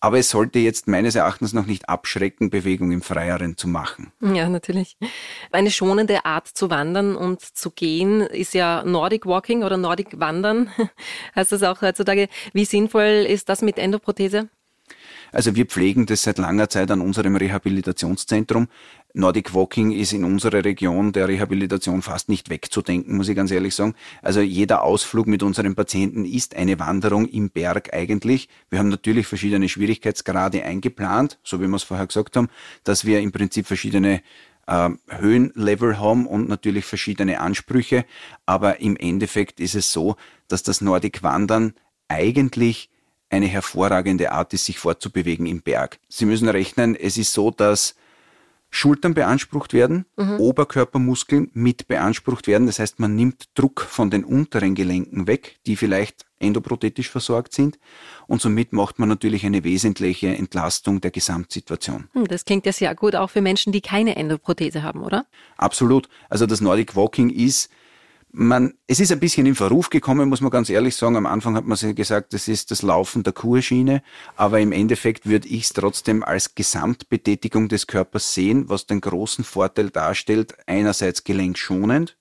Aber 0.00 0.18
es 0.18 0.30
sollte 0.30 0.60
jetzt 0.60 0.86
meines 0.86 1.16
Erachtens 1.16 1.52
noch 1.52 1.66
nicht 1.66 1.88
abschrecken, 1.88 2.50
Bewegung 2.50 2.92
im 2.92 3.02
Freieren 3.02 3.56
zu 3.56 3.66
machen. 3.66 4.12
Ja, 4.20 4.48
natürlich. 4.48 4.96
Eine 5.50 5.72
schonende 5.72 6.24
Art 6.24 6.46
zu 6.46 6.70
wandern 6.70 7.16
und 7.16 7.40
zu 7.40 7.70
gehen 7.70 8.20
ist 8.20 8.54
ja 8.54 8.84
Nordic 8.84 9.26
Walking 9.26 9.64
oder 9.64 9.76
Nordic 9.76 10.20
Wandern. 10.20 10.70
Heißt 11.36 11.50
das 11.50 11.64
auch 11.64 11.82
heutzutage? 11.82 12.28
Wie 12.52 12.64
sinnvoll 12.64 13.26
ist 13.28 13.48
das 13.48 13.60
mit 13.60 13.78
Endoprothese? 13.78 14.48
Also 15.32 15.54
wir 15.56 15.66
pflegen 15.66 16.06
das 16.06 16.22
seit 16.22 16.38
langer 16.38 16.68
Zeit 16.68 16.90
an 16.90 17.00
unserem 17.00 17.36
Rehabilitationszentrum. 17.36 18.68
Nordic 19.14 19.54
Walking 19.54 19.90
ist 19.90 20.12
in 20.12 20.24
unserer 20.24 20.64
Region 20.64 21.12
der 21.12 21.28
Rehabilitation 21.28 22.02
fast 22.02 22.28
nicht 22.28 22.50
wegzudenken, 22.50 23.16
muss 23.16 23.28
ich 23.28 23.36
ganz 23.36 23.50
ehrlich 23.50 23.74
sagen. 23.74 23.94
Also 24.22 24.40
jeder 24.40 24.82
Ausflug 24.82 25.26
mit 25.26 25.42
unseren 25.42 25.74
Patienten 25.74 26.24
ist 26.24 26.54
eine 26.54 26.78
Wanderung 26.78 27.26
im 27.26 27.50
Berg 27.50 27.94
eigentlich. 27.94 28.48
Wir 28.68 28.78
haben 28.78 28.88
natürlich 28.88 29.26
verschiedene 29.26 29.68
Schwierigkeitsgrade 29.68 30.62
eingeplant, 30.62 31.38
so 31.42 31.60
wie 31.60 31.66
wir 31.66 31.76
es 31.76 31.84
vorher 31.84 32.06
gesagt 32.06 32.36
haben, 32.36 32.48
dass 32.84 33.06
wir 33.06 33.20
im 33.20 33.32
Prinzip 33.32 33.66
verschiedene 33.66 34.22
äh, 34.66 34.90
Höhenlevel 35.08 35.98
haben 35.98 36.26
und 36.26 36.48
natürlich 36.48 36.84
verschiedene 36.84 37.40
Ansprüche. 37.40 38.04
Aber 38.44 38.80
im 38.80 38.96
Endeffekt 38.96 39.58
ist 39.58 39.74
es 39.74 39.90
so, 39.90 40.16
dass 40.48 40.62
das 40.62 40.82
Nordic 40.82 41.22
Wandern 41.22 41.74
eigentlich 42.08 42.90
eine 43.30 43.46
hervorragende 43.46 44.32
Art 44.32 44.52
ist, 44.54 44.66
sich 44.66 44.78
fortzubewegen 44.78 45.46
im 45.46 45.62
Berg. 45.62 45.98
Sie 46.08 46.26
müssen 46.26 46.48
rechnen, 46.48 46.94
es 46.94 47.16
ist 47.18 47.32
so, 47.32 47.50
dass 47.50 47.94
Schultern 48.70 49.14
beansprucht 49.14 49.72
werden, 49.72 50.04
mhm. 50.16 50.40
Oberkörpermuskeln 50.40 51.50
mit 51.54 51.88
beansprucht 51.88 52.46
werden. 52.46 52.66
Das 52.66 52.78
heißt, 52.78 53.00
man 53.00 53.16
nimmt 53.16 53.48
Druck 53.54 53.80
von 53.80 54.10
den 54.10 54.24
unteren 54.24 54.74
Gelenken 54.74 55.26
weg, 55.26 55.56
die 55.66 55.76
vielleicht 55.76 56.26
endoprothetisch 56.38 57.10
versorgt 57.10 57.54
sind. 57.54 57.78
Und 58.26 58.42
somit 58.42 58.72
macht 58.72 58.98
man 58.98 59.08
natürlich 59.08 59.44
eine 59.46 59.64
wesentliche 59.64 60.28
Entlastung 60.28 61.00
der 61.00 61.10
Gesamtsituation. 61.10 62.08
Hm, 62.12 62.28
das 62.28 62.44
klingt 62.44 62.66
ja 62.66 62.72
sehr 62.72 62.94
gut 62.94 63.16
auch 63.16 63.30
für 63.30 63.40
Menschen, 63.40 63.72
die 63.72 63.80
keine 63.80 64.16
Endoprothese 64.16 64.82
haben, 64.82 65.02
oder? 65.02 65.26
Absolut. 65.56 66.08
Also 66.28 66.46
das 66.46 66.60
Nordic 66.60 66.94
Walking 66.94 67.30
ist 67.30 67.70
man, 68.38 68.74
es 68.86 69.00
ist 69.00 69.10
ein 69.10 69.18
bisschen 69.18 69.46
in 69.46 69.56
Verruf 69.56 69.90
gekommen, 69.90 70.28
muss 70.28 70.40
man 70.40 70.52
ganz 70.52 70.70
ehrlich 70.70 70.94
sagen. 70.94 71.16
Am 71.16 71.26
Anfang 71.26 71.56
hat 71.56 71.66
man 71.66 71.94
gesagt, 71.96 72.32
das 72.32 72.46
ist 72.46 72.70
das 72.70 72.82
Laufen 72.82 73.24
der 73.24 73.32
Kurschiene. 73.32 74.00
Aber 74.36 74.60
im 74.60 74.70
Endeffekt 74.70 75.26
würde 75.26 75.48
ich 75.48 75.64
es 75.64 75.72
trotzdem 75.72 76.22
als 76.22 76.54
Gesamtbetätigung 76.54 77.68
des 77.68 77.88
Körpers 77.88 78.34
sehen, 78.34 78.68
was 78.68 78.86
den 78.86 79.00
großen 79.00 79.42
Vorteil 79.42 79.90
darstellt. 79.90 80.54
Einerseits 80.66 81.24
gelenkschonend, 81.24 82.16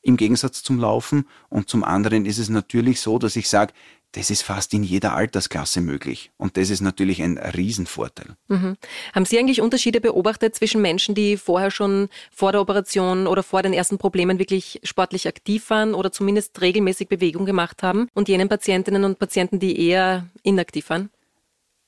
im 0.00 0.16
Gegensatz 0.16 0.62
zum 0.62 0.80
Laufen. 0.80 1.28
Und 1.50 1.68
zum 1.68 1.84
anderen 1.84 2.24
ist 2.24 2.38
es 2.38 2.48
natürlich 2.48 3.02
so, 3.02 3.18
dass 3.18 3.36
ich 3.36 3.50
sage, 3.50 3.74
das 4.14 4.30
ist 4.30 4.42
fast 4.42 4.72
in 4.74 4.84
jeder 4.84 5.14
Altersklasse 5.14 5.80
möglich. 5.80 6.30
Und 6.36 6.56
das 6.56 6.70
ist 6.70 6.80
natürlich 6.80 7.20
ein 7.20 7.36
Riesenvorteil. 7.36 8.36
Mhm. 8.46 8.76
Haben 9.12 9.24
Sie 9.24 9.38
eigentlich 9.38 9.60
Unterschiede 9.60 10.00
beobachtet 10.00 10.54
zwischen 10.54 10.80
Menschen, 10.80 11.16
die 11.16 11.36
vorher 11.36 11.72
schon 11.72 12.08
vor 12.30 12.52
der 12.52 12.60
Operation 12.60 13.26
oder 13.26 13.42
vor 13.42 13.62
den 13.62 13.72
ersten 13.72 13.98
Problemen 13.98 14.38
wirklich 14.38 14.80
sportlich 14.84 15.26
aktiv 15.26 15.68
waren 15.68 15.94
oder 15.94 16.12
zumindest 16.12 16.60
regelmäßig 16.60 17.08
Bewegung 17.08 17.44
gemacht 17.44 17.82
haben 17.82 18.08
und 18.14 18.28
jenen 18.28 18.48
Patientinnen 18.48 19.04
und 19.04 19.18
Patienten, 19.18 19.58
die 19.58 19.80
eher 19.80 20.28
inaktiv 20.44 20.90
waren? 20.90 21.10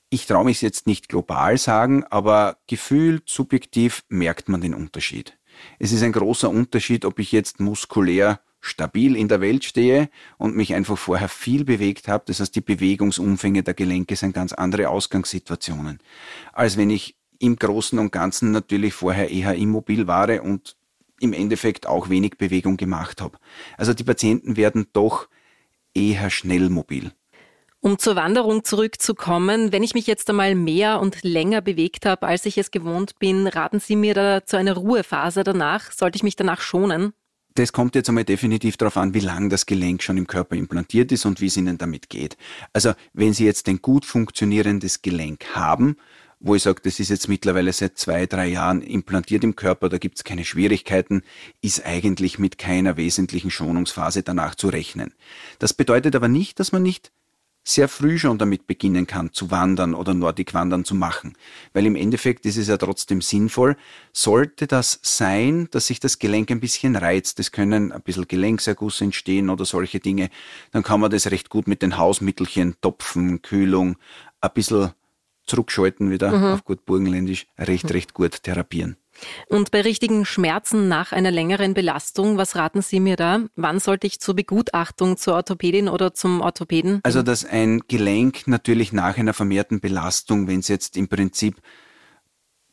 Ich 0.09 0.25
traue 0.25 0.45
mich 0.45 0.61
jetzt 0.61 0.85
nicht 0.85 1.07
global 1.07 1.57
sagen, 1.57 2.03
aber 2.05 2.57
gefühlt, 2.67 3.23
subjektiv 3.29 4.03
merkt 4.09 4.49
man 4.49 4.59
den 4.59 4.73
Unterschied. 4.73 5.37
Es 5.79 5.91
ist 5.93 6.03
ein 6.03 6.11
großer 6.11 6.49
Unterschied, 6.49 7.05
ob 7.05 7.19
ich 7.19 7.31
jetzt 7.31 7.59
muskulär 7.59 8.41
stabil 8.59 9.15
in 9.15 9.27
der 9.27 9.41
Welt 9.41 9.63
stehe 9.63 10.09
und 10.37 10.55
mich 10.55 10.73
einfach 10.73 10.97
vorher 10.97 11.29
viel 11.29 11.63
bewegt 11.63 12.07
habe. 12.07 12.23
Das 12.27 12.39
heißt, 12.39 12.55
die 12.55 12.61
Bewegungsumfänge 12.61 13.63
der 13.63 13.73
Gelenke 13.73 14.15
sind 14.15 14.33
ganz 14.33 14.53
andere 14.53 14.89
Ausgangssituationen, 14.89 15.99
als 16.53 16.77
wenn 16.77 16.89
ich 16.89 17.15
im 17.39 17.55
Großen 17.55 17.99
und 17.99 18.11
Ganzen 18.11 18.51
natürlich 18.51 18.93
vorher 18.93 19.29
eher 19.29 19.55
immobil 19.55 20.07
war 20.07 20.41
und 20.41 20.75
im 21.19 21.33
Endeffekt 21.33 21.87
auch 21.87 22.09
wenig 22.09 22.37
Bewegung 22.37 22.77
gemacht 22.77 23.21
habe. 23.21 23.37
Also 23.77 23.93
die 23.93 24.03
Patienten 24.03 24.57
werden 24.57 24.87
doch 24.93 25.27
eher 25.93 26.29
schnell 26.29 26.69
mobil. 26.69 27.11
Um 27.79 27.99
zur 27.99 28.15
Wanderung 28.15 28.63
zurückzukommen, 28.63 29.71
wenn 29.71 29.83
ich 29.83 29.93
mich 29.93 30.07
jetzt 30.07 30.29
einmal 30.29 30.55
mehr 30.55 30.99
und 30.99 31.23
länger 31.23 31.61
bewegt 31.61 32.05
habe, 32.05 32.27
als 32.27 32.45
ich 32.45 32.57
es 32.57 32.71
gewohnt 32.71 33.19
bin, 33.19 33.47
raten 33.47 33.79
Sie 33.79 33.95
mir 33.95 34.13
da 34.13 34.45
zu 34.45 34.57
einer 34.57 34.73
Ruhephase 34.73 35.43
danach? 35.43 35.91
Sollte 35.91 36.17
ich 36.17 36.23
mich 36.23 36.35
danach 36.35 36.59
schonen? 36.59 37.13
Das 37.57 37.73
kommt 37.73 37.95
jetzt 37.95 38.07
einmal 38.09 38.23
definitiv 38.23 38.77
darauf 38.77 38.97
an, 38.97 39.13
wie 39.13 39.19
lang 39.19 39.49
das 39.49 39.65
Gelenk 39.65 40.03
schon 40.03 40.17
im 40.17 40.27
Körper 40.27 40.55
implantiert 40.55 41.11
ist 41.11 41.25
und 41.25 41.41
wie 41.41 41.47
es 41.47 41.57
Ihnen 41.57 41.77
damit 41.77 42.09
geht. 42.09 42.37
Also 42.71 42.93
wenn 43.13 43.33
Sie 43.33 43.45
jetzt 43.45 43.67
ein 43.67 43.81
gut 43.81 44.05
funktionierendes 44.05 45.01
Gelenk 45.01 45.55
haben, 45.55 45.97
wo 46.39 46.53
ich 46.53 46.61
sage, 46.61 46.81
das 46.83 46.99
ist 46.99 47.09
jetzt 47.09 47.27
mittlerweile 47.27 47.73
seit 47.73 47.97
zwei, 47.97 48.27
drei 48.27 48.47
Jahren 48.47 48.83
implantiert 48.83 49.43
im 49.43 49.55
Körper, 49.55 49.89
da 49.89 49.97
gibt 49.97 50.17
es 50.17 50.23
keine 50.23 50.45
Schwierigkeiten, 50.45 51.23
ist 51.61 51.83
eigentlich 51.83 52.37
mit 52.37 52.59
keiner 52.59 52.95
wesentlichen 52.95 53.49
Schonungsphase 53.49 54.21
danach 54.21 54.53
zu 54.53 54.67
rechnen. 54.67 55.15
Das 55.57 55.73
bedeutet 55.73 56.15
aber 56.15 56.27
nicht, 56.27 56.59
dass 56.59 56.71
man 56.71 56.83
nicht 56.83 57.11
sehr 57.67 57.89
früh 57.89 58.17
schon 58.17 58.37
damit 58.37 58.65
beginnen 58.65 59.07
kann, 59.07 59.33
zu 59.33 59.51
wandern 59.51 59.93
oder 59.93 60.13
Nordic 60.13 60.53
Wandern 60.53 60.85
zu 60.85 60.95
machen. 60.95 61.35
Weil 61.73 61.85
im 61.85 61.97
Endeffekt 61.97 62.45
ist 62.45 62.55
es 62.55 62.69
ja 62.69 62.77
trotzdem 62.77 63.21
sinnvoll. 63.21 63.75
Sollte 64.13 64.67
das 64.67 64.99
sein, 65.03 65.67
dass 65.71 65.87
sich 65.87 65.99
das 65.99 66.17
Gelenk 66.17 66.49
ein 66.49 66.61
bisschen 66.61 66.95
reizt, 66.95 67.41
es 67.41 67.51
können 67.51 67.91
ein 67.91 68.01
bisschen 68.01 68.27
Gelenkserguss 68.27 69.01
entstehen 69.01 69.49
oder 69.49 69.65
solche 69.65 69.99
Dinge, 69.99 70.29
dann 70.71 70.81
kann 70.81 71.01
man 71.01 71.11
das 71.11 71.29
recht 71.29 71.49
gut 71.49 71.67
mit 71.67 71.81
den 71.81 71.97
Hausmittelchen, 71.97 72.75
Topfen, 72.79 73.41
Kühlung, 73.41 73.97
ein 74.39 74.51
bisschen 74.53 74.91
zurückschalten 75.45 76.09
wieder 76.09 76.31
mhm. 76.31 76.45
auf 76.53 76.63
gut 76.63 76.85
Burgenländisch, 76.85 77.47
recht, 77.57 77.91
recht 77.91 78.13
gut 78.13 78.43
therapieren. 78.43 78.95
Und 79.47 79.71
bei 79.71 79.81
richtigen 79.81 80.25
Schmerzen 80.25 80.87
nach 80.87 81.11
einer 81.11 81.31
längeren 81.31 81.73
Belastung, 81.73 82.37
was 82.37 82.55
raten 82.55 82.81
Sie 82.81 82.99
mir 82.99 83.15
da? 83.15 83.41
Wann 83.55 83.79
sollte 83.79 84.07
ich 84.07 84.19
zur 84.19 84.35
Begutachtung 84.35 85.17
zur 85.17 85.35
Orthopädin 85.35 85.89
oder 85.89 86.13
zum 86.13 86.41
Orthopäden? 86.41 86.99
Also, 87.03 87.21
dass 87.21 87.45
ein 87.45 87.81
Gelenk 87.87 88.47
natürlich 88.47 88.93
nach 88.93 89.17
einer 89.17 89.33
vermehrten 89.33 89.79
Belastung, 89.79 90.47
wenn 90.47 90.59
es 90.59 90.67
jetzt 90.67 90.97
im 90.97 91.07
Prinzip 91.07 91.61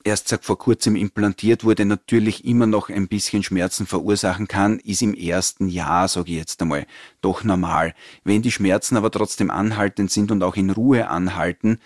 erst 0.05 0.29
seit 0.29 0.45
vor 0.45 0.59
kurzem 0.59 0.97
implantiert 0.97 1.65
wurde, 1.65 1.87
natürlich 1.87 2.45
immer 2.45 2.67
noch 2.67 2.91
ein 2.91 3.09
bisschen 3.09 3.43
Schmerzen 3.43 3.87
verursachen 3.87 4.47
kann, 4.47 4.79
ist 4.81 5.03
im 5.03 5.15
ersten 5.15 5.69
Jahr, 5.69 6.07
sage 6.09 6.31
ich 6.31 6.37
jetzt 6.37 6.61
einmal, 6.61 6.87
doch 7.23 7.43
normal. 7.43 7.95
Wenn 8.23 8.43
die 8.43 8.53
Schmerzen 8.53 8.97
aber 8.97 9.11
trotzdem 9.11 9.51
anhaltend 9.51 10.11
sind 10.11 10.31
und 10.31 10.43
auch 10.43 10.57
in 10.57 10.71
Ruhe 10.71 11.09
anhalten, 11.09 11.79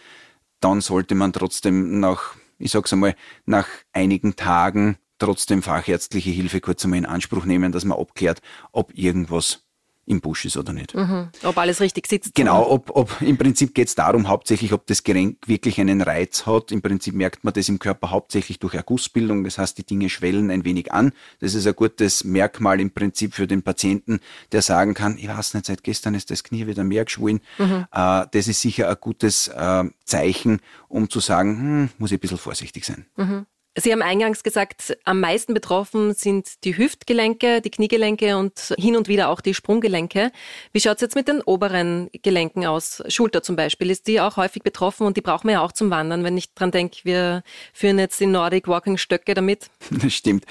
dann 0.61 0.81
sollte 0.81 1.15
man 1.15 1.33
trotzdem 1.33 2.01
nach 2.01 2.35
ich 2.59 2.71
sag's 2.71 2.93
einmal, 2.93 3.15
nach 3.47 3.69
einigen 3.93 4.37
Tagen 4.37 4.99
trotzdem 5.19 5.63
fachärztliche 5.63 6.31
Hilfe 6.31 6.61
kurz 6.61 6.85
einmal 6.85 6.99
in 6.99 7.07
Anspruch 7.07 7.45
nehmen, 7.45 7.73
dass 7.73 7.85
man 7.85 7.99
abklärt, 7.99 8.41
ob 8.73 8.97
irgendwas 8.97 9.68
im 10.09 10.21
Busch 10.21 10.45
ist 10.45 10.57
oder 10.57 10.73
nicht. 10.73 10.95
Mhm. 10.95 11.29
Ob 11.45 11.59
alles 11.59 11.81
richtig 11.81 12.07
sitzt. 12.07 12.35
Genau, 12.35 12.69
ob, 12.69 12.91
ob 12.95 13.21
im 13.21 13.37
Prinzip 13.37 13.75
geht 13.75 13.89
es 13.89 13.95
darum, 13.95 14.29
hauptsächlich, 14.29 14.73
ob 14.73 14.87
das 14.87 15.03
Gelenk 15.03 15.47
wirklich 15.47 15.81
einen 15.81 16.01
Reiz 16.01 16.47
hat. 16.47 16.73
Im 16.73 16.83
Prinzip 16.83 17.15
merkt 17.15 17.45
man 17.45 17.53
das 17.53 17.69
im 17.69 17.79
Körper 17.79 18.11
hauptsächlich 18.11 18.59
durch 18.59 18.75
Ergussbildung. 18.75 19.45
Das 19.45 19.59
heißt, 19.59 19.77
die 19.79 19.85
Dinge 19.85 20.09
schwellen 20.09 20.51
ein 20.51 20.65
wenig 20.65 20.93
an. 20.93 21.13
Das 21.41 21.55
ist 21.55 21.67
ein 21.67 21.77
gutes 21.77 22.25
Merkmal 22.25 22.81
im 22.81 22.91
Prinzip 22.91 23.35
für 23.35 23.47
den 23.47 23.63
Patienten, 23.63 24.21
der 24.53 24.63
sagen 24.63 24.95
kann, 24.95 25.19
ich 25.19 25.29
weiß 25.29 25.55
nicht, 25.55 25.67
seit 25.67 25.83
gestern 25.83 26.15
ist 26.15 26.31
das 26.31 26.43
Knie 26.43 26.67
wieder 26.67 26.85
mehr 26.85 27.05
geschwollen. 27.05 27.41
Mhm. 27.59 27.87
Äh, 27.93 28.27
das 28.31 28.49
ist 28.49 28.61
sicher 28.61 28.89
ein 28.89 28.97
gutes 29.01 29.49
äh, 29.49 29.85
Zeichen, 30.05 30.61
um 30.89 31.11
zu 31.11 31.21
sagen, 31.21 31.59
hm, 31.59 31.89
muss 31.99 32.11
ich 32.11 32.19
ein 32.19 32.21
bisschen 32.21 32.39
vorsichtig 32.39 32.85
sein. 32.85 33.07
Mhm. 33.17 33.47
Sie 33.81 33.93
haben 33.93 34.03
eingangs 34.03 34.43
gesagt, 34.43 34.97
am 35.05 35.21
meisten 35.21 35.55
betroffen 35.55 36.13
sind 36.15 36.65
die 36.65 36.77
Hüftgelenke, 36.77 37.61
die 37.61 37.71
Kniegelenke 37.71 38.37
und 38.37 38.75
hin 38.77 38.97
und 38.97 39.09
wieder 39.09 39.29
auch 39.29 39.41
die 39.41 39.55
Sprunggelenke. 39.55 40.33
Wie 40.73 40.81
schaut 40.81 40.97
es 40.97 41.03
jetzt 41.03 41.15
mit 41.15 41.29
den 41.29 41.41
oberen 41.43 42.11
Gelenken 42.23 42.67
aus? 42.67 43.03
Schulter 43.09 43.43
zum 43.43 43.57
Beispiel, 43.57 43.91
ist 43.91 44.09
die 44.09 44.21
auch 44.21 44.37
häufig 44.37 44.63
betroffen 44.63 45.07
und 45.07 45.17
die 45.17 45.21
brauchen 45.21 45.49
wir 45.49 45.55
ja 45.55 45.61
auch 45.63 45.73
zum 45.73 45.91
Wandern, 45.91 46.25
wenn 46.25 46.37
ich 46.37 46.55
dran 46.55 46.71
denke, 46.71 46.99
wir 47.05 47.43
führen 47.73 47.99
jetzt 47.99 48.19
die 48.21 48.27
Nordic 48.27 48.67
Walking 48.67 48.99
Stöcke 48.99 49.35
damit. 49.35 49.71
Das 50.09 50.15
stimmt. 50.15 50.45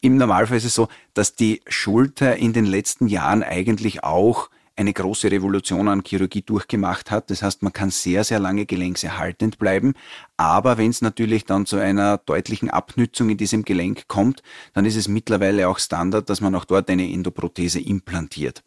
Im 0.00 0.16
Normalfall 0.16 0.58
ist 0.58 0.64
es 0.64 0.74
so, 0.74 0.88
dass 1.14 1.34
die 1.34 1.62
Schulter 1.66 2.36
in 2.36 2.52
den 2.52 2.66
letzten 2.66 3.06
Jahren 3.06 3.42
eigentlich 3.42 4.04
auch 4.04 4.50
eine 4.76 4.92
große 4.92 5.30
Revolution 5.30 5.88
an 5.88 6.02
Chirurgie 6.04 6.42
durchgemacht 6.42 7.10
hat. 7.10 7.30
Das 7.30 7.42
heißt, 7.42 7.62
man 7.62 7.72
kann 7.72 7.90
sehr, 7.90 8.24
sehr 8.24 8.38
lange 8.38 8.66
gelenkserhaltend 8.66 9.58
bleiben. 9.58 9.94
Aber 10.36 10.78
wenn 10.78 10.90
es 10.90 11.02
natürlich 11.02 11.44
dann 11.44 11.66
zu 11.66 11.76
einer 11.76 12.18
deutlichen 12.18 12.70
Abnützung 12.70 13.30
in 13.30 13.36
diesem 13.36 13.64
Gelenk 13.64 14.08
kommt, 14.08 14.42
dann 14.72 14.84
ist 14.84 14.96
es 14.96 15.08
mittlerweile 15.08 15.68
auch 15.68 15.78
Standard, 15.78 16.30
dass 16.30 16.40
man 16.40 16.54
auch 16.54 16.64
dort 16.64 16.88
eine 16.90 17.10
Endoprothese 17.10 17.80
implantiert. 17.80 18.62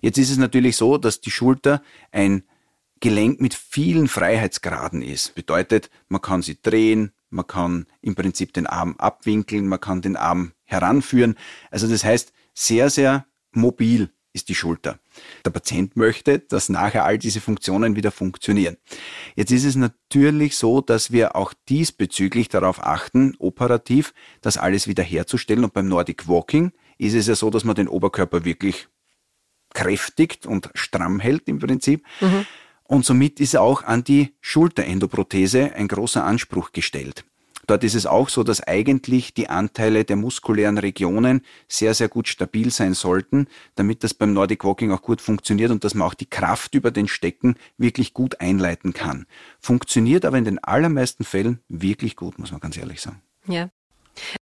Jetzt 0.00 0.18
ist 0.18 0.30
es 0.30 0.38
natürlich 0.38 0.76
so, 0.76 0.98
dass 0.98 1.20
die 1.20 1.30
Schulter 1.30 1.82
ein 2.12 2.44
Gelenk 3.00 3.40
mit 3.40 3.54
vielen 3.54 4.08
Freiheitsgraden 4.08 5.02
ist. 5.02 5.34
Bedeutet, 5.34 5.90
man 6.08 6.20
kann 6.20 6.42
sie 6.42 6.58
drehen, 6.60 7.12
man 7.30 7.46
kann 7.46 7.86
im 8.02 8.14
Prinzip 8.14 8.52
den 8.52 8.66
Arm 8.66 8.94
abwinkeln, 8.98 9.66
man 9.66 9.80
kann 9.80 10.02
den 10.02 10.16
Arm 10.16 10.52
heranführen. 10.64 11.36
Also 11.70 11.88
das 11.88 12.04
heißt, 12.04 12.32
sehr, 12.52 12.90
sehr 12.90 13.26
mobil 13.52 14.10
ist 14.32 14.48
die 14.48 14.54
Schulter. 14.54 14.98
Der 15.44 15.50
Patient 15.50 15.96
möchte, 15.96 16.38
dass 16.38 16.68
nachher 16.68 17.04
all 17.04 17.18
diese 17.18 17.40
Funktionen 17.40 17.96
wieder 17.96 18.10
funktionieren. 18.10 18.76
Jetzt 19.34 19.50
ist 19.50 19.64
es 19.64 19.76
natürlich 19.76 20.56
so, 20.56 20.80
dass 20.80 21.10
wir 21.10 21.36
auch 21.36 21.52
diesbezüglich 21.68 22.48
darauf 22.48 22.82
achten, 22.82 23.34
operativ, 23.38 24.14
das 24.40 24.56
alles 24.56 24.86
wieder 24.86 25.02
herzustellen. 25.02 25.64
Und 25.64 25.72
beim 25.72 25.88
Nordic 25.88 26.28
Walking 26.28 26.72
ist 26.98 27.14
es 27.14 27.26
ja 27.26 27.34
so, 27.34 27.50
dass 27.50 27.64
man 27.64 27.74
den 27.74 27.88
Oberkörper 27.88 28.44
wirklich 28.44 28.88
kräftigt 29.74 30.46
und 30.46 30.70
stramm 30.74 31.20
hält 31.20 31.48
im 31.48 31.58
Prinzip. 31.58 32.04
Mhm. 32.20 32.46
Und 32.84 33.04
somit 33.04 33.38
ist 33.38 33.56
auch 33.56 33.84
an 33.84 34.02
die 34.02 34.34
Schulterendoprothese 34.40 35.74
ein 35.74 35.86
großer 35.86 36.24
Anspruch 36.24 36.72
gestellt. 36.72 37.24
Dort 37.66 37.84
ist 37.84 37.94
es 37.94 38.06
auch 38.06 38.28
so, 38.28 38.42
dass 38.42 38.66
eigentlich 38.66 39.34
die 39.34 39.48
Anteile 39.48 40.04
der 40.04 40.16
muskulären 40.16 40.78
Regionen 40.78 41.42
sehr, 41.68 41.94
sehr 41.94 42.08
gut 42.08 42.28
stabil 42.28 42.70
sein 42.70 42.94
sollten, 42.94 43.46
damit 43.76 44.02
das 44.02 44.14
beim 44.14 44.32
Nordic 44.32 44.64
Walking 44.64 44.92
auch 44.92 45.02
gut 45.02 45.20
funktioniert 45.20 45.70
und 45.70 45.84
dass 45.84 45.94
man 45.94 46.08
auch 46.08 46.14
die 46.14 46.28
Kraft 46.28 46.74
über 46.74 46.90
den 46.90 47.08
Stecken 47.08 47.56
wirklich 47.78 48.14
gut 48.14 48.40
einleiten 48.40 48.92
kann. 48.92 49.26
Funktioniert 49.60 50.24
aber 50.24 50.38
in 50.38 50.44
den 50.44 50.62
allermeisten 50.62 51.24
Fällen 51.24 51.60
wirklich 51.68 52.16
gut, 52.16 52.38
muss 52.38 52.50
man 52.50 52.60
ganz 52.60 52.76
ehrlich 52.76 53.00
sagen. 53.00 53.22
Ja. 53.46 53.70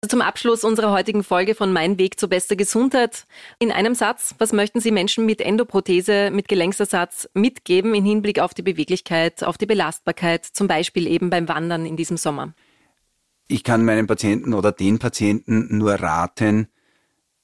Also 0.01 0.09
zum 0.09 0.21
Abschluss 0.21 0.63
unserer 0.63 0.91
heutigen 0.91 1.23
Folge 1.23 1.55
von 1.55 1.73
Mein 1.73 1.97
Weg 1.97 2.19
zur 2.19 2.29
bester 2.29 2.55
Gesundheit. 2.55 3.25
In 3.59 3.71
einem 3.71 3.95
Satz, 3.95 4.35
was 4.37 4.53
möchten 4.53 4.79
Sie 4.79 4.91
Menschen 4.91 5.25
mit 5.25 5.41
Endoprothese, 5.41 6.29
mit 6.31 6.47
Gelenksersatz 6.47 7.29
mitgeben 7.33 7.93
im 7.93 8.05
Hinblick 8.05 8.39
auf 8.39 8.53
die 8.53 8.61
Beweglichkeit, 8.61 9.43
auf 9.43 9.57
die 9.57 9.65
Belastbarkeit, 9.65 10.45
zum 10.45 10.67
Beispiel 10.67 11.07
eben 11.07 11.29
beim 11.29 11.47
Wandern 11.47 11.85
in 11.85 11.97
diesem 11.97 12.17
Sommer? 12.17 12.53
Ich 13.47 13.63
kann 13.63 13.85
meinen 13.85 14.07
Patienten 14.07 14.53
oder 14.53 14.71
den 14.71 14.99
Patienten 14.99 15.77
nur 15.77 15.93
raten, 15.93 16.67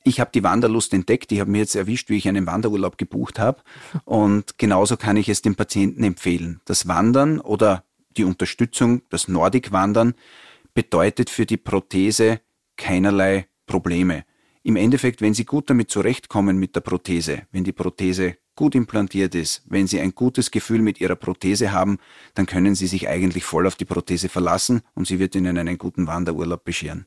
ich 0.03 0.19
habe 0.19 0.31
die 0.33 0.43
Wanderlust 0.43 0.93
entdeckt, 0.93 1.31
ich 1.31 1.39
habe 1.39 1.51
mir 1.51 1.59
jetzt 1.59 1.75
erwischt, 1.75 2.09
wie 2.09 2.17
ich 2.17 2.27
einen 2.27 2.47
Wanderurlaub 2.47 2.97
gebucht 2.97 3.37
habe. 3.37 3.61
Und 4.03 4.57
genauso 4.57 4.97
kann 4.97 5.17
ich 5.17 5.29
es 5.29 5.41
dem 5.41 5.55
Patienten 5.55 6.03
empfehlen. 6.03 6.59
Das 6.65 6.87
Wandern 6.87 7.39
oder 7.39 7.83
die 8.17 8.23
Unterstützung, 8.23 9.03
das 9.09 9.27
Nordic-Wandern 9.27 10.15
bedeutet 10.73 11.29
für 11.29 11.45
die 11.45 11.57
Prothese 11.57 12.41
keinerlei 12.77 13.47
Probleme. 13.67 14.23
Im 14.63 14.75
Endeffekt, 14.75 15.21
wenn 15.21 15.33
Sie 15.33 15.45
gut 15.45 15.69
damit 15.69 15.91
zurechtkommen 15.91 16.57
mit 16.57 16.75
der 16.75 16.81
Prothese, 16.81 17.43
wenn 17.51 17.63
die 17.63 17.71
Prothese 17.71 18.37
gut 18.55 18.75
implantiert 18.75 19.35
ist, 19.35 19.63
wenn 19.65 19.87
Sie 19.87 19.99
ein 19.99 20.13
gutes 20.13 20.51
Gefühl 20.51 20.81
mit 20.81 20.99
Ihrer 20.99 21.15
Prothese 21.15 21.71
haben, 21.71 21.97
dann 22.35 22.45
können 22.45 22.75
Sie 22.75 22.87
sich 22.87 23.07
eigentlich 23.07 23.43
voll 23.43 23.65
auf 23.67 23.75
die 23.75 23.85
Prothese 23.85 24.29
verlassen 24.29 24.81
und 24.93 25.07
sie 25.07 25.19
wird 25.19 25.35
Ihnen 25.35 25.57
einen 25.57 25.77
guten 25.77 26.07
Wanderurlaub 26.07 26.63
bescheren. 26.63 27.05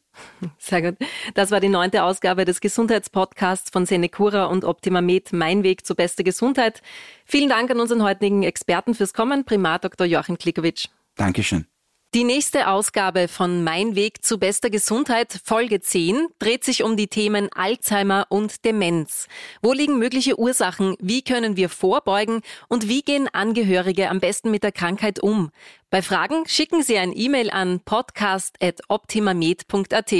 Sehr 0.59 0.82
gut. 0.82 1.09
Das 1.34 1.51
war 1.51 1.61
die 1.61 1.68
neunte 1.68 2.03
Ausgabe 2.03 2.45
des 2.45 2.61
Gesundheitspodcasts 2.61 3.70
von 3.70 3.86
Senecura 3.86 4.47
und 4.47 4.64
Optima 4.64 5.01
Med, 5.01 5.32
Mein 5.32 5.62
Weg 5.62 5.86
zu 5.86 5.95
bester 5.95 6.24
Gesundheit. 6.24 6.82
Vielen 7.24 7.49
Dank 7.49 7.70
an 7.70 7.80
unseren 7.80 8.03
heutigen 8.03 8.42
Experten 8.42 8.95
fürs 8.95 9.12
Kommen, 9.12 9.45
Primat 9.45 9.84
Dr. 9.84 10.07
Joachim 10.07 10.38
Klikowitsch. 10.38 10.88
Dankeschön. 11.16 11.66
Die 12.15 12.23
nächste 12.23 12.69
Ausgabe 12.69 13.27
von 13.27 13.65
Mein 13.65 13.97
Weg 13.97 14.25
zu 14.25 14.39
bester 14.39 14.71
Gesundheit, 14.71 15.41
Folge 15.43 15.81
10, 15.81 16.29
dreht 16.39 16.62
sich 16.62 16.85
um 16.85 16.97
die 16.97 17.09
Themen 17.09 17.49
Alzheimer 17.53 18.27
und 18.29 18.65
Demenz. 18.65 19.27
Wo 19.62 19.73
liegen 19.73 19.99
mögliche 19.99 20.39
Ursachen? 20.39 20.95
Wie 21.01 21.23
können 21.23 21.57
wir 21.57 21.69
vorbeugen? 21.69 22.43
Und 22.69 22.89
wie 22.89 23.03
gehen 23.03 23.29
Angehörige 23.33 24.11
am 24.11 24.21
besten 24.21 24.53
mit 24.53 24.62
der 24.62 24.71
Krankheit 24.71 25.19
um? 25.19 25.51
Bei 25.91 26.03
Fragen 26.03 26.45
schicken 26.47 26.85
Sie 26.85 26.99
ein 26.99 27.12
E-Mail 27.12 27.51
an 27.51 27.81
podcast.optimamed.at. 27.81 30.12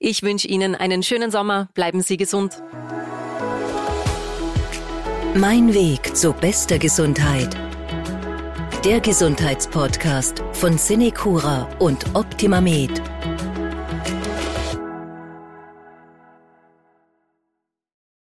Ich 0.00 0.24
wünsche 0.24 0.48
Ihnen 0.48 0.74
einen 0.74 1.04
schönen 1.04 1.30
Sommer. 1.30 1.68
Bleiben 1.74 2.02
Sie 2.02 2.16
gesund. 2.16 2.60
Mein 5.34 5.72
Weg 5.72 6.16
zu 6.16 6.32
bester 6.32 6.80
Gesundheit 6.80 7.56
der 8.84 9.00
Gesundheitspodcast 9.00 10.42
von 10.52 10.76
Cinecura 10.76 11.68
und 11.78 12.04
Optima 12.14 12.60
Med. 12.60 12.90